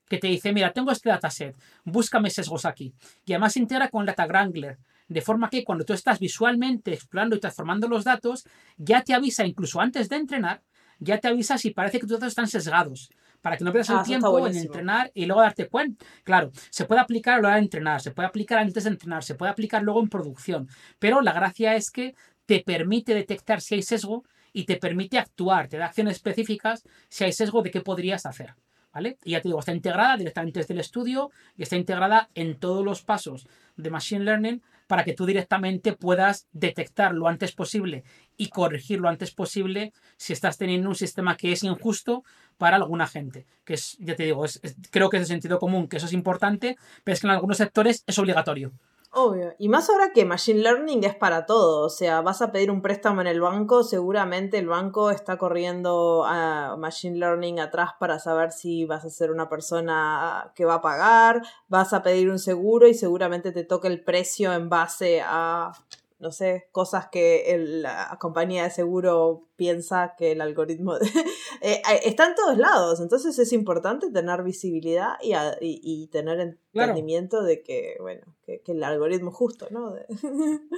Que 0.08 0.18
te 0.18 0.28
dice, 0.28 0.52
mira, 0.52 0.72
tengo 0.72 0.92
este 0.92 1.08
dataset, 1.08 1.56
búscame 1.84 2.30
sesgos 2.30 2.64
aquí. 2.64 2.94
Y 3.24 3.32
además 3.32 3.54
se 3.54 3.60
integra 3.60 3.88
con 3.88 4.06
Data 4.06 4.26
Wrangler. 4.26 4.78
De 5.08 5.20
forma 5.20 5.50
que 5.50 5.64
cuando 5.64 5.84
tú 5.84 5.92
estás 5.92 6.18
visualmente 6.18 6.92
explorando 6.92 7.36
y 7.36 7.40
transformando 7.40 7.88
los 7.88 8.04
datos, 8.04 8.44
ya 8.76 9.02
te 9.02 9.14
avisa, 9.14 9.44
incluso 9.44 9.80
antes 9.80 10.08
de 10.08 10.16
entrenar, 10.16 10.62
ya 10.98 11.18
te 11.18 11.28
avisa 11.28 11.58
si 11.58 11.70
parece 11.70 11.98
que 11.98 12.06
tus 12.06 12.18
datos 12.18 12.28
están 12.28 12.48
sesgados 12.48 13.10
para 13.46 13.56
que 13.56 13.62
no 13.62 13.70
pierdas 13.70 13.90
el 13.90 13.96
ah, 13.98 14.02
tiempo 14.02 14.44
en 14.44 14.56
entrenar 14.56 15.12
y 15.14 15.24
luego 15.24 15.40
darte 15.40 15.68
cuenta. 15.68 16.04
Claro, 16.24 16.50
se 16.68 16.84
puede 16.84 17.00
aplicar 17.00 17.34
a 17.34 17.42
la 17.42 17.46
hora 17.46 17.56
de 17.58 17.62
entrenar, 17.62 18.00
se 18.00 18.10
puede 18.10 18.26
aplicar 18.26 18.58
antes 18.58 18.82
de 18.82 18.90
entrenar, 18.90 19.22
se 19.22 19.36
puede 19.36 19.52
aplicar 19.52 19.84
luego 19.84 20.00
en 20.00 20.08
producción, 20.08 20.68
pero 20.98 21.20
la 21.20 21.32
gracia 21.32 21.76
es 21.76 21.92
que 21.92 22.16
te 22.44 22.58
permite 22.66 23.14
detectar 23.14 23.60
si 23.60 23.76
hay 23.76 23.82
sesgo 23.82 24.24
y 24.52 24.64
te 24.64 24.78
permite 24.78 25.16
actuar, 25.16 25.68
te 25.68 25.76
da 25.76 25.86
acciones 25.86 26.16
específicas 26.16 26.82
si 27.08 27.22
hay 27.22 27.32
sesgo 27.32 27.62
de 27.62 27.70
qué 27.70 27.82
podrías 27.82 28.26
hacer. 28.26 28.56
¿Vale? 28.92 29.18
Y 29.24 29.32
ya 29.32 29.42
te 29.42 29.48
digo, 29.48 29.60
está 29.60 29.72
integrada 29.72 30.16
directamente 30.16 30.58
desde 30.58 30.74
el 30.74 30.80
estudio 30.80 31.30
y 31.54 31.62
está 31.62 31.76
integrada 31.76 32.30
en 32.34 32.58
todos 32.58 32.84
los 32.84 33.04
pasos 33.04 33.46
de 33.76 33.90
Machine 33.90 34.24
Learning 34.24 34.62
para 34.86 35.04
que 35.04 35.12
tú 35.12 35.26
directamente 35.26 35.92
puedas 35.92 36.48
detectar 36.52 37.12
lo 37.12 37.28
antes 37.28 37.52
posible 37.52 38.04
y 38.36 38.48
corregir 38.48 39.00
lo 39.00 39.08
antes 39.08 39.32
posible 39.32 39.92
si 40.16 40.32
estás 40.32 40.58
teniendo 40.58 40.88
un 40.88 40.94
sistema 40.94 41.36
que 41.36 41.52
es 41.52 41.62
injusto 41.62 42.24
para 42.58 42.76
alguna 42.76 43.06
gente. 43.06 43.46
Que 43.64 43.74
es, 43.74 43.96
ya 43.98 44.16
te 44.16 44.24
digo, 44.24 44.44
creo 44.90 45.10
que 45.10 45.16
es 45.16 45.22
de 45.22 45.26
sentido 45.26 45.58
común, 45.58 45.88
que 45.88 45.96
eso 45.96 46.06
es 46.06 46.12
importante, 46.12 46.76
pero 47.04 47.14
es 47.14 47.20
que 47.20 47.26
en 47.26 47.32
algunos 47.32 47.56
sectores 47.56 48.04
es 48.06 48.18
obligatorio. 48.18 48.72
Obvio. 49.18 49.54
Y 49.58 49.70
más 49.70 49.88
ahora 49.88 50.12
que 50.12 50.26
Machine 50.26 50.60
Learning 50.60 51.02
es 51.04 51.14
para 51.14 51.46
todo. 51.46 51.86
O 51.86 51.88
sea, 51.88 52.20
vas 52.20 52.42
a 52.42 52.52
pedir 52.52 52.70
un 52.70 52.82
préstamo 52.82 53.22
en 53.22 53.26
el 53.26 53.40
banco, 53.40 53.82
seguramente 53.82 54.58
el 54.58 54.68
banco 54.68 55.10
está 55.10 55.38
corriendo 55.38 56.24
a 56.26 56.76
Machine 56.76 57.16
Learning 57.16 57.58
atrás 57.58 57.92
para 57.98 58.18
saber 58.18 58.52
si 58.52 58.84
vas 58.84 59.06
a 59.06 59.08
ser 59.08 59.30
una 59.30 59.48
persona 59.48 60.52
que 60.54 60.66
va 60.66 60.74
a 60.74 60.82
pagar. 60.82 61.40
Vas 61.66 61.94
a 61.94 62.02
pedir 62.02 62.30
un 62.30 62.38
seguro 62.38 62.88
y 62.88 62.92
seguramente 62.92 63.52
te 63.52 63.64
toca 63.64 63.88
el 63.88 64.04
precio 64.04 64.52
en 64.52 64.68
base 64.68 65.22
a 65.24 65.72
no 66.18 66.32
sé, 66.32 66.68
cosas 66.72 67.08
que 67.10 67.56
la 67.58 68.16
compañía 68.18 68.64
de 68.64 68.70
seguro 68.70 69.48
piensa 69.56 70.14
que 70.16 70.32
el 70.32 70.40
algoritmo 70.40 70.96
eh, 71.60 71.82
está 72.04 72.26
en 72.26 72.34
todos 72.34 72.56
lados, 72.56 73.00
entonces 73.00 73.38
es 73.38 73.52
importante 73.52 74.10
tener 74.10 74.42
visibilidad 74.42 75.14
y, 75.22 75.34
y, 75.60 76.06
tener 76.08 76.58
entendimiento 76.72 77.42
de 77.42 77.62
que, 77.62 77.96
bueno, 78.00 78.22
que, 78.44 78.62
el 78.66 78.82
algoritmo 78.82 79.30
es 79.30 79.36
justo, 79.36 79.66
¿no? 79.70 79.94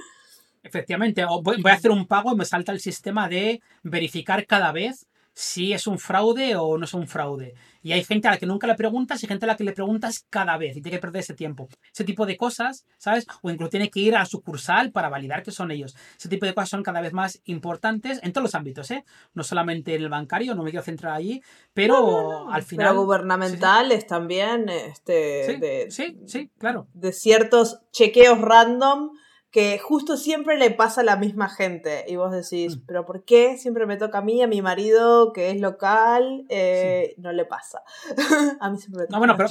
Efectivamente, 0.63 1.23
voy 1.41 1.71
a 1.71 1.73
hacer 1.73 1.91
un 1.91 2.05
pago 2.05 2.33
y 2.33 2.35
me 2.35 2.43
salta 2.43 2.73
el 2.73 2.81
sistema 2.81 3.29
de 3.29 3.61
verificar 3.81 4.45
cada 4.45 4.73
vez 4.73 5.08
si 5.39 5.71
es 5.71 5.87
un 5.87 5.97
fraude 5.97 6.57
o 6.57 6.77
no 6.77 6.83
es 6.83 6.93
un 6.93 7.07
fraude. 7.07 7.55
Y 7.81 7.93
hay 7.93 8.03
gente 8.03 8.27
a 8.27 8.31
la 8.31 8.37
que 8.37 8.45
nunca 8.45 8.67
le 8.67 8.75
preguntas 8.75 9.23
y 9.23 9.27
gente 9.27 9.45
a 9.45 9.47
la 9.47 9.55
que 9.55 9.63
le 9.63 9.71
preguntas 9.71 10.25
cada 10.29 10.57
vez 10.57 10.75
y 10.75 10.81
tiene 10.81 10.97
que 10.97 11.01
perder 11.01 11.21
ese 11.21 11.33
tiempo. 11.33 11.69
Ese 11.93 12.03
tipo 12.03 12.25
de 12.25 12.35
cosas, 12.35 12.85
¿sabes? 12.97 13.25
O 13.41 13.49
incluso 13.49 13.69
tiene 13.69 13.89
que 13.89 14.01
ir 14.01 14.17
a 14.17 14.25
sucursal 14.25 14.91
para 14.91 15.07
validar 15.07 15.41
que 15.41 15.51
son 15.51 15.71
ellos. 15.71 15.95
Ese 16.17 16.27
tipo 16.27 16.45
de 16.45 16.53
cosas 16.53 16.71
son 16.71 16.83
cada 16.83 16.99
vez 16.99 17.13
más 17.13 17.39
importantes 17.45 18.19
en 18.21 18.33
todos 18.33 18.43
los 18.43 18.55
ámbitos, 18.55 18.91
¿eh? 18.91 19.05
No 19.33 19.45
solamente 19.45 19.95
en 19.95 20.01
el 20.01 20.09
bancario, 20.09 20.55
no 20.55 20.63
me 20.63 20.71
quiero 20.71 20.83
centrar 20.83 21.13
allí, 21.13 21.41
pero 21.73 22.51
al 22.51 22.63
final... 22.63 22.87
Pero 22.87 23.01
gubernamentales 23.05 24.07
también, 24.07 24.67
este... 24.67 25.89
sí, 25.89 26.17
sí, 26.25 26.51
claro. 26.57 26.87
De 26.93 27.13
ciertos 27.13 27.79
chequeos 27.93 28.41
random 28.41 29.11
que 29.51 29.79
justo 29.79 30.15
siempre 30.15 30.57
le 30.57 30.69
pasa 30.69 31.01
a 31.01 31.03
la 31.03 31.15
misma 31.15 31.49
gente. 31.49 32.05
Y 32.07 32.17
vos 32.17 32.31
decís, 32.31 32.77
mm. 32.77 32.81
pero 32.85 33.05
¿por 33.05 33.23
qué 33.23 33.57
siempre 33.57 33.87
me 33.87 33.97
toca 33.97 34.19
a 34.19 34.21
mí, 34.21 34.41
a 34.43 34.47
mi 34.47 34.61
marido, 34.61 35.33
que 35.33 35.49
es 35.49 35.59
local, 35.59 36.45
eh, 36.49 37.15
no 37.17 37.31
le 37.31 37.45
pasa? 37.45 37.81
a 38.59 38.69
mí 38.69 38.77
siempre 38.77 39.01
me 39.01 39.07
toca. 39.07 39.13
No, 39.13 39.19
bueno, 39.19 39.35
pero, 39.37 39.49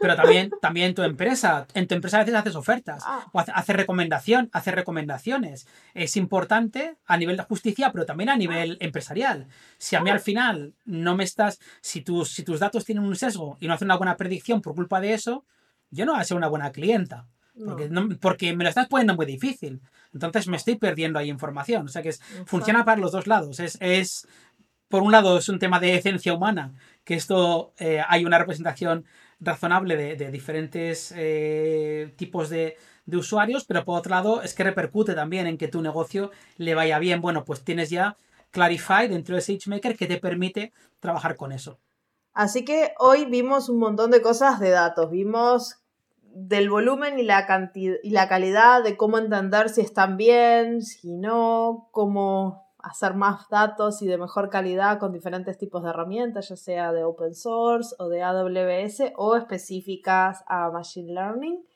pero, 0.00 0.16
también, 0.16 0.50
también 0.62 0.94
tu 0.94 1.02
empresa, 1.02 1.66
en 1.74 1.86
tu 1.86 1.94
empresa 1.94 2.16
a 2.16 2.20
veces 2.20 2.34
haces 2.34 2.56
ofertas, 2.56 3.02
ah. 3.06 3.26
o 3.32 3.40
haces 3.40 3.76
recomendación, 3.76 4.48
hace 4.52 4.70
recomendaciones. 4.70 5.66
Es 5.92 6.16
importante 6.16 6.96
a 7.06 7.18
nivel 7.18 7.36
de 7.36 7.42
justicia, 7.42 7.92
pero 7.92 8.06
también 8.06 8.30
a 8.30 8.36
nivel 8.36 8.78
ah. 8.80 8.84
empresarial. 8.84 9.46
Si 9.76 9.94
a 9.94 10.00
mí 10.00 10.08
al 10.08 10.20
final 10.20 10.74
no 10.86 11.16
me 11.16 11.24
estás, 11.24 11.60
si 11.82 12.00
tus, 12.00 12.32
si 12.32 12.44
tus 12.44 12.60
datos 12.60 12.86
tienen 12.86 13.04
un 13.04 13.16
sesgo 13.16 13.58
y 13.60 13.66
no 13.66 13.74
hacen 13.74 13.86
una 13.86 13.98
buena 13.98 14.16
predicción 14.16 14.62
por 14.62 14.74
culpa 14.74 15.00
de 15.02 15.12
eso, 15.12 15.44
yo 15.90 16.06
no 16.06 16.12
voy 16.12 16.20
a 16.22 16.24
ser 16.24 16.38
una 16.38 16.48
buena 16.48 16.72
clienta. 16.72 17.26
Porque, 17.54 17.90
porque 18.20 18.56
me 18.56 18.64
lo 18.64 18.70
estás 18.70 18.88
poniendo 18.88 19.14
muy 19.14 19.26
difícil. 19.26 19.80
Entonces 20.12 20.48
me 20.48 20.56
estoy 20.56 20.76
perdiendo 20.76 21.18
ahí 21.18 21.28
información. 21.28 21.86
O 21.86 21.88
sea 21.88 22.02
que 22.02 22.12
funciona 22.46 22.84
para 22.84 23.00
los 23.00 23.12
dos 23.12 23.26
lados. 23.26 23.60
Es, 23.60 23.76
es, 23.80 24.28
por 24.88 25.02
un 25.02 25.12
lado, 25.12 25.38
es 25.38 25.48
un 25.48 25.58
tema 25.58 25.80
de 25.80 25.94
esencia 25.94 26.34
humana, 26.34 26.74
que 27.04 27.14
esto 27.14 27.72
eh, 27.78 28.02
hay 28.08 28.24
una 28.24 28.38
representación 28.38 29.04
razonable 29.38 29.96
de, 29.96 30.30
diferentes 30.30 31.14
eh, 31.16 32.12
tipos 32.16 32.50
de, 32.50 32.76
de, 33.06 33.16
usuarios, 33.16 33.64
pero 33.64 33.84
por 33.84 33.98
otro 33.98 34.10
lado 34.10 34.42
es 34.42 34.52
que 34.52 34.64
repercute 34.64 35.14
también 35.14 35.46
en 35.46 35.56
que 35.56 35.68
tu 35.68 35.80
negocio 35.80 36.30
le 36.56 36.74
vaya 36.74 36.98
bien. 36.98 37.20
Bueno, 37.20 37.44
pues 37.44 37.64
tienes 37.64 37.88
ya 37.88 38.16
Clarify 38.50 39.08
dentro 39.08 39.36
de 39.36 39.40
SageMaker 39.40 39.96
que 39.96 40.06
te 40.06 40.18
permite 40.18 40.72
trabajar 40.98 41.36
con 41.36 41.52
eso. 41.52 41.78
Así 42.32 42.64
que 42.64 42.94
hoy 42.98 43.26
vimos 43.26 43.68
un 43.68 43.78
montón 43.78 44.10
de 44.10 44.22
cosas 44.22 44.60
de 44.60 44.70
datos. 44.70 45.10
Vimos 45.10 45.76
del 46.34 46.70
volumen 46.70 47.18
y 47.18 47.22
la 47.22 47.46
cantidad 47.46 47.96
y 48.02 48.10
la 48.10 48.28
calidad 48.28 48.82
de 48.82 48.96
cómo 48.96 49.18
entender 49.18 49.68
si 49.68 49.80
están 49.80 50.16
bien, 50.16 50.82
si 50.82 51.12
no, 51.12 51.88
cómo 51.92 52.70
hacer 52.82 53.14
más 53.14 53.48
datos 53.48 54.02
y 54.02 54.06
de 54.06 54.18
mejor 54.18 54.48
calidad 54.48 54.98
con 54.98 55.12
diferentes 55.12 55.58
tipos 55.58 55.82
de 55.82 55.90
herramientas, 55.90 56.48
ya 56.48 56.56
sea 56.56 56.92
de 56.92 57.04
open 57.04 57.34
source 57.34 57.94
o 57.98 58.08
de 58.08 58.22
AWS 58.22 59.12
o 59.16 59.36
específicas 59.36 60.42
a 60.46 60.70
Machine 60.70 61.12
Learning. 61.12 61.69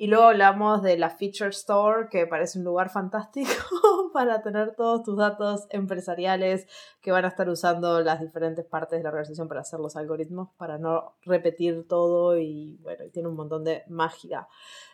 Y 0.00 0.06
luego 0.06 0.24
hablamos 0.24 0.80
de 0.80 0.96
la 0.96 1.10
Feature 1.10 1.50
Store, 1.50 2.08
que 2.08 2.26
parece 2.26 2.58
un 2.58 2.64
lugar 2.64 2.88
fantástico 2.88 3.50
para 4.14 4.40
tener 4.40 4.74
todos 4.74 5.02
tus 5.02 5.14
datos 5.14 5.66
empresariales 5.68 6.66
que 7.02 7.12
van 7.12 7.26
a 7.26 7.28
estar 7.28 7.46
usando 7.50 8.00
las 8.00 8.18
diferentes 8.18 8.64
partes 8.64 8.98
de 8.98 9.02
la 9.02 9.10
organización 9.10 9.46
para 9.46 9.60
hacer 9.60 9.78
los 9.78 9.96
algoritmos, 9.96 10.54
para 10.56 10.78
no 10.78 11.16
repetir 11.20 11.86
todo 11.86 12.38
y 12.38 12.78
bueno, 12.80 13.04
tiene 13.12 13.28
un 13.28 13.36
montón 13.36 13.62
de 13.62 13.82
magia. 13.90 14.48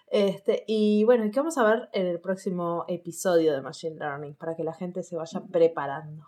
Este, 0.09 0.65
y 0.67 1.05
bueno, 1.05 1.31
¿qué 1.33 1.39
vamos 1.39 1.57
a 1.57 1.63
ver 1.63 1.89
en 1.93 2.09
el 2.09 2.19
próximo 2.19 2.85
episodio 2.89 3.53
de 3.53 3.63
Machine 3.63 4.01
Learning 4.01 4.35
para 4.35 4.57
que 4.57 4.65
la 4.65 4.75
gente 4.75 5.05
se 5.05 5.15
vaya 5.15 5.41
preparando? 5.53 6.27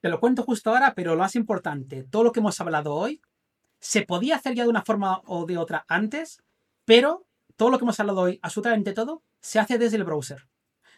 Te 0.00 0.08
lo 0.08 0.18
cuento 0.20 0.42
justo 0.42 0.70
ahora, 0.70 0.94
pero 0.96 1.12
lo 1.14 1.20
más 1.20 1.36
importante, 1.36 2.04
todo 2.04 2.24
lo 2.24 2.32
que 2.32 2.40
hemos 2.40 2.58
hablado 2.62 2.94
hoy 2.94 3.20
se 3.78 4.06
podía 4.06 4.36
hacer 4.36 4.54
ya 4.54 4.62
de 4.62 4.70
una 4.70 4.86
forma 4.86 5.20
o 5.26 5.44
de 5.44 5.58
otra 5.58 5.84
antes, 5.86 6.42
pero 6.86 7.26
todo 7.62 7.70
lo 7.70 7.78
que 7.78 7.84
hemos 7.84 8.00
hablado 8.00 8.22
hoy, 8.22 8.40
absolutamente 8.42 8.92
todo, 8.92 9.22
se 9.40 9.60
hace 9.60 9.78
desde 9.78 9.96
el 9.96 10.02
browser. 10.02 10.48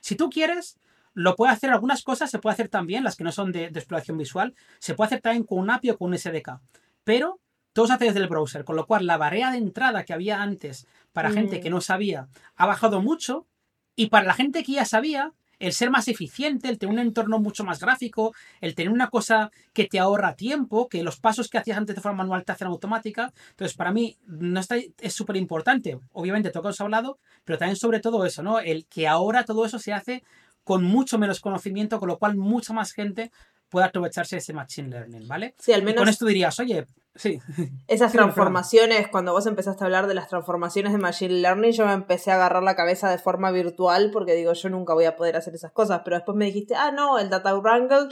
Si 0.01 0.17
tú 0.17 0.31
quieres, 0.31 0.79
lo 1.12 1.37
puede 1.37 1.53
hacer 1.53 1.69
algunas 1.69 2.03
cosas, 2.03 2.31
se 2.31 2.39
puede 2.39 2.55
hacer 2.55 2.71
también, 2.71 3.05
las 3.05 3.17
que 3.17 3.25
no 3.25 3.33
son 3.33 3.53
de, 3.53 3.65
exploración 3.65 4.17
visual, 4.17 4.55
se 4.79 4.95
puede 4.95 5.09
hacer 5.09 5.21
también 5.21 5.45
con 5.45 5.59
un 5.59 5.69
API 5.69 5.91
o 5.91 5.99
con 5.99 6.09
un 6.09 6.19
SDK. 6.19 6.62
Pero 7.05 7.39
todo 7.75 7.87
se 7.87 7.93
hace 7.93 8.07
desde 8.07 8.21
el 8.21 8.29
browser, 8.29 8.65
con 8.65 8.77
lo 8.77 8.87
cual 8.87 9.07
la 9.07 9.19
barrera 9.19 9.51
de 9.51 9.59
entrada 9.59 10.07
que 10.07 10.15
había 10.15 10.41
antes 10.41 10.87
para 11.12 11.31
gente 11.31 11.61
que 11.61 11.69
no 11.69 11.83
sabía 11.83 12.29
ha 12.57 12.65
bajado 12.65 13.03
mucho 13.03 13.47
y 13.95 14.07
para 14.07 14.25
la 14.25 14.33
gente 14.33 14.65
que 14.65 14.73
ya 14.73 14.87
sabía 14.87 15.35
el 15.67 15.73
ser 15.73 15.91
más 15.91 16.09
eficiente, 16.09 16.69
el 16.69 16.79
tener 16.79 16.93
un 16.95 17.01
entorno 17.01 17.39
mucho 17.39 17.65
más 17.65 17.81
gráfico, 17.81 18.35
el 18.61 18.75
tener 18.75 18.93
una 18.93 19.09
cosa 19.09 19.51
que 19.73 19.87
te 19.87 19.99
ahorra 19.99 20.37
tiempo, 20.37 20.89
que 20.89 21.03
los 21.03 21.19
pasos 21.19 21.49
que 21.49 21.59
hacías 21.59 21.79
antes 21.79 21.97
de 21.97 22.03
forma 22.03 22.19
manual 22.19 22.45
te 22.45 22.53
hacen 22.53 22.69
automática. 22.69 23.33
Entonces, 23.51 23.77
para 23.77 23.93
mí, 23.93 24.17
no 24.27 24.61
está, 24.61 24.77
es 24.77 25.15
súper 25.15 25.37
importante. 25.37 25.99
Obviamente, 26.12 26.51
todo 26.51 26.62
lo 26.62 26.69
que 26.69 26.71
os 26.71 26.81
he 26.81 26.83
hablado, 26.83 27.19
pero 27.45 27.59
también 27.59 27.77
sobre 27.77 28.01
todo 28.01 28.27
eso, 28.27 28.43
¿no? 28.43 28.61
El 28.61 28.87
que 28.87 29.09
ahora 29.09 29.45
todo 29.45 29.65
eso 29.65 29.79
se 29.79 29.93
hace 29.93 30.23
con 30.65 30.85
mucho 30.85 31.19
menos 31.19 31.41
conocimiento, 31.41 31.99
con 31.99 32.09
lo 32.09 32.19
cual 32.19 32.37
mucha 32.37 32.73
más 32.73 32.93
gente 32.93 33.31
puede 33.69 33.87
aprovecharse 33.87 34.37
de 34.37 34.41
ese 34.41 34.53
machine 34.53 34.89
learning, 34.89 35.27
¿vale? 35.27 35.55
Sí, 35.59 35.73
al 35.73 35.83
menos. 35.83 36.01
con 36.01 36.09
esto 36.09 36.27
dirías, 36.27 36.59
oye, 36.61 36.87
Sí. 37.15 37.41
Esas 37.87 38.12
transformaciones, 38.12 39.09
cuando 39.09 39.33
vos 39.33 39.47
empezaste 39.47 39.85
a 39.85 39.87
hablar 39.87 40.09
de 40.09 40.15
las 40.15 40.29
transformaciones 40.29 40.93
de 40.93 40.99
Machine 40.99 41.35
Learning, 41.35 41.73
yo 41.73 41.87
me 41.87 41.93
empecé 41.93 42.33
a 42.33 42.35
agarrar 42.35 42.62
la 42.62 42.75
cabeza 42.75 43.09
de 43.09 43.19
forma 43.19 43.53
virtual 43.53 44.11
porque 44.12 44.35
digo, 44.35 44.53
yo 44.53 44.69
nunca 44.69 44.95
voy 44.95 45.05
a 45.05 45.17
poder 45.17 45.37
hacer 45.37 45.55
esas 45.55 45.73
cosas. 45.73 46.03
Pero 46.05 46.17
después 46.17 46.37
me 46.37 46.47
dijiste, 46.47 46.75
ah, 46.75 46.91
no, 46.91 47.19
el 47.19 47.31
Data 47.31 47.55
Wrangle 47.57 48.09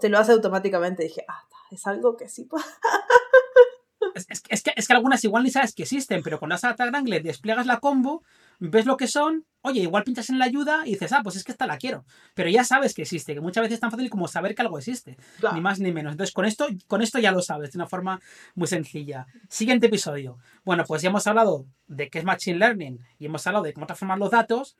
te 0.00 0.08
lo 0.08 0.18
hace 0.18 0.32
automáticamente. 0.32 1.04
Y 1.04 1.08
dije, 1.08 1.24
ah, 1.28 1.44
es 1.70 1.86
algo 1.86 2.16
que 2.16 2.28
sí 2.28 2.44
puedo. 2.44 2.64
Es, 4.14 4.26
es, 4.48 4.62
que, 4.62 4.72
es 4.76 4.86
que 4.86 4.92
algunas 4.92 5.22
igual 5.24 5.44
ni 5.44 5.50
sabes 5.50 5.74
que 5.74 5.84
existen, 5.84 6.22
pero 6.22 6.40
con 6.40 6.48
las 6.48 6.62
Data 6.62 6.84
Wrangle 6.86 7.20
despliegas 7.20 7.66
la 7.66 7.80
combo 7.80 8.24
ves 8.70 8.86
lo 8.86 8.96
que 8.96 9.08
son, 9.08 9.44
oye, 9.62 9.80
igual 9.80 10.04
pinchas 10.04 10.30
en 10.30 10.38
la 10.38 10.44
ayuda 10.44 10.82
y 10.84 10.90
dices, 10.92 11.12
ah, 11.12 11.20
pues 11.22 11.36
es 11.36 11.44
que 11.44 11.52
esta 11.52 11.66
la 11.66 11.78
quiero. 11.78 12.04
Pero 12.34 12.48
ya 12.48 12.64
sabes 12.64 12.94
que 12.94 13.02
existe, 13.02 13.34
que 13.34 13.40
muchas 13.40 13.62
veces 13.62 13.74
es 13.74 13.80
tan 13.80 13.90
fácil 13.90 14.08
como 14.08 14.28
saber 14.28 14.54
que 14.54 14.62
algo 14.62 14.78
existe. 14.78 15.16
Ni 15.52 15.60
más 15.60 15.80
ni 15.80 15.90
menos. 15.92 16.12
Entonces, 16.12 16.32
con 16.32 16.44
esto, 16.44 16.68
con 16.86 17.02
esto 17.02 17.18
ya 17.18 17.32
lo 17.32 17.42
sabes, 17.42 17.72
de 17.72 17.78
una 17.78 17.88
forma 17.88 18.20
muy 18.54 18.68
sencilla. 18.68 19.26
Siguiente 19.48 19.86
episodio. 19.86 20.38
Bueno, 20.64 20.84
pues 20.84 21.02
ya 21.02 21.08
hemos 21.08 21.26
hablado 21.26 21.66
de 21.88 22.08
qué 22.08 22.20
es 22.20 22.24
Machine 22.24 22.58
Learning 22.58 23.00
y 23.18 23.26
hemos 23.26 23.46
hablado 23.46 23.64
de 23.64 23.72
cómo 23.72 23.86
transformar 23.86 24.18
los 24.18 24.30
datos. 24.30 24.76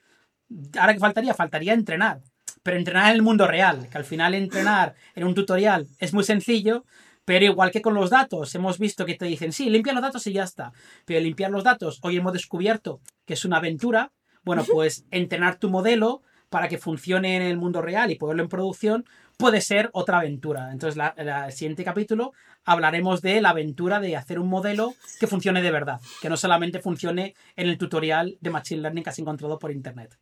Ahora 0.79 0.95
que 0.95 1.01
faltaría, 1.01 1.35
faltaría 1.35 1.75
entrenar. 1.75 2.23
Pero 2.63 2.77
entrenar 2.77 3.11
en 3.11 3.17
el 3.17 3.23
mundo 3.23 3.49
real, 3.49 3.89
que 3.89 3.99
al 3.99 4.05
final 4.05 4.35
entrenar 4.35 4.95
en 5.17 5.25
un 5.25 5.35
tutorial 5.35 5.89
es 5.99 6.15
muy 6.15 6.23
sencillo, 6.23 6.85
pero 7.25 7.45
igual 7.45 7.71
que 7.71 7.83
con 7.83 7.95
los 7.95 8.11
datos, 8.11 8.55
hemos 8.55 8.79
visto 8.79 9.07
que 9.07 9.15
te 9.15 9.27
dicen, 9.27 9.53
sí, 9.53 9.71
limpia 9.71 9.93
los 9.93 10.03
datos 10.03 10.27
y 10.27 10.33
ya 10.33 10.45
está. 10.45 10.73
Pero 11.05 11.21
limpiar 11.21 11.51
los 11.51 11.65
datos, 11.65 12.01
hoy 12.03 12.17
hemos 12.17 12.33
descubierto 12.33 13.01
que 13.27 13.35
es 13.35 13.45
una 13.45 13.59
aventura. 13.59 14.13
Bueno, 14.45 14.65
pues 14.65 15.05
entrenar 15.13 15.57
tu 15.57 15.71
modelo 15.71 16.23
para 16.49 16.69
que 16.69 16.79
funcione 16.79 17.37
en 17.37 17.43
el 17.43 17.57
mundo 17.57 17.81
real 17.81 18.11
y 18.11 18.17
ponerlo 18.17 18.43
en 18.43 18.49
producción 18.49 19.05
puede 19.39 19.61
ser 19.61 19.89
otra 19.93 20.19
aventura. 20.19 20.71
Entonces, 20.73 21.03
en 21.17 21.29
el 21.29 21.53
siguiente 21.53 21.85
capítulo 21.85 22.33
hablaremos 22.65 23.23
de 23.23 23.41
la 23.41 23.51
aventura 23.51 24.01
de 24.01 24.17
hacer 24.17 24.39
un 24.39 24.49
modelo 24.49 24.95
que 25.19 25.27
funcione 25.27 25.63
de 25.63 25.71
verdad, 25.71 26.01
que 26.21 26.29
no 26.29 26.37
solamente 26.37 26.81
funcione 26.81 27.35
en 27.57 27.69
el 27.69 27.79
tutorial 27.79 28.37
de 28.41 28.51
Machine 28.51 28.83
Learning 28.83 29.05
que 29.05 29.11
has 29.11 29.19
encontrado 29.19 29.59
por 29.59 29.71
Internet. 29.71 30.19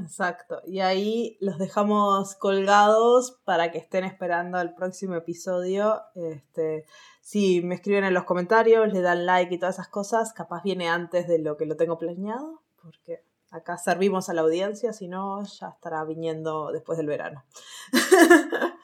Exacto. 0.00 0.62
Y 0.66 0.80
ahí 0.80 1.36
los 1.40 1.58
dejamos 1.58 2.34
colgados 2.36 3.40
para 3.44 3.70
que 3.70 3.78
estén 3.78 4.04
esperando 4.04 4.60
el 4.60 4.74
próximo 4.74 5.14
episodio. 5.14 6.00
Este, 6.14 6.86
si 7.20 7.62
me 7.62 7.74
escriben 7.74 8.04
en 8.04 8.14
los 8.14 8.24
comentarios, 8.24 8.92
le 8.92 9.00
dan 9.00 9.26
like 9.26 9.54
y 9.54 9.58
todas 9.58 9.76
esas 9.76 9.88
cosas, 9.88 10.32
capaz 10.32 10.62
viene 10.62 10.88
antes 10.88 11.28
de 11.28 11.38
lo 11.38 11.56
que 11.56 11.66
lo 11.66 11.76
tengo 11.76 11.98
planeado, 11.98 12.62
porque 12.82 13.24
acá 13.50 13.76
servimos 13.76 14.28
a 14.28 14.34
la 14.34 14.40
audiencia, 14.40 14.92
si 14.92 15.08
no, 15.08 15.42
ya 15.44 15.68
estará 15.68 16.04
viniendo 16.04 16.72
después 16.72 16.96
del 16.96 17.06
verano. 17.06 17.44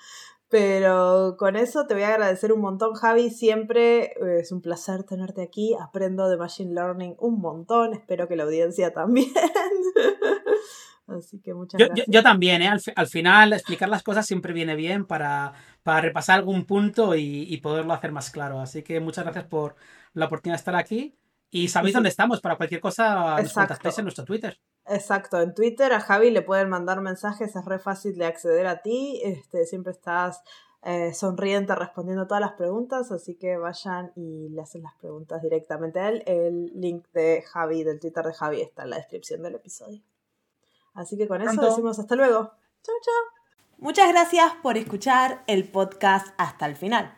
Pero 0.50 1.36
con 1.38 1.56
eso 1.56 1.86
te 1.86 1.92
voy 1.92 2.04
a 2.04 2.08
agradecer 2.08 2.52
un 2.52 2.60
montón, 2.60 2.94
Javi. 2.94 3.28
Siempre 3.28 4.04
eh, 4.04 4.40
es 4.40 4.50
un 4.50 4.62
placer 4.62 5.04
tenerte 5.04 5.42
aquí. 5.42 5.76
Aprendo 5.78 6.28
de 6.28 6.38
Machine 6.38 6.72
Learning 6.72 7.16
un 7.18 7.38
montón. 7.38 7.92
Espero 7.92 8.28
que 8.28 8.36
la 8.36 8.44
audiencia 8.44 8.92
también. 8.94 9.30
Así 11.08 11.40
que 11.40 11.54
muchas 11.54 11.78
yo, 11.80 11.86
gracias. 11.86 12.06
Yo, 12.08 12.22
también, 12.22 12.60
¿eh? 12.60 12.68
al, 12.68 13.06
final 13.06 13.54
explicar 13.54 13.88
las 13.88 14.02
cosas 14.02 14.26
siempre 14.26 14.52
viene 14.52 14.76
bien 14.76 15.06
para, 15.06 15.54
para 15.82 16.02
repasar 16.02 16.38
algún 16.38 16.66
punto 16.66 17.14
y, 17.16 17.56
poderlo 17.62 17.94
hacer 17.94 18.12
más 18.12 18.30
claro. 18.30 18.60
Así 18.60 18.82
que 18.82 19.00
muchas 19.00 19.24
gracias 19.24 19.46
por 19.46 19.74
la 20.12 20.26
oportunidad 20.26 20.56
de 20.56 20.60
estar 20.60 20.76
aquí. 20.76 21.16
Y 21.50 21.68
sabéis 21.68 21.94
dónde 21.94 22.10
estamos, 22.10 22.42
para 22.42 22.56
cualquier 22.56 22.82
cosa 22.82 23.40
nos 23.40 23.54
contactéis 23.54 23.98
en 23.98 24.04
nuestro 24.04 24.24
Twitter. 24.26 24.60
Exacto, 24.84 25.40
en 25.40 25.54
Twitter 25.54 25.92
a 25.94 26.00
Javi 26.00 26.30
le 26.30 26.42
pueden 26.42 26.68
mandar 26.68 27.00
mensajes, 27.00 27.56
es 27.56 27.64
re 27.64 27.78
fácil 27.78 28.16
de 28.18 28.26
acceder 28.26 28.66
a 28.66 28.82
ti, 28.82 29.20
este, 29.24 29.64
siempre 29.64 29.92
estás 29.92 30.42
eh, 30.82 31.12
sonriente 31.14 31.74
respondiendo 31.74 32.26
todas 32.26 32.42
las 32.42 32.52
preguntas, 32.52 33.10
así 33.10 33.34
que 33.34 33.56
vayan 33.56 34.12
y 34.14 34.50
le 34.50 34.60
hacen 34.60 34.82
las 34.82 34.94
preguntas 34.96 35.42
directamente 35.42 36.00
a 36.00 36.08
él. 36.10 36.22
El 36.26 36.66
link 36.74 37.06
de 37.12 37.42
Javi, 37.42 37.82
del 37.82 37.98
Twitter 37.98 38.24
de 38.24 38.34
Javi, 38.34 38.60
está 38.60 38.84
en 38.84 38.90
la 38.90 38.96
descripción 38.96 39.42
del 39.42 39.54
episodio. 39.54 40.02
Así 40.98 41.16
que 41.16 41.28
con 41.28 41.40
eso 41.40 41.52
Pronto. 41.52 41.70
decimos 41.70 41.98
hasta 42.00 42.16
luego. 42.16 42.50
Chau, 42.82 42.94
chau. 43.02 43.44
Muchas 43.78 44.08
gracias 44.08 44.52
por 44.62 44.76
escuchar 44.76 45.44
el 45.46 45.68
podcast 45.68 46.26
hasta 46.38 46.66
el 46.66 46.74
final. 46.74 47.14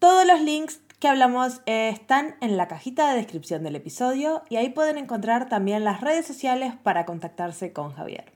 Todos 0.00 0.26
los 0.26 0.40
links 0.40 0.80
que 0.98 1.06
hablamos 1.06 1.60
eh, 1.66 1.90
están 1.90 2.34
en 2.40 2.56
la 2.56 2.66
cajita 2.66 3.08
de 3.10 3.16
descripción 3.16 3.62
del 3.62 3.76
episodio 3.76 4.42
y 4.48 4.56
ahí 4.56 4.70
pueden 4.70 4.98
encontrar 4.98 5.48
también 5.48 5.84
las 5.84 6.00
redes 6.00 6.26
sociales 6.26 6.74
para 6.82 7.06
contactarse 7.06 7.72
con 7.72 7.92
Javier. 7.92 8.32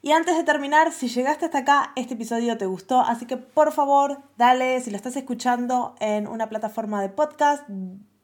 Y 0.00 0.12
antes 0.12 0.36
de 0.36 0.44
terminar, 0.44 0.92
si 0.92 1.08
llegaste 1.08 1.46
hasta 1.46 1.58
acá, 1.58 1.92
este 1.96 2.14
episodio 2.14 2.56
te 2.58 2.66
gustó, 2.66 3.00
así 3.00 3.26
que 3.26 3.36
por 3.36 3.72
favor, 3.72 4.22
dale, 4.36 4.80
si 4.80 4.92
lo 4.92 4.96
estás 4.96 5.16
escuchando 5.16 5.96
en 5.98 6.28
una 6.28 6.48
plataforma 6.48 7.02
de 7.02 7.08
podcast, 7.08 7.68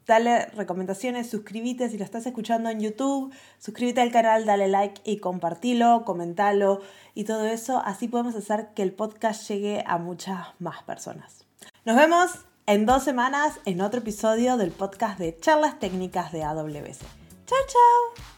dale 0.06 0.46
recomendaciones, 0.46 1.30
suscríbete, 1.30 1.88
si 1.88 1.98
lo 1.98 2.04
estás 2.04 2.26
escuchando 2.26 2.70
en 2.70 2.80
YouTube, 2.80 3.32
suscríbete 3.58 4.00
al 4.00 4.10
canal, 4.10 4.44
dale 4.44 4.68
like 4.68 5.00
y 5.04 5.18
compartilo, 5.18 6.04
comentalo 6.04 6.80
y 7.14 7.24
todo 7.24 7.46
eso, 7.46 7.82
así 7.84 8.08
podemos 8.08 8.34
hacer 8.34 8.68
que 8.74 8.82
el 8.82 8.92
podcast 8.92 9.48
llegue 9.48 9.82
a 9.86 9.98
muchas 9.98 10.48
más 10.58 10.82
personas. 10.82 11.44
Nos 11.84 11.96
vemos 11.96 12.30
en 12.66 12.86
dos 12.86 13.04
semanas 13.04 13.60
en 13.64 13.80
otro 13.80 14.00
episodio 14.00 14.56
del 14.56 14.70
podcast 14.70 15.18
de 15.18 15.38
charlas 15.38 15.78
técnicas 15.78 16.32
de 16.32 16.44
AWS. 16.44 17.00
Chao, 17.46 17.58
chao. 17.68 18.33